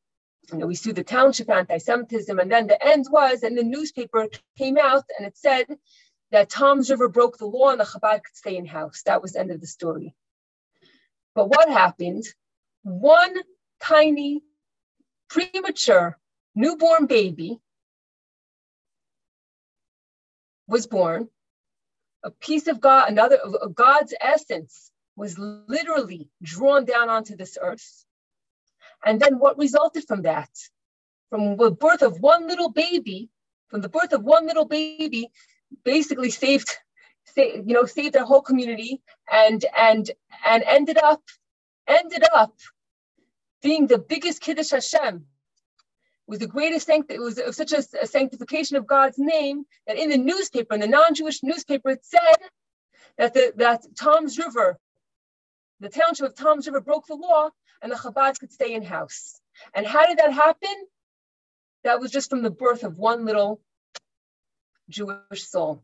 you 0.53 0.59
know, 0.59 0.67
we 0.67 0.75
sued 0.75 0.97
the 0.97 1.05
township 1.05 1.51
anti-Semitism, 1.51 2.39
and 2.39 2.51
then 2.51 2.69
the 2.69 2.85
end 2.85 3.07
was, 3.11 3.43
and 3.43 3.59
the 3.59 3.65
newspaper 3.65 4.29
came 4.57 4.79
out 4.79 5.05
and 5.19 5.27
it 5.27 5.37
said 5.37 5.67
that 6.31 6.51
Toms 6.51 6.91
River 6.91 7.09
broke 7.09 7.39
the 7.39 7.47
law 7.47 7.71
and 7.71 7.81
the 7.81 7.85
Chabad 7.85 8.23
could 8.23 8.37
stay 8.37 8.57
in 8.57 8.67
house. 8.67 9.03
That 9.07 9.23
was 9.23 9.33
the 9.33 9.41
end 9.41 9.51
of 9.51 9.61
the 9.61 9.67
story. 9.67 10.15
But 11.37 11.51
what 11.51 11.69
happened? 11.69 12.25
One 12.83 13.37
tiny, 13.81 14.43
premature, 15.29 16.19
newborn 16.55 17.07
baby 17.07 17.61
was 20.67 20.87
born. 20.87 21.29
A 22.25 22.31
piece 22.31 22.69
of 22.69 22.81
God, 22.81 23.11
another 23.11 23.37
of 23.37 23.75
God's 23.75 24.15
essence 24.19 24.91
was 25.15 25.39
literally 25.39 26.31
drawn 26.43 26.87
down 26.87 27.11
onto 27.11 27.37
this 27.37 27.59
earth. 27.61 28.07
And 29.05 29.21
then 29.21 29.39
what 29.39 29.59
resulted 29.59 30.05
from 30.09 30.23
that? 30.23 30.51
From 31.29 31.59
the 31.59 31.71
birth 31.71 32.01
of 32.01 32.19
one 32.19 32.49
little 32.49 32.71
baby, 32.71 33.29
from 33.69 33.83
the 33.83 33.91
birth 33.91 34.15
of 34.15 34.23
one 34.25 34.47
little 34.47 34.65
baby, 34.65 35.29
basically 35.85 36.31
saved, 36.31 36.71
you 37.37 37.75
know, 37.75 37.85
saved 37.85 38.15
their 38.15 38.25
whole 38.25 38.43
community 38.43 39.03
and 39.31 39.65
and 39.77 40.11
and 40.47 40.63
ended 40.67 40.99
up 40.99 41.23
ended 41.87 42.25
up 42.35 42.55
being 43.63 43.87
the 43.87 43.99
biggest 43.99 44.41
kiddush 44.41 44.71
Hashem. 44.71 45.17
It 45.17 46.31
was 46.31 46.39
the 46.41 46.47
greatest 46.47 46.89
was, 46.89 47.39
it 47.39 47.47
was 47.47 47.57
such 47.57 47.73
a, 47.73 47.85
a 48.03 48.07
sanctification 48.07 48.77
of 48.77 48.87
God's 48.87 49.19
name 49.19 49.65
that 49.87 49.97
in 49.97 50.11
the 50.11 50.19
newspaper, 50.19 50.75
in 50.75 50.81
the 50.81 50.89
non-Jewish 50.89 51.43
newspaper, 51.43 51.91
it 51.91 52.05
said 52.05 52.39
that 53.19 53.35
the 53.35 53.53
that 53.57 53.85
Toms 53.99 54.39
River, 54.39 54.79
the 55.81 55.89
township 55.89 56.27
of 56.27 56.35
Toms 56.35 56.67
River 56.67 56.81
broke 56.81 57.07
the 57.07 57.15
law 57.15 57.51
and 57.83 57.93
the 57.93 57.97
Chabad 57.97 58.39
could 58.41 58.53
stay 58.53 58.75
in 58.75 58.83
house. 58.83 59.41
And 59.75 59.87
how 59.87 60.07
did 60.07 60.19
that 60.19 60.33
happen? 60.33 60.75
That 61.85 62.01
was 62.01 62.11
just 62.11 62.31
from 62.31 62.43
the 62.43 62.51
birth 62.51 62.83
of 62.83 62.99
one 62.99 63.25
little 63.25 63.61
Jewish 64.89 65.47
soul. 65.49 65.83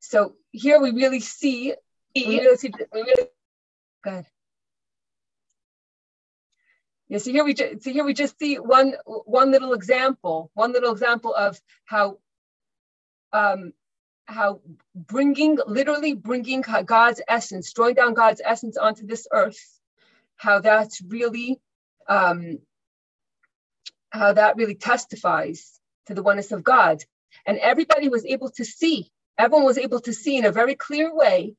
So 0.00 0.34
here 0.50 0.80
we 0.80 0.90
really 0.90 1.20
see, 1.20 1.74
we 2.14 2.40
really 2.40 2.56
see, 2.56 2.72
we 2.92 3.02
really, 3.02 3.28
go 4.04 4.10
ahead. 4.10 4.26
Yeah, 7.08 7.18
so 7.18 7.30
here 7.30 7.44
we 7.44 7.54
just, 7.54 7.84
so 7.84 7.92
here 7.92 8.04
we 8.04 8.14
just 8.14 8.38
see 8.38 8.56
one 8.56 8.94
one 9.04 9.52
little 9.52 9.74
example, 9.74 10.50
one 10.54 10.72
little 10.72 10.90
example 10.92 11.32
of 11.34 11.60
how 11.84 12.18
um, 13.32 13.72
how 14.24 14.60
bringing 14.94 15.58
literally 15.66 16.14
bringing 16.14 16.64
God's 16.84 17.20
essence, 17.28 17.72
drawing 17.72 17.94
down 17.94 18.14
God's 18.14 18.42
essence 18.44 18.76
onto 18.76 19.06
this 19.06 19.28
earth 19.32 19.76
how 20.36 20.60
that's 20.60 21.02
really 21.02 21.60
um, 22.08 22.58
how 24.10 24.32
that 24.32 24.56
really 24.56 24.74
testifies 24.74 25.80
to 26.06 26.14
the 26.14 26.22
oneness 26.22 26.52
of 26.52 26.62
God. 26.62 27.02
And 27.44 27.58
everybody 27.58 28.08
was 28.08 28.24
able 28.24 28.50
to 28.50 28.64
see, 28.64 29.10
everyone 29.38 29.64
was 29.64 29.78
able 29.78 30.00
to 30.00 30.12
see 30.12 30.36
in 30.36 30.44
a 30.44 30.52
very 30.52 30.74
clear 30.74 31.14
way 31.14 31.54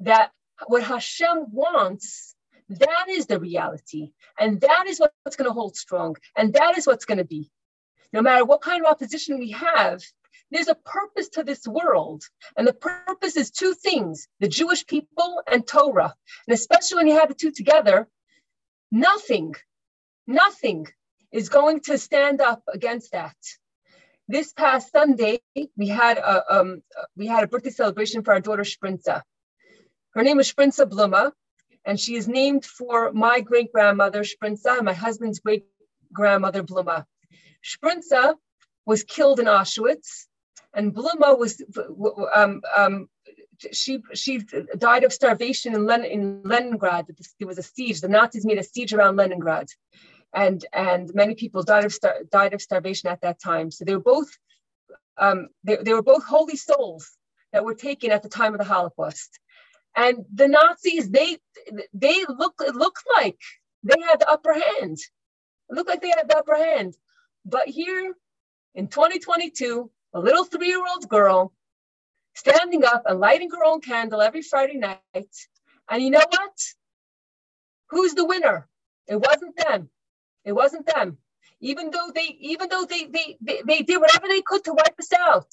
that 0.00 0.30
what 0.66 0.82
Hashem 0.82 1.46
wants, 1.52 2.34
that 2.68 3.06
is 3.08 3.26
the 3.26 3.40
reality. 3.40 4.12
And 4.38 4.60
that 4.60 4.86
is 4.86 5.00
what's 5.00 5.36
going 5.36 5.48
to 5.48 5.54
hold 5.54 5.76
strong. 5.76 6.16
And 6.36 6.52
that 6.54 6.78
is 6.78 6.86
what's 6.86 7.04
going 7.04 7.18
to 7.18 7.24
be. 7.24 7.50
No 8.12 8.22
matter 8.22 8.44
what 8.44 8.60
kind 8.60 8.84
of 8.84 8.90
opposition 8.90 9.38
we 9.38 9.52
have, 9.52 10.02
there's 10.50 10.68
a 10.68 10.74
purpose 10.74 11.30
to 11.30 11.42
this 11.42 11.66
world. 11.66 12.24
And 12.56 12.66
the 12.66 12.74
purpose 12.74 13.36
is 13.36 13.50
two 13.50 13.74
things 13.74 14.28
the 14.40 14.48
Jewish 14.48 14.86
people 14.86 15.42
and 15.50 15.66
Torah. 15.66 16.14
And 16.46 16.54
especially 16.54 16.96
when 16.98 17.06
you 17.08 17.18
have 17.18 17.28
the 17.28 17.34
two 17.34 17.52
together, 17.52 18.08
nothing, 18.90 19.54
nothing 20.26 20.86
is 21.32 21.48
going 21.48 21.80
to 21.80 21.96
stand 21.96 22.40
up 22.40 22.62
against 22.68 23.12
that. 23.12 23.36
This 24.32 24.50
past 24.54 24.90
Sunday, 24.92 25.42
we 25.76 25.88
had 25.88 26.16
a 26.16 26.58
um, 26.58 26.82
we 27.14 27.26
had 27.26 27.44
a 27.44 27.46
birthday 27.46 27.68
celebration 27.68 28.22
for 28.22 28.32
our 28.32 28.40
daughter 28.40 28.62
Sprinza. 28.62 29.20
Her 30.14 30.22
name 30.22 30.40
is 30.40 30.50
Sprinza 30.50 30.86
Bluma, 30.88 31.32
and 31.84 32.00
she 32.00 32.16
is 32.16 32.26
named 32.26 32.64
for 32.64 33.12
my 33.12 33.40
great 33.40 33.70
grandmother 33.74 34.24
Sprinza 34.24 34.78
and 34.78 34.86
my 34.86 34.94
husband's 34.94 35.40
great 35.40 35.66
grandmother 36.14 36.62
Bluma. 36.62 37.04
Sprinza 37.62 38.36
was 38.86 39.04
killed 39.04 39.38
in 39.38 39.44
Auschwitz, 39.44 40.28
and 40.72 40.94
Bluma 40.94 41.38
was 41.38 41.62
um, 42.34 42.62
um, 42.74 43.10
she 43.70 44.00
she 44.14 44.38
died 44.78 45.04
of 45.04 45.12
starvation 45.12 45.74
in, 45.74 45.84
Len, 45.84 46.06
in 46.06 46.42
Leningrad. 46.42 47.04
There 47.38 47.46
was 47.46 47.58
a 47.58 47.62
siege. 47.62 48.00
The 48.00 48.08
Nazis 48.08 48.46
made 48.46 48.56
a 48.56 48.64
siege 48.64 48.94
around 48.94 49.16
Leningrad, 49.16 49.68
and 50.34 50.64
and 50.72 51.12
many 51.14 51.34
people 51.34 51.62
died 51.62 51.84
of 51.84 51.92
star, 51.92 52.16
died 52.30 52.54
of 52.54 52.62
starvation 52.62 53.08
at 53.08 53.20
that 53.22 53.40
time. 53.40 53.70
So 53.70 53.84
they 53.84 53.94
were 53.94 54.02
both 54.02 54.28
um, 55.18 55.48
they, 55.64 55.76
they 55.76 55.92
were 55.92 56.02
both 56.02 56.24
holy 56.24 56.56
souls 56.56 57.10
that 57.52 57.64
were 57.64 57.74
taken 57.74 58.10
at 58.10 58.22
the 58.22 58.28
time 58.28 58.54
of 58.54 58.58
the 58.58 58.64
Holocaust. 58.64 59.38
And 59.94 60.24
the 60.32 60.48
Nazis, 60.48 61.10
they 61.10 61.38
they 61.92 62.24
look 62.28 62.54
it 62.60 62.74
looked 62.74 63.04
like 63.16 63.38
they 63.82 64.00
had 64.00 64.20
the 64.20 64.30
upper 64.30 64.54
hand. 64.54 64.98
It 64.98 65.74
looked 65.74 65.88
like 65.88 66.00
they 66.00 66.12
had 66.16 66.28
the 66.28 66.38
upper 66.38 66.56
hand. 66.56 66.94
But 67.44 67.68
here 67.68 68.14
in 68.74 68.88
2022, 68.88 69.90
a 70.14 70.20
little 70.20 70.44
three-year-old 70.44 71.08
girl 71.08 71.52
standing 72.34 72.84
up 72.84 73.02
and 73.06 73.20
lighting 73.20 73.50
her 73.50 73.64
own 73.64 73.80
candle 73.80 74.22
every 74.22 74.42
Friday 74.42 74.76
night. 74.76 75.00
And 75.90 76.02
you 76.02 76.10
know 76.10 76.24
what? 76.26 76.58
Who's 77.90 78.14
the 78.14 78.24
winner? 78.24 78.68
It 79.08 79.16
wasn't 79.16 79.56
them. 79.56 79.90
It 80.44 80.52
wasn't 80.52 80.86
them. 80.86 81.18
Even 81.60 81.90
though 81.90 82.10
they, 82.14 82.36
even 82.40 82.68
though 82.68 82.84
they, 82.84 83.04
they, 83.06 83.36
they, 83.40 83.62
they 83.66 83.82
did 83.82 84.00
whatever 84.00 84.26
they 84.28 84.42
could 84.42 84.64
to 84.64 84.72
wipe 84.72 84.98
us 84.98 85.12
out. 85.12 85.52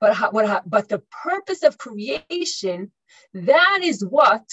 But 0.00 0.32
what, 0.32 0.68
but 0.68 0.88
the 0.88 1.02
purpose 1.22 1.62
of 1.62 1.78
creation, 1.78 2.92
that 3.32 3.80
is 3.82 4.04
what, 4.04 4.48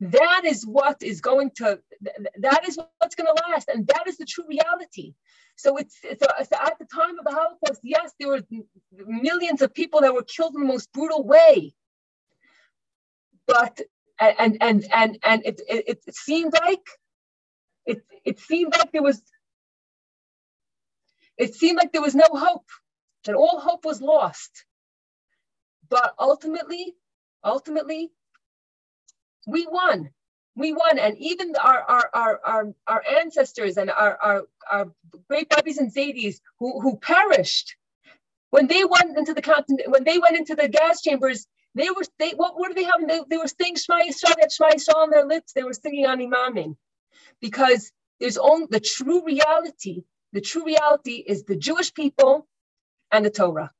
that 0.00 0.42
is 0.44 0.66
what 0.66 1.02
is 1.02 1.20
going 1.20 1.50
to, 1.56 1.80
that 2.38 2.66
is 2.66 2.78
what's 2.98 3.14
going 3.14 3.26
to 3.34 3.42
last, 3.48 3.68
and 3.68 3.86
that 3.88 4.06
is 4.06 4.16
the 4.16 4.24
true 4.24 4.44
reality. 4.48 5.14
So 5.56 5.76
it's, 5.76 5.98
it's, 6.02 6.22
uh, 6.22 6.32
a, 6.38 6.42
it's 6.42 6.52
at 6.52 6.78
the 6.78 6.86
time 6.86 7.18
of 7.18 7.24
the 7.24 7.32
Holocaust, 7.32 7.80
yes, 7.82 8.12
there 8.18 8.28
were 8.28 8.42
millions 9.06 9.60
of 9.60 9.74
people 9.74 10.00
that 10.00 10.14
were 10.14 10.22
killed 10.22 10.54
in 10.54 10.62
the 10.62 10.66
most 10.66 10.92
brutal 10.92 11.24
way. 11.24 11.74
But 13.46 13.80
and 14.18 14.56
and 14.60 14.84
and 14.92 15.18
and 15.24 15.42
it 15.44 15.60
it, 15.68 16.00
it 16.06 16.14
seemed 16.14 16.52
like 16.52 16.86
it 17.86 17.98
it 18.24 18.40
seemed 18.40 18.74
like 18.76 18.92
there 18.92 19.02
was 19.02 19.22
it 21.38 21.54
seemed 21.54 21.78
like 21.78 21.92
there 21.92 22.02
was 22.02 22.14
no 22.14 22.28
hope, 22.32 22.66
that 23.24 23.34
all 23.34 23.60
hope 23.60 23.84
was 23.84 24.00
lost. 24.02 24.64
But 25.88 26.14
ultimately, 26.18 26.94
ultimately, 27.44 28.10
we 29.46 29.66
won. 29.70 30.10
We 30.56 30.72
won. 30.72 30.98
And 30.98 31.16
even 31.18 31.54
our 31.56 31.80
our 31.82 32.10
our 32.14 32.40
our, 32.44 32.74
our 32.86 33.04
ancestors 33.20 33.76
and 33.76 33.90
our, 33.90 34.16
our, 34.22 34.42
our 34.70 34.92
great 35.28 35.48
Babis 35.50 35.78
and 35.78 35.92
Zadis 35.94 36.40
who, 36.58 36.80
who 36.80 36.98
perished 36.98 37.76
when 38.50 38.66
they 38.66 38.84
went 38.84 39.16
into 39.18 39.34
the 39.34 39.42
continent, 39.42 39.90
when 39.90 40.04
they 40.04 40.18
went 40.18 40.36
into 40.36 40.54
the 40.54 40.68
gas 40.68 41.02
chambers, 41.02 41.46
they 41.74 41.88
were 41.90 42.04
they 42.18 42.30
what 42.32 42.58
were 42.58 42.74
they 42.74 42.84
having? 42.84 43.06
They, 43.06 43.20
they 43.30 43.38
were 43.38 43.48
saying 43.48 43.76
Shema 43.76 44.00
Yisrael, 44.04 44.34
they 44.38 44.92
on 44.94 45.10
their 45.10 45.26
lips. 45.26 45.52
They 45.54 45.62
were 45.62 45.72
singing 45.72 46.06
Ani 46.06 46.28
Maamin. 46.28 46.76
Because 47.40 47.92
there's 48.20 48.38
only 48.38 48.66
the 48.70 48.80
true 48.80 49.24
reality. 49.24 50.04
The 50.32 50.40
true 50.40 50.64
reality 50.64 51.24
is 51.26 51.44
the 51.44 51.56
Jewish 51.56 51.92
people 51.92 52.46
and 53.10 53.24
the 53.24 53.30
Torah. 53.30 53.72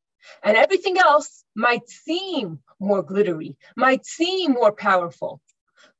And 0.42 0.56
everything 0.56 0.98
else 0.98 1.44
might 1.54 1.88
seem 1.88 2.60
more 2.78 3.02
glittery, 3.02 3.56
might 3.76 4.06
seem 4.06 4.52
more 4.52 4.72
powerful. 4.72 5.40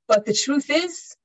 But 0.07 0.25
the 0.27 0.35
truth 0.35 0.71
is, 0.71 1.17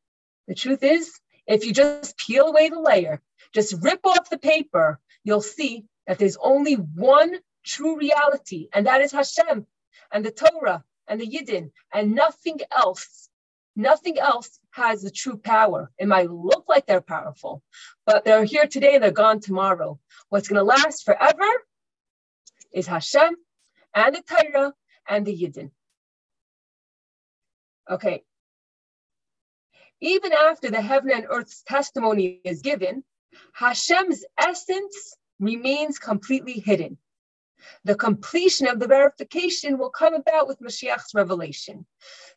the 0.47 0.55
truth 0.55 0.83
is, 0.83 1.19
if 1.45 1.65
you 1.65 1.73
just 1.73 2.17
peel 2.17 2.47
away 2.47 2.69
the 2.69 2.79
layer, 2.79 3.21
just 3.53 3.75
rip 3.81 4.05
off 4.05 4.29
the 4.29 4.37
paper, 4.37 4.99
you'll 5.23 5.41
see 5.41 5.85
that 6.05 6.19
there's 6.19 6.37
only 6.37 6.75
one 6.75 7.35
true 7.65 7.97
reality, 7.97 8.69
and 8.73 8.87
that 8.87 9.01
is 9.01 9.11
Hashem 9.11 9.65
and 10.11 10.25
the 10.25 10.31
Torah 10.31 10.83
and 11.07 11.19
the 11.19 11.27
Yidden, 11.27 11.71
and 11.93 12.15
nothing 12.15 12.59
else. 12.75 13.29
Nothing 13.75 14.17
else 14.17 14.59
has 14.77 15.01
the 15.01 15.11
true 15.11 15.37
power. 15.37 15.91
It 15.97 16.07
might 16.07 16.31
look 16.31 16.65
like 16.69 16.85
they're 16.85 17.01
powerful, 17.01 17.61
but 18.05 18.23
they're 18.23 18.45
here 18.45 18.67
today 18.67 18.95
and 18.95 19.03
they're 19.03 19.11
gone 19.11 19.41
tomorrow. 19.41 19.99
What's 20.29 20.47
going 20.47 20.59
to 20.59 20.63
last 20.63 21.03
forever 21.03 21.49
is 22.71 22.87
Hashem 22.87 23.35
and 23.93 24.15
the 24.15 24.21
Torah 24.21 24.73
and 25.09 25.25
the 25.25 25.35
Yidden. 25.35 25.71
Okay. 27.89 28.23
Even 29.99 30.31
after 30.31 30.69
the 30.69 30.81
heaven 30.81 31.11
and 31.11 31.25
earth's 31.29 31.63
testimony 31.63 32.39
is 32.43 32.61
given, 32.61 33.03
Hashem's 33.53 34.23
essence 34.37 35.17
remains 35.39 35.97
completely 35.97 36.53
hidden. 36.53 36.97
The 37.83 37.95
completion 37.95 38.67
of 38.67 38.79
the 38.79 38.87
verification 38.87 39.77
will 39.77 39.89
come 39.89 40.13
about 40.13 40.47
with 40.47 40.59
Mashiach's 40.59 41.13
revelation. 41.13 41.85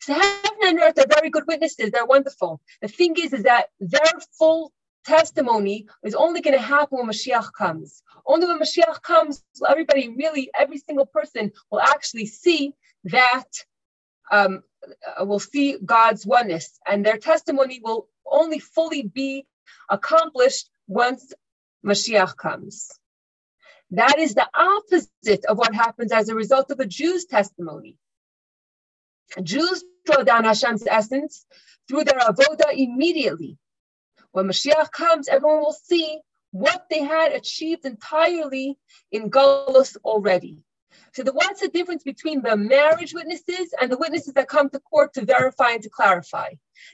So 0.00 0.14
heaven 0.14 0.58
and 0.64 0.78
earth 0.80 0.98
are 0.98 1.06
very 1.08 1.30
good 1.30 1.44
witnesses. 1.46 1.90
They're 1.90 2.06
wonderful. 2.06 2.60
The 2.82 2.88
thing 2.88 3.16
is, 3.18 3.32
is 3.32 3.42
that 3.44 3.66
their 3.80 4.12
full 4.38 4.72
testimony 5.04 5.86
is 6.04 6.14
only 6.14 6.40
going 6.40 6.56
to 6.56 6.62
happen 6.62 6.98
when 6.98 7.08
Mashiach 7.08 7.52
comes. 7.52 8.02
Only 8.26 8.46
when 8.46 8.58
Mashiach 8.58 9.02
comes, 9.02 9.42
everybody 9.68 10.08
really, 10.08 10.50
every 10.58 10.78
single 10.78 11.06
person 11.06 11.52
will 11.70 11.80
actually 11.80 12.26
see 12.26 12.74
that, 13.04 13.44
um, 14.30 14.62
uh, 15.18 15.24
will 15.24 15.40
see 15.40 15.78
God's 15.84 16.26
oneness, 16.26 16.78
and 16.86 17.04
their 17.04 17.16
testimony 17.16 17.80
will 17.82 18.08
only 18.26 18.58
fully 18.58 19.02
be 19.02 19.46
accomplished 19.88 20.70
once 20.86 21.32
Mashiach 21.84 22.36
comes. 22.36 22.99
That 23.92 24.18
is 24.18 24.34
the 24.34 24.48
opposite 24.54 25.44
of 25.46 25.58
what 25.58 25.74
happens 25.74 26.12
as 26.12 26.28
a 26.28 26.34
result 26.34 26.70
of 26.70 26.80
a 26.80 26.86
Jew's 26.86 27.24
testimony. 27.24 27.96
Jews 29.42 29.84
draw 30.04 30.22
down 30.22 30.44
Hashem's 30.44 30.86
essence 30.86 31.46
through 31.88 32.04
their 32.04 32.18
avoda 32.18 32.72
immediately. 32.72 33.58
When 34.32 34.46
Mashiach 34.46 34.92
comes, 34.92 35.28
everyone 35.28 35.60
will 35.60 35.72
see 35.72 36.20
what 36.52 36.86
they 36.90 37.02
had 37.02 37.32
achieved 37.32 37.84
entirely 37.84 38.78
in 39.10 39.30
Golos 39.30 39.96
already. 40.04 40.62
So 41.12 41.22
the, 41.22 41.32
what's 41.32 41.60
the 41.60 41.68
difference 41.68 42.04
between 42.04 42.42
the 42.42 42.56
marriage 42.56 43.14
witnesses 43.14 43.74
and 43.80 43.90
the 43.90 43.96
witnesses 43.96 44.34
that 44.34 44.48
come 44.48 44.70
to 44.70 44.80
court 44.80 45.14
to 45.14 45.24
verify 45.24 45.72
and 45.72 45.82
to 45.82 45.90
clarify? 45.90 46.50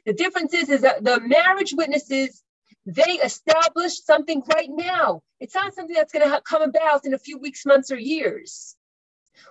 The 0.07 0.14
difference 0.14 0.55
is, 0.55 0.70
is 0.70 0.80
that 0.82 1.05
the 1.05 1.20
marriage 1.20 1.74
witnesses 1.76 2.42
they 2.87 3.12
established 3.22 4.07
something 4.07 4.43
right 4.55 4.70
now. 4.70 5.22
It's 5.41 5.55
not 5.55 5.74
something 5.74 5.95
that's 5.95 6.12
going 6.12 6.28
to 6.28 6.41
come 6.43 6.62
about 6.62 7.05
in 7.05 7.14
a 7.14 7.18
few 7.18 7.39
weeks, 7.39 7.66
months, 7.66 7.91
or 7.91 7.99
years. 7.99 8.76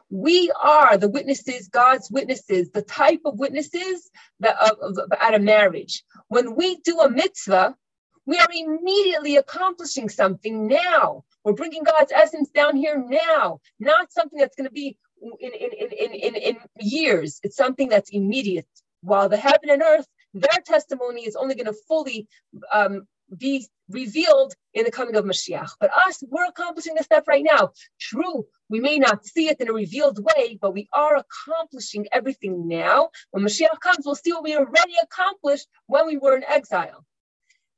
We 0.09 0.51
are 0.59 0.97
the 0.97 1.09
witnesses, 1.09 1.67
God's 1.67 2.09
witnesses, 2.09 2.71
the 2.71 2.81
type 2.81 3.21
of 3.25 3.37
witnesses 3.37 4.09
that 4.39 4.55
of, 4.57 4.97
of, 4.97 5.11
at 5.19 5.35
a 5.35 5.39
marriage. 5.39 6.03
When 6.29 6.55
we 6.55 6.77
do 6.77 7.01
a 7.01 7.09
mitzvah, 7.09 7.75
we 8.25 8.37
are 8.39 8.47
immediately 8.51 9.35
accomplishing 9.35 10.09
something 10.09 10.67
now. 10.67 11.25
We're 11.43 11.53
bringing 11.53 11.83
God's 11.83 12.11
essence 12.11 12.49
down 12.49 12.75
here 12.75 13.03
now, 13.07 13.59
not 13.79 14.11
something 14.11 14.39
that's 14.39 14.55
going 14.55 14.67
to 14.67 14.73
be 14.73 14.97
in, 15.39 15.51
in, 15.53 15.89
in, 15.91 16.13
in, 16.13 16.35
in 16.35 16.57
years. 16.79 17.39
It's 17.43 17.57
something 17.57 17.89
that's 17.89 18.09
immediate. 18.09 18.67
While 19.01 19.29
the 19.29 19.37
heaven 19.37 19.69
and 19.69 19.83
earth, 19.83 20.07
their 20.33 20.61
testimony 20.65 21.27
is 21.27 21.35
only 21.35 21.53
going 21.53 21.67
to 21.67 21.75
fully 21.87 22.27
um, 22.73 23.07
be 23.37 23.67
revealed 23.89 24.53
in 24.73 24.85
the 24.85 24.91
coming 24.91 25.15
of 25.15 25.25
Mashiach. 25.25 25.71
But 25.79 25.91
us, 26.07 26.23
we're 26.27 26.45
accomplishing 26.45 26.95
this 26.95 27.05
step 27.05 27.27
right 27.27 27.43
now. 27.43 27.71
True, 27.99 28.45
we 28.69 28.79
may 28.79 28.97
not 28.97 29.25
see 29.25 29.47
it 29.49 29.59
in 29.59 29.69
a 29.69 29.73
revealed 29.73 30.23
way, 30.23 30.57
but 30.59 30.73
we 30.73 30.87
are 30.93 31.17
accomplishing 31.17 32.07
everything 32.11 32.67
now. 32.67 33.09
When 33.31 33.43
Mashiach 33.43 33.79
comes, 33.79 34.05
we'll 34.05 34.15
see 34.15 34.33
what 34.33 34.43
we 34.43 34.55
already 34.55 34.95
accomplished 35.01 35.67
when 35.87 36.07
we 36.07 36.17
were 36.17 36.35
in 36.35 36.43
exile. 36.43 37.05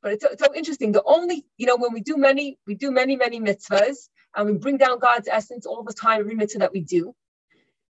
But 0.01 0.13
it's, 0.13 0.23
it's 0.23 0.43
so 0.43 0.53
interesting. 0.53 0.91
The 0.91 1.03
only, 1.05 1.45
you 1.57 1.65
know, 1.65 1.77
when 1.77 1.93
we 1.93 2.01
do 2.01 2.17
many, 2.17 2.57
we 2.67 2.75
do 2.75 2.91
many, 2.91 3.15
many 3.15 3.39
mitzvahs, 3.39 4.09
and 4.35 4.45
we 4.45 4.53
bring 4.57 4.77
down 4.77 4.99
God's 4.99 5.27
essence 5.27 5.65
all 5.65 5.83
the 5.83 5.93
time, 5.93 6.21
every 6.21 6.35
mitzvah 6.35 6.59
that 6.59 6.73
we 6.73 6.81
do. 6.81 7.15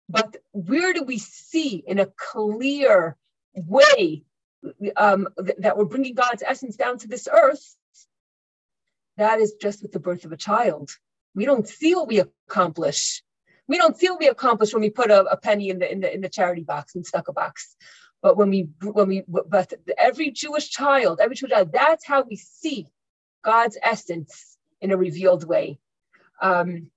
But 0.09 0.37
where 0.51 0.93
do 0.93 1.03
we 1.03 1.17
see 1.17 1.83
in 1.87 1.99
a 1.99 2.07
clear 2.17 3.17
way 3.55 4.23
um, 4.95 5.27
th- 5.37 5.57
that 5.59 5.77
we're 5.77 5.85
bringing 5.85 6.13
God's 6.13 6.43
essence 6.45 6.75
down 6.75 6.97
to 6.99 7.07
this 7.07 7.27
earth, 7.31 7.75
that 9.17 9.39
is 9.39 9.53
just 9.61 9.81
with 9.81 9.91
the 9.91 9.99
birth 9.99 10.25
of 10.25 10.31
a 10.31 10.37
child. 10.37 10.89
We 11.35 11.45
don't 11.45 11.67
see 11.67 11.95
what 11.95 12.07
we 12.07 12.19
accomplish. 12.19 13.23
We 13.67 13.77
don't 13.77 13.97
see 13.97 14.09
what 14.09 14.19
we 14.19 14.27
accomplish 14.27 14.73
when 14.73 14.81
we 14.81 14.89
put 14.89 15.11
a, 15.11 15.23
a 15.25 15.37
penny 15.37 15.69
in 15.69 15.79
the, 15.79 15.91
in 15.91 15.99
the 16.01 16.13
in 16.13 16.21
the 16.21 16.29
charity 16.29 16.63
box 16.63 16.95
and 16.95 17.05
tzedakah 17.05 17.33
box. 17.33 17.75
But 18.21 18.37
when 18.37 18.49
we 18.49 18.69
when 18.81 19.07
we 19.07 19.23
but 19.27 19.73
every 19.97 20.31
Jewish 20.31 20.69
child, 20.69 21.19
every 21.21 21.35
Jewish 21.35 21.51
child, 21.51 21.71
that's 21.71 22.05
how 22.05 22.23
we 22.23 22.35
see. 22.35 22.87
God's 23.43 23.77
essence 23.83 24.57
in 24.79 24.91
a 24.91 24.97
revealed 24.97 25.43
way. 25.45 25.77
Um, 26.41 26.89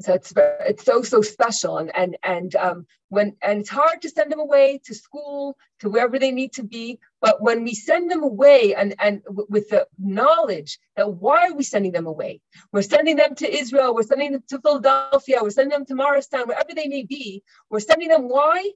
so 0.00 0.14
it's 0.14 0.32
it's 0.36 0.84
so 0.84 1.02
so 1.02 1.22
special 1.22 1.78
and 1.78 1.94
and 1.94 2.16
and 2.22 2.56
um, 2.56 2.86
when 3.08 3.36
and 3.42 3.60
it's 3.60 3.70
hard 3.70 4.02
to 4.02 4.08
send 4.08 4.30
them 4.30 4.40
away 4.40 4.80
to 4.84 4.94
school 4.94 5.56
to 5.80 5.88
wherever 5.88 6.18
they 6.18 6.30
need 6.30 6.52
to 6.52 6.62
be 6.62 6.98
but 7.20 7.42
when 7.42 7.64
we 7.64 7.74
send 7.74 8.10
them 8.10 8.22
away 8.22 8.74
and 8.74 8.94
and 8.98 9.22
w- 9.24 9.46
with 9.48 9.68
the 9.70 9.86
knowledge 9.98 10.78
that 10.96 11.12
why 11.12 11.48
are 11.48 11.54
we 11.54 11.62
sending 11.62 11.92
them 11.92 12.06
away 12.06 12.40
we're 12.72 12.82
sending 12.82 13.16
them 13.16 13.34
to 13.34 13.50
israel 13.50 13.94
we're 13.94 14.02
sending 14.02 14.32
them 14.32 14.44
to 14.48 14.60
philadelphia 14.60 15.38
we're 15.42 15.50
sending 15.50 15.76
them 15.76 15.86
to 15.86 15.94
morristown 15.94 16.46
wherever 16.48 16.74
they 16.74 16.88
may 16.88 17.02
be 17.02 17.42
we're 17.70 17.80
sending 17.80 18.08
them 18.08 18.28
why 18.28 18.70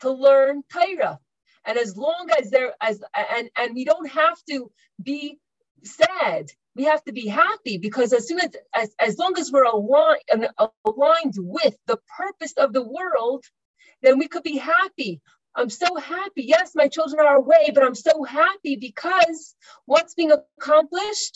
to 0.00 0.10
learn 0.10 0.62
Torah. 0.70 1.18
And 1.64 1.78
as 1.78 1.96
long 1.96 2.28
as 2.38 2.50
they're 2.50 2.74
as 2.80 3.02
and 3.14 3.50
and 3.56 3.74
we 3.74 3.84
don't 3.84 4.08
have 4.08 4.38
to 4.48 4.70
be 5.02 5.38
sad 5.82 6.50
we 6.76 6.84
have 6.84 7.04
to 7.04 7.12
be 7.14 7.28
happy 7.28 7.78
because 7.78 8.14
as 8.14 8.28
soon 8.28 8.40
as 8.40 8.52
as, 8.74 8.94
as 9.00 9.18
long 9.18 9.34
as 9.38 9.52
we're 9.52 9.64
aligned, 9.64 10.48
aligned 10.86 11.34
with 11.38 11.76
the 11.88 11.98
purpose 12.18 12.54
of 12.58 12.74
the 12.74 12.84
world 12.84 13.44
then 14.02 14.18
we 14.18 14.28
could 14.28 14.44
be 14.44 14.58
happy 14.58 15.20
i'm 15.56 15.70
so 15.70 15.96
happy 15.96 16.44
yes 16.44 16.72
my 16.76 16.88
children 16.88 17.26
are 17.26 17.36
away 17.36 17.72
but 17.74 17.84
i'm 17.84 17.96
so 17.96 18.24
happy 18.24 18.76
because 18.76 19.56
what's 19.86 20.14
being 20.14 20.32
accomplished 20.60 21.34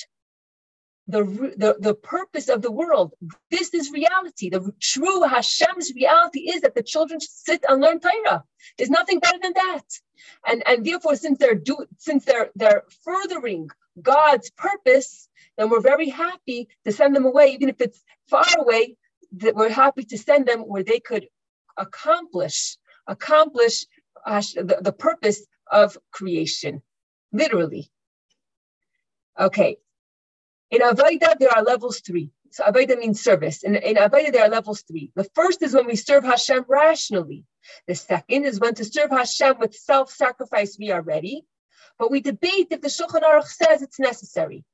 the, 1.08 1.24
the, 1.58 1.76
the 1.80 1.94
purpose 1.94 2.48
of 2.50 2.62
the 2.62 2.72
world. 2.72 3.14
This 3.50 3.74
is 3.74 3.92
reality. 3.92 4.50
The 4.50 4.72
true 4.80 5.22
Hashem's 5.24 5.92
reality 5.94 6.50
is 6.50 6.62
that 6.62 6.76
the 6.76 6.84
children 6.84 7.20
sit 7.20 7.64
and 7.68 7.82
learn 7.82 8.00
Torah. 8.00 8.44
There's 8.78 8.90
nothing 8.90 9.20
better 9.20 9.38
than 9.42 9.54
that. 9.56 9.84
And, 10.48 10.64
and 10.66 10.86
therefore, 10.86 11.16
since 11.16 11.38
they're 11.38 11.56
do, 11.56 11.86
since 11.98 12.24
they're 12.26 12.50
they're 12.56 12.84
furthering 13.04 13.70
God's 14.02 14.50
purpose, 14.52 15.28
then 15.60 15.68
we're 15.68 15.80
very 15.80 16.08
happy 16.08 16.68
to 16.86 16.90
send 16.90 17.14
them 17.14 17.26
away, 17.26 17.52
even 17.52 17.68
if 17.68 17.82
it's 17.82 18.02
far 18.30 18.46
away, 18.58 18.96
that 19.32 19.54
we're 19.54 19.68
happy 19.68 20.04
to 20.04 20.16
send 20.16 20.46
them 20.46 20.60
where 20.60 20.82
they 20.82 21.00
could 21.00 21.28
accomplish, 21.76 22.78
accomplish 23.06 23.84
uh, 24.24 24.40
the, 24.54 24.78
the 24.80 24.92
purpose 24.92 25.44
of 25.70 25.98
creation, 26.12 26.80
literally. 27.30 27.90
Okay. 29.38 29.76
In 30.70 30.80
Avoda, 30.80 31.38
there 31.38 31.54
are 31.54 31.62
levels 31.62 32.00
three. 32.00 32.30
So 32.52 32.64
Avoda 32.64 32.98
means 32.98 33.20
service. 33.20 33.62
In, 33.62 33.76
in 33.76 33.96
Avoda, 33.96 34.32
there 34.32 34.44
are 34.44 34.48
levels 34.48 34.80
three. 34.82 35.12
The 35.14 35.28
first 35.34 35.62
is 35.62 35.74
when 35.74 35.86
we 35.86 35.96
serve 35.96 36.24
Hashem 36.24 36.64
rationally. 36.68 37.44
The 37.86 37.94
second 37.94 38.46
is 38.46 38.58
when 38.58 38.74
to 38.76 38.84
serve 38.86 39.10
Hashem 39.10 39.58
with 39.58 39.74
self-sacrifice 39.74 40.78
we 40.78 40.90
are 40.90 41.02
ready. 41.02 41.44
But 41.98 42.10
we 42.10 42.22
debate 42.22 42.68
if 42.70 42.80
the 42.80 42.88
Shulchan 42.88 43.22
Aruch 43.22 43.44
says 43.44 43.82
it's 43.82 44.00
necessary. 44.00 44.64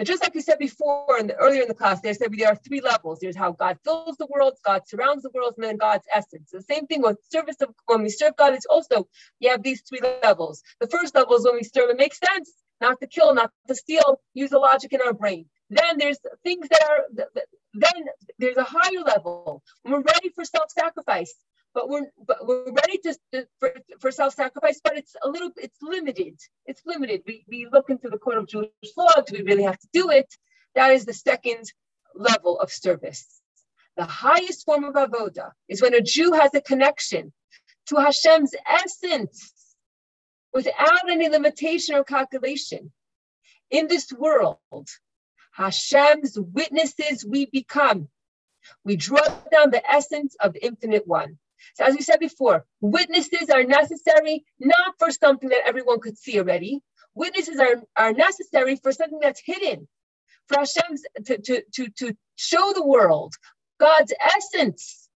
And 0.00 0.06
just 0.06 0.22
like 0.22 0.34
we 0.34 0.40
said 0.40 0.58
before, 0.58 1.18
in 1.18 1.26
the, 1.26 1.36
earlier 1.36 1.60
in 1.60 1.68
the 1.68 1.74
class, 1.74 2.00
there 2.00 2.14
said 2.14 2.32
there 2.32 2.48
are 2.48 2.56
three 2.56 2.80
levels. 2.80 3.18
There's 3.20 3.36
how 3.36 3.52
God 3.52 3.76
fills 3.84 4.16
the 4.16 4.26
world, 4.30 4.54
God 4.64 4.88
surrounds 4.88 5.22
the 5.22 5.30
world, 5.34 5.52
and 5.58 5.64
then 5.66 5.76
God's 5.76 6.06
essence. 6.10 6.48
The 6.50 6.62
same 6.62 6.86
thing 6.86 7.02
with 7.02 7.18
service 7.30 7.56
of 7.60 7.74
when 7.84 8.00
we 8.00 8.08
serve 8.08 8.34
God, 8.36 8.54
it's 8.54 8.64
also 8.64 9.06
you 9.40 9.50
have 9.50 9.62
these 9.62 9.82
three 9.86 10.00
levels. 10.22 10.62
The 10.80 10.86
first 10.86 11.14
level 11.14 11.36
is 11.36 11.44
when 11.44 11.56
we 11.56 11.64
serve, 11.64 11.90
it 11.90 11.98
makes 11.98 12.18
sense 12.18 12.50
not 12.80 12.98
to 13.00 13.06
kill, 13.06 13.34
not 13.34 13.50
to 13.68 13.74
steal, 13.74 14.22
use 14.32 14.48
the 14.48 14.58
logic 14.58 14.94
in 14.94 15.02
our 15.04 15.12
brain. 15.12 15.44
Then 15.68 15.98
there's 15.98 16.18
things 16.44 16.66
that 16.70 16.82
are 16.82 17.26
then 17.74 17.92
there's 18.38 18.56
a 18.56 18.64
higher 18.64 19.02
level. 19.04 19.62
When 19.82 19.92
we're 19.92 20.00
ready 20.00 20.30
for 20.30 20.46
self-sacrifice 20.46 21.34
but 21.74 21.88
we're 21.88 22.10
but 22.26 22.46
we're 22.46 22.72
ready 22.72 22.98
to, 22.98 23.16
to 23.32 23.46
for, 23.58 23.72
for 24.00 24.10
self-sacrifice, 24.10 24.80
but 24.82 24.96
it's 24.96 25.14
a 25.22 25.28
little 25.28 25.50
it's 25.56 25.78
limited. 25.82 26.38
It's 26.66 26.82
limited. 26.84 27.22
We, 27.26 27.44
we 27.48 27.68
look 27.72 27.90
into 27.90 28.08
the 28.08 28.18
code 28.18 28.38
of 28.38 28.48
Jewish 28.48 28.70
law. 28.96 29.12
Do 29.26 29.36
we 29.36 29.42
really 29.42 29.62
have 29.62 29.78
to 29.78 29.88
do 29.92 30.10
it? 30.10 30.32
That 30.74 30.90
is 30.92 31.04
the 31.04 31.12
second 31.12 31.72
level 32.14 32.58
of 32.58 32.70
service. 32.70 33.40
The 33.96 34.04
highest 34.04 34.64
form 34.64 34.84
of 34.84 34.94
avoda 34.94 35.50
is 35.68 35.82
when 35.82 35.94
a 35.94 36.00
Jew 36.00 36.32
has 36.32 36.54
a 36.54 36.60
connection 36.60 37.32
to 37.86 37.96
Hashem's 37.96 38.54
essence 38.68 39.52
without 40.52 41.10
any 41.10 41.28
limitation 41.28 41.94
or 41.94 42.04
calculation. 42.04 42.92
In 43.70 43.86
this 43.86 44.12
world, 44.12 44.58
Hashem's 45.52 46.38
witnesses 46.38 47.24
we 47.24 47.46
become. 47.46 48.08
We 48.84 48.96
draw 48.96 49.24
down 49.52 49.70
the 49.70 49.82
essence 49.88 50.36
of 50.40 50.56
infinite 50.60 51.06
one. 51.06 51.38
So 51.74 51.84
as 51.84 51.94
we 51.94 52.02
said 52.02 52.20
before, 52.20 52.64
witnesses 52.80 53.50
are 53.50 53.64
necessary 53.64 54.44
not 54.58 54.94
for 54.98 55.10
something 55.10 55.48
that 55.48 55.66
everyone 55.66 56.00
could 56.00 56.18
see 56.18 56.38
already. 56.38 56.80
Witnesses 57.14 57.58
are, 57.58 57.82
are 57.96 58.12
necessary 58.12 58.76
for 58.76 58.92
something 58.92 59.18
that's 59.20 59.42
hidden, 59.44 59.88
for 60.48 60.58
Hashem's 60.58 61.02
to, 61.26 61.38
to, 61.38 61.62
to, 61.74 61.88
to 61.98 62.16
show 62.36 62.72
the 62.74 62.86
world 62.86 63.34
God's 63.78 64.12
essence. 64.36 65.08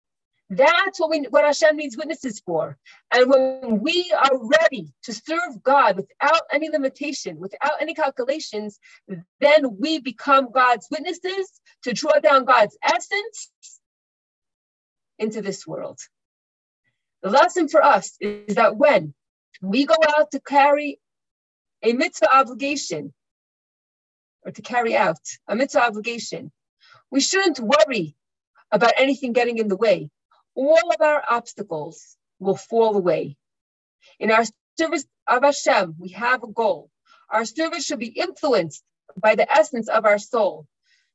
That's 0.49 1.01
what 1.01 1.09
we 1.09 1.20
what 1.30 1.45
Hashem 1.45 1.76
needs 1.76 1.97
witnesses 1.97 2.43
for. 2.45 2.76
And 3.11 3.30
when 3.30 3.80
we 3.80 4.12
are 4.12 4.38
ready 4.61 4.93
to 5.05 5.14
serve 5.14 5.62
God 5.62 5.97
without 5.97 6.43
any 6.53 6.68
limitation, 6.68 7.38
without 7.38 7.80
any 7.80 7.95
calculations, 7.95 8.78
then 9.40 9.78
we 9.78 9.99
become 9.99 10.53
God's 10.53 10.86
witnesses 10.90 11.49
to 11.84 11.95
draw 11.95 12.18
down 12.20 12.45
God's 12.45 12.76
essence 12.82 13.51
into 15.18 15.40
this 15.40 15.66
world. 15.66 15.99
The 17.23 17.31
lesson 17.31 17.68
for 17.68 17.83
us 17.85 18.16
is 18.20 18.57
that 18.57 18.77
when 18.77 19.14
we 19.61 19.87
go 19.87 19.95
out 20.18 20.33
to 20.33 20.41
carry 20.41 20.99
a 21.83 21.93
mitzvah 21.93 22.35
obligation 22.35 23.14
or 24.45 24.51
to 24.51 24.62
carry 24.62 24.97
out 24.97 25.20
a 25.47 25.55
mitzvah 25.55 25.87
obligation, 25.87 26.51
we 27.11 27.20
shouldn't 27.20 27.61
worry 27.61 28.16
about 28.73 28.95
anything 28.97 29.33
getting 29.33 29.59
in 29.59 29.68
the 29.68 29.77
way. 29.77 30.11
All 30.57 30.91
of 30.93 31.01
our 31.01 31.23
obstacles 31.29 32.16
will 32.41 32.57
fall 32.57 32.97
away. 32.97 33.37
In 34.18 34.33
our 34.33 34.45
service 34.77 35.05
of 35.29 35.45
Hashem, 35.45 35.95
we 35.99 36.09
have 36.11 36.43
a 36.43 36.49
goal. 36.49 36.91
Our 37.31 37.45
service 37.45 37.85
should 37.85 38.01
be 38.01 38.07
influenced 38.09 38.83
by 39.16 39.37
the 39.37 39.51
essence 39.51 39.89
of 39.89 40.05
our 40.05 40.18
soul 40.18 40.66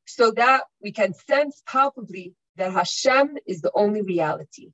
so 0.05 0.31
that 0.31 0.63
we 0.81 0.93
can 0.93 1.13
sense 1.13 1.61
palpably 1.65 2.33
that 2.55 2.71
Hashem 2.71 3.37
is 3.45 3.61
the 3.61 3.71
only 3.75 4.01
reality. 4.01 4.71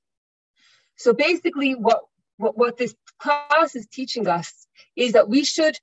So 1.03 1.11
basically, 1.11 1.75
what, 1.75 1.99
what, 2.37 2.57
what 2.57 2.77
this 2.77 2.95
class 3.19 3.75
is 3.75 3.87
teaching 3.87 4.25
us 4.29 4.65
is 4.95 5.11
that 5.13 5.27
we 5.27 5.43
should 5.43 5.77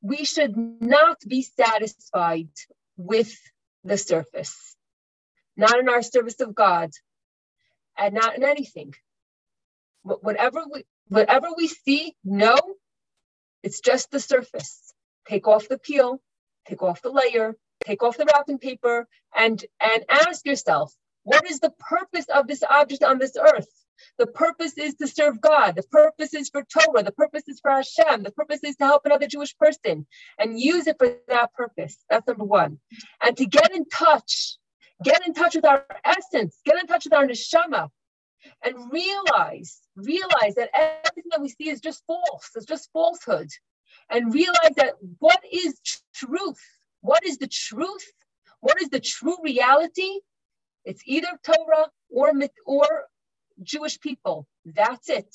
we 0.00 0.24
should 0.24 0.56
not 0.56 1.18
be 1.26 1.42
satisfied 1.42 2.50
with 2.96 3.36
the 3.82 3.98
surface, 3.98 4.76
not 5.56 5.80
in 5.80 5.88
our 5.88 6.02
service 6.02 6.38
of 6.38 6.54
God, 6.54 6.90
and 7.96 8.14
not 8.14 8.36
in 8.36 8.44
anything. 8.44 8.94
Whatever 10.04 10.62
we 10.72 10.84
whatever 11.08 11.48
we 11.56 11.66
see, 11.66 12.14
no, 12.24 12.56
it's 13.64 13.80
just 13.80 14.12
the 14.12 14.20
surface. 14.20 14.94
Take 15.26 15.48
off 15.48 15.66
the 15.68 15.78
peel, 15.78 16.22
take 16.68 16.80
off 16.84 17.02
the 17.02 17.10
layer, 17.10 17.56
take 17.84 18.04
off 18.04 18.16
the 18.16 18.30
wrapping 18.32 18.58
paper, 18.58 19.08
and 19.36 19.64
and 19.80 20.04
ask 20.08 20.46
yourself, 20.46 20.94
what 21.24 21.50
is 21.50 21.58
the 21.58 21.74
purpose 21.76 22.26
of 22.32 22.46
this 22.46 22.62
object 22.62 23.02
on 23.02 23.18
this 23.18 23.36
earth? 23.36 23.66
The 24.18 24.26
purpose 24.26 24.76
is 24.78 24.94
to 24.96 25.06
serve 25.06 25.40
God. 25.40 25.76
The 25.76 25.82
purpose 25.84 26.34
is 26.34 26.48
for 26.48 26.64
Torah. 26.64 27.02
The 27.02 27.12
purpose 27.12 27.44
is 27.48 27.60
for 27.60 27.70
Hashem. 27.70 28.22
The 28.22 28.32
purpose 28.32 28.60
is 28.64 28.76
to 28.76 28.86
help 28.86 29.02
another 29.04 29.26
Jewish 29.26 29.56
person 29.56 30.06
and 30.38 30.60
use 30.60 30.86
it 30.86 30.96
for 30.98 31.16
that 31.28 31.52
purpose. 31.54 31.96
That's 32.10 32.26
number 32.26 32.44
one. 32.44 32.78
And 33.22 33.36
to 33.36 33.46
get 33.46 33.74
in 33.74 33.86
touch, 33.88 34.56
get 35.02 35.26
in 35.26 35.34
touch 35.34 35.54
with 35.54 35.64
our 35.64 35.84
essence, 36.04 36.58
get 36.64 36.78
in 36.80 36.86
touch 36.86 37.04
with 37.04 37.14
our 37.14 37.26
neshama, 37.26 37.88
and 38.64 38.92
realize, 38.92 39.80
realize 39.96 40.54
that 40.56 40.70
everything 40.74 41.30
that 41.30 41.40
we 41.40 41.48
see 41.48 41.68
is 41.68 41.80
just 41.80 42.02
false. 42.06 42.50
It's 42.54 42.66
just 42.66 42.90
falsehood. 42.92 43.48
And 44.10 44.32
realize 44.32 44.74
that 44.76 44.94
what 45.18 45.40
is 45.50 45.80
truth? 46.14 46.60
What 47.00 47.24
is 47.24 47.38
the 47.38 47.48
truth? 47.48 48.06
What 48.60 48.80
is 48.80 48.88
the 48.88 49.00
true 49.00 49.36
reality? 49.42 50.20
It's 50.84 51.02
either 51.06 51.28
Torah 51.44 51.88
or 52.10 52.32
or 52.64 53.04
Jewish 53.62 54.00
people. 54.00 54.46
That's 54.64 55.08
it. 55.08 55.34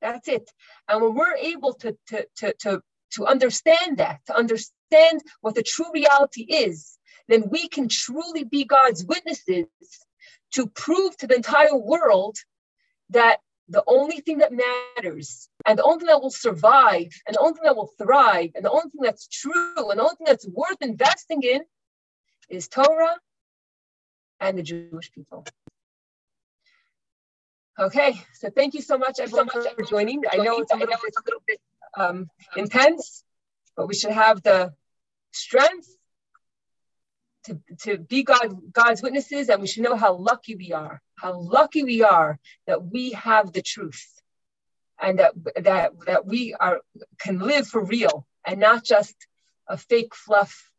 That's 0.00 0.28
it. 0.28 0.50
And 0.88 1.02
when 1.02 1.14
we're 1.14 1.36
able 1.36 1.74
to, 1.74 1.96
to, 2.08 2.26
to, 2.36 2.54
to, 2.60 2.82
to 3.12 3.26
understand 3.26 3.98
that, 3.98 4.20
to 4.26 4.36
understand 4.36 5.20
what 5.40 5.54
the 5.54 5.62
true 5.62 5.92
reality 5.92 6.42
is, 6.42 6.98
then 7.28 7.44
we 7.50 7.68
can 7.68 7.88
truly 7.88 8.44
be 8.44 8.64
God's 8.64 9.04
witnesses 9.04 9.66
to 10.54 10.66
prove 10.66 11.16
to 11.18 11.26
the 11.26 11.36
entire 11.36 11.76
world 11.76 12.36
that 13.10 13.38
the 13.68 13.82
only 13.86 14.20
thing 14.20 14.38
that 14.38 14.52
matters 14.52 15.48
and 15.66 15.78
the 15.78 15.84
only 15.84 16.00
thing 16.00 16.08
that 16.08 16.20
will 16.20 16.30
survive 16.30 17.08
and 17.26 17.34
the 17.34 17.40
only 17.40 17.54
thing 17.54 17.64
that 17.64 17.76
will 17.76 17.92
thrive 17.96 18.50
and 18.54 18.64
the 18.64 18.70
only 18.70 18.90
thing 18.90 19.00
that's 19.02 19.28
true 19.28 19.90
and 19.90 19.98
the 19.98 20.02
only 20.02 20.16
thing 20.16 20.26
that's 20.26 20.48
worth 20.48 20.76
investing 20.80 21.42
in 21.42 21.60
is 22.50 22.68
Torah 22.68 23.16
and 24.40 24.58
the 24.58 24.62
Jewish 24.62 25.12
people. 25.12 25.46
Okay, 27.78 28.20
so 28.34 28.50
thank 28.50 28.74
you 28.74 28.82
so 28.82 28.98
much, 28.98 29.18
everyone, 29.18 29.48
so 29.48 29.60
much, 29.60 29.74
for 29.74 29.82
joining. 29.82 30.22
I 30.30 30.36
know 30.36 30.58
it's 30.58 30.72
a 30.72 30.76
little 30.76 30.94
bit, 31.02 31.14
a 31.16 31.22
little 31.24 31.42
bit 31.46 31.60
um, 31.96 32.28
intense, 32.54 33.24
but 33.76 33.88
we 33.88 33.94
should 33.94 34.10
have 34.10 34.42
the 34.42 34.74
strength 35.30 35.88
to, 37.44 37.58
to 37.80 37.98
be 37.98 38.24
God, 38.24 38.72
God's 38.72 39.02
witnesses, 39.02 39.48
and 39.48 39.62
we 39.62 39.66
should 39.66 39.82
know 39.82 39.96
how 39.96 40.14
lucky 40.14 40.54
we 40.54 40.72
are, 40.72 41.00
how 41.16 41.38
lucky 41.40 41.82
we 41.82 42.02
are 42.02 42.38
that 42.66 42.84
we 42.84 43.12
have 43.12 43.52
the 43.52 43.62
truth 43.62 44.06
and 45.00 45.18
that 45.18 45.32
that 45.64 45.92
that 46.06 46.26
we 46.26 46.54
are 46.54 46.80
can 47.18 47.38
live 47.38 47.66
for 47.66 47.82
real 47.82 48.26
and 48.46 48.60
not 48.60 48.84
just 48.84 49.14
a 49.66 49.78
fake 49.78 50.14
fluff 50.14 50.70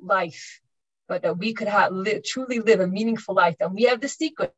life, 0.00 0.60
but 1.06 1.22
that 1.22 1.38
we 1.38 1.54
could 1.54 1.68
have 1.68 1.92
truly 2.24 2.58
live 2.58 2.80
a 2.80 2.88
meaningful 2.88 3.36
life. 3.36 3.56
And 3.60 3.72
we 3.72 3.84
have 3.84 4.00
the 4.00 4.08
secret. 4.08 4.52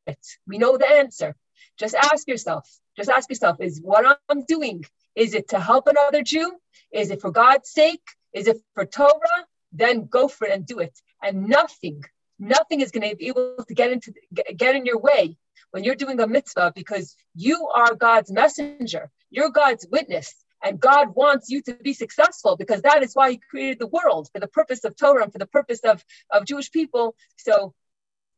We 0.47 0.59
know 0.59 0.79
the 0.79 0.89
answer. 0.89 1.37
Just 1.79 1.95
ask 1.95 2.29
yourself. 2.29 2.69
Just 2.97 3.11
ask 3.11 3.29
yourself: 3.29 3.61
Is 3.61 3.81
what 3.83 4.19
I'm 4.29 4.45
doing? 4.45 4.85
Is 5.15 5.35
it 5.35 5.49
to 5.49 5.61
help 5.61 5.87
another 5.87 6.23
Jew? 6.23 6.57
Is 6.93 7.11
it 7.11 7.21
for 7.21 7.31
God's 7.31 7.71
sake? 7.71 8.03
Is 8.33 8.47
it 8.47 8.59
for 8.75 8.87
Torah? 8.87 9.47
Then 9.73 10.07
go 10.07 10.29
for 10.29 10.47
it 10.47 10.53
and 10.53 10.67
do 10.67 10.79
it. 10.79 10.99
And 11.23 11.49
nothing, 11.49 12.05
nothing 12.39 12.81
is 12.81 12.91
going 12.91 13.09
to 13.09 13.17
be 13.17 13.29
able 13.29 13.65
to 13.67 13.75
get 13.75 13.93
into 13.93 14.13
get 14.57 14.75
in 14.77 14.87
your 14.87 14.99
way 14.99 15.37
when 15.71 15.85
you're 15.85 15.95
doing 15.95 16.21
a 16.21 16.27
mitzvah 16.27 16.73
because 16.75 17.17
you 17.35 17.69
are 17.69 17.95
God's 17.95 18.31
messenger. 18.31 19.11
You're 19.31 19.51
God's 19.51 19.87
witness. 19.91 20.35
And 20.63 20.79
God 20.79 21.15
wants 21.15 21.49
you 21.49 21.63
to 21.63 21.75
be 21.75 21.95
successful 21.95 22.57
because 22.57 22.83
that 22.83 23.03
is 23.03 23.15
why 23.15 23.31
He 23.31 23.39
created 23.39 23.79
the 23.79 23.87
world 23.87 24.29
for 24.33 24.41
the 24.41 24.49
purpose 24.49 24.85
of 24.85 24.97
Torah 24.97 25.25
and 25.25 25.33
for 25.33 25.39
the 25.39 25.47
purpose 25.47 25.81
of, 25.81 26.05
of 26.31 26.45
Jewish 26.45 26.71
people. 26.71 27.15
So 27.37 27.75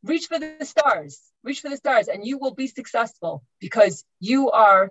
reach 0.05 0.27
for 0.27 0.39
the 0.39 0.57
stars, 0.63 1.21
reach 1.45 1.61
for 1.61 1.69
the 1.69 1.77
stars, 1.77 2.09
and 2.09 2.27
you 2.27 2.39
will 2.39 2.55
be 2.55 2.67
successful 2.67 3.43
because 3.61 4.05
you 4.21 4.51
are 4.51 4.91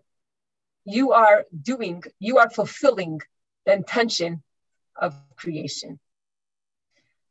you 0.86 1.12
are 1.12 1.46
doing, 1.62 2.04
you 2.20 2.38
are 2.38 2.50
fulfilling 2.50 3.22
the 3.66 3.74
intention 3.74 4.42
of 4.96 5.16
creation. 5.36 6.00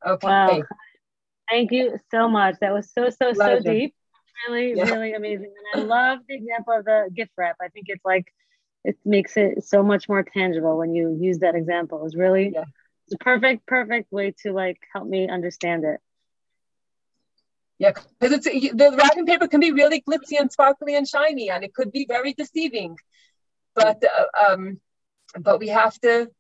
Okay. 0.07 0.27
Wow. 0.27 0.63
Thank 1.51 1.73
you 1.73 1.99
so 2.11 2.29
much. 2.29 2.57
That 2.61 2.73
was 2.73 2.91
so, 2.93 3.11
so, 3.11 3.35
Pleasure. 3.35 3.63
so 3.63 3.73
deep. 3.73 3.95
Really, 4.49 4.75
yeah. 4.75 4.85
really 4.85 5.13
amazing. 5.13 5.53
And 5.75 5.83
I 5.83 5.87
love 5.87 6.21
the 6.29 6.37
example 6.37 6.75
of 6.75 6.85
the 6.85 7.11
gift 7.15 7.33
wrap. 7.37 7.57
I 7.61 7.69
think 7.69 7.87
it's 7.89 8.05
like, 8.05 8.33
it 8.85 8.97
makes 9.05 9.37
it 9.37 9.65
so 9.65 9.83
much 9.83 10.09
more 10.09 10.23
tangible 10.23 10.79
when 10.79 10.95
you 10.95 11.19
use 11.21 11.41
that 11.41 11.55
example. 11.55 12.07
It's 12.07 12.17
really, 12.17 12.53
yeah. 12.55 12.65
it's 13.07 13.15
a 13.15 13.19
perfect, 13.19 13.67
perfect 13.67 14.11
way 14.11 14.33
to 14.43 14.53
like 14.53 14.79
help 14.95 15.07
me 15.07 15.29
understand 15.29 15.85
it. 15.85 16.01
Yeah, 17.81 17.93
because 18.21 18.33
it's 18.35 18.45
the 18.45 18.95
wrapping 18.95 19.25
paper 19.25 19.49
can 19.49 19.61
be 19.61 19.73
really 19.73 20.03
glitzy 20.03 20.39
and 20.39 20.53
sparkly 20.53 20.97
and 20.97 21.09
shiny, 21.09 21.49
and 21.49 21.65
it 21.65 21.73
could 21.73 21.91
be 21.91 22.05
very 22.07 22.35
deceiving. 22.35 22.99
But 23.75 24.05
uh, 24.05 24.53
um, 24.53 24.81
but 25.41 25.59
we 25.61 25.69
have 25.69 25.99
to 26.01 26.31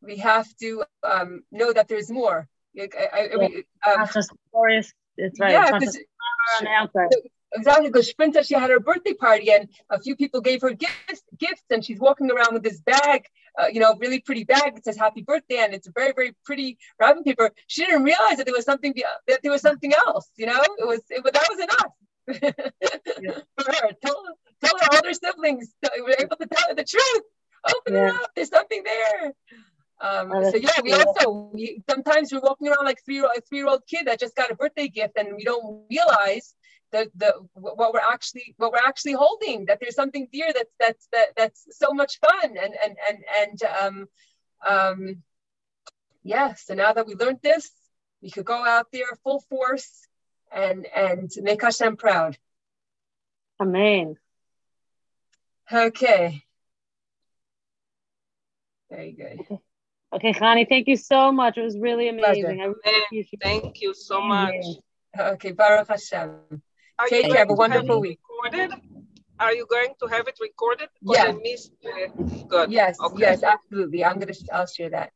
we 0.00 0.16
have 0.16 0.48
to 0.62 0.82
um, 1.02 1.42
know 1.52 1.70
that 1.70 1.88
there's 1.88 2.10
more. 2.10 2.48
Like, 2.74 2.96
I, 2.96 3.18
I, 3.18 3.62
yeah, 3.86 3.92
um, 3.92 4.08
just 4.14 4.32
glorious. 4.50 4.90
It's 5.18 5.38
right. 5.38 5.52
Yeah, 5.52 5.70
because 5.78 5.98
exactly 7.52 7.88
because 7.88 8.10
Sprinta 8.10 8.42
she 8.46 8.54
had 8.54 8.70
her 8.70 8.80
birthday 8.80 9.12
party 9.12 9.52
and 9.52 9.68
a 9.90 10.00
few 10.00 10.16
people 10.16 10.40
gave 10.40 10.62
her 10.62 10.70
gifts 10.70 11.22
gifts 11.36 11.64
and 11.68 11.84
she's 11.84 11.98
walking 11.98 12.30
around 12.30 12.54
with 12.54 12.62
this 12.62 12.80
bag 12.80 13.26
uh, 13.60 13.66
you 13.72 13.80
know 13.80 13.94
really 13.98 14.20
pretty 14.20 14.44
bag 14.44 14.74
that 14.74 14.84
says 14.84 14.96
happy 14.96 15.22
birthday 15.22 15.58
and 15.58 15.74
it's 15.74 15.86
a 15.86 15.92
very 15.92 16.12
very 16.12 16.34
pretty 16.44 16.78
wrapping 16.98 17.24
paper. 17.24 17.50
She 17.66 17.84
didn't 17.84 18.04
realize 18.04 18.36
that 18.38 18.46
there 18.46 18.54
was 18.54 18.64
something 18.64 18.94
that 19.28 19.40
there 19.42 19.52
was 19.52 19.62
something 19.62 19.92
else 19.94 20.30
you 20.36 20.46
know? 20.46 20.62
It 20.78 20.86
was 20.86 21.00
it, 21.10 21.22
that 21.22 21.48
was 21.50 21.60
enough. 21.60 21.92
Yeah. 23.20 23.38
for 23.58 23.72
her. 23.72 23.90
Tell, 24.04 24.24
tell 24.64 24.78
her 24.78 24.86
all 24.92 25.04
her 25.04 25.12
siblings 25.12 25.74
were 26.00 26.14
able 26.18 26.36
to 26.36 26.46
tell 26.46 26.68
her 26.68 26.74
the 26.74 26.84
truth. 26.84 27.22
Open 27.68 27.94
yeah. 27.94 28.08
it 28.08 28.14
up. 28.14 28.30
There's 28.34 28.48
something 28.48 28.82
there. 28.84 29.32
Um, 30.02 30.32
oh, 30.32 30.50
so 30.50 30.56
yeah, 30.56 30.80
we 30.82 30.94
also 30.94 31.50
we, 31.52 31.82
sometimes 31.88 32.32
we're 32.32 32.40
walking 32.40 32.68
around 32.68 32.86
like 32.86 33.04
three 33.04 33.18
a 33.18 33.40
three 33.46 33.58
year 33.58 33.68
old 33.68 33.82
kid 33.86 34.06
that 34.06 34.18
just 34.18 34.34
got 34.34 34.50
a 34.50 34.54
birthday 34.54 34.88
gift, 34.88 35.18
and 35.18 35.36
we 35.36 35.44
don't 35.44 35.84
realize 35.90 36.54
the 36.92 37.10
the 37.14 37.34
what 37.54 37.92
we're 37.92 38.00
actually 38.00 38.54
what 38.56 38.72
we're 38.72 38.86
actually 38.86 39.12
holding. 39.12 39.66
That 39.66 39.78
there's 39.80 39.94
something 39.94 40.28
dear 40.32 40.52
that's 40.52 40.74
that's 40.78 41.08
that 41.12 41.26
that's 41.36 41.66
so 41.78 41.92
much 41.92 42.18
fun, 42.18 42.56
and 42.56 42.74
and 42.84 42.96
and 43.08 43.18
and 43.40 43.62
um, 43.80 44.08
um, 44.66 45.22
yeah. 46.22 46.54
So 46.54 46.74
now 46.74 46.92
that 46.92 47.06
we 47.06 47.14
learned 47.14 47.40
this, 47.42 47.70
we 48.22 48.30
could 48.30 48.44
go 48.44 48.64
out 48.64 48.86
there 48.92 49.06
full 49.22 49.40
force 49.48 50.06
and 50.52 50.86
and 50.94 51.30
make 51.42 51.62
Hashem 51.62 51.96
proud. 51.96 52.36
Amen. 53.60 54.16
Okay. 55.72 56.42
Very 58.90 59.12
good. 59.12 59.58
Okay, 60.12 60.32
Hani, 60.32 60.68
thank 60.68 60.88
you 60.88 60.96
so 60.96 61.30
much. 61.30 61.56
It 61.56 61.62
was 61.62 61.78
really 61.78 62.08
amazing. 62.08 62.60
I 62.60 62.64
really 62.64 63.28
thank 63.40 63.80
you 63.80 63.94
so 63.94 64.20
much. 64.20 64.64
Okay, 65.16 65.52
Baruch 65.52 65.88
Hashem. 65.88 66.62
Are 67.00 67.08
Take 67.08 67.28
care. 67.28 67.38
Have 67.38 67.50
a 67.50 67.54
wonderful 67.54 67.98
week. 68.00 68.20
Recorded? 68.28 68.78
Are 69.38 69.54
you 69.54 69.66
going 69.66 69.94
to 70.00 70.06
have 70.06 70.28
it 70.28 70.36
recorded? 70.38 70.90
Yeah. 71.00 71.32
Good. 72.46 72.70
Yes. 72.70 73.00
Okay. 73.00 73.16
Yes. 73.20 73.42
Absolutely. 73.42 74.04
I'm 74.04 74.18
gonna. 74.18 74.34
I'll 74.52 74.66
share 74.66 74.90
that. 74.90 75.12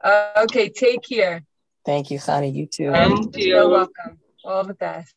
Uh, 0.00 0.44
okay. 0.44 0.68
Take 0.68 1.02
care. 1.02 1.42
Thank 1.84 2.12
you, 2.12 2.18
Hani. 2.20 2.54
You 2.54 2.66
too. 2.66 2.92
Thank 2.92 3.36
you. 3.36 3.46
You're 3.46 3.68
welcome. 3.68 4.20
All 4.44 4.62
the 4.62 4.74
best. 4.74 5.14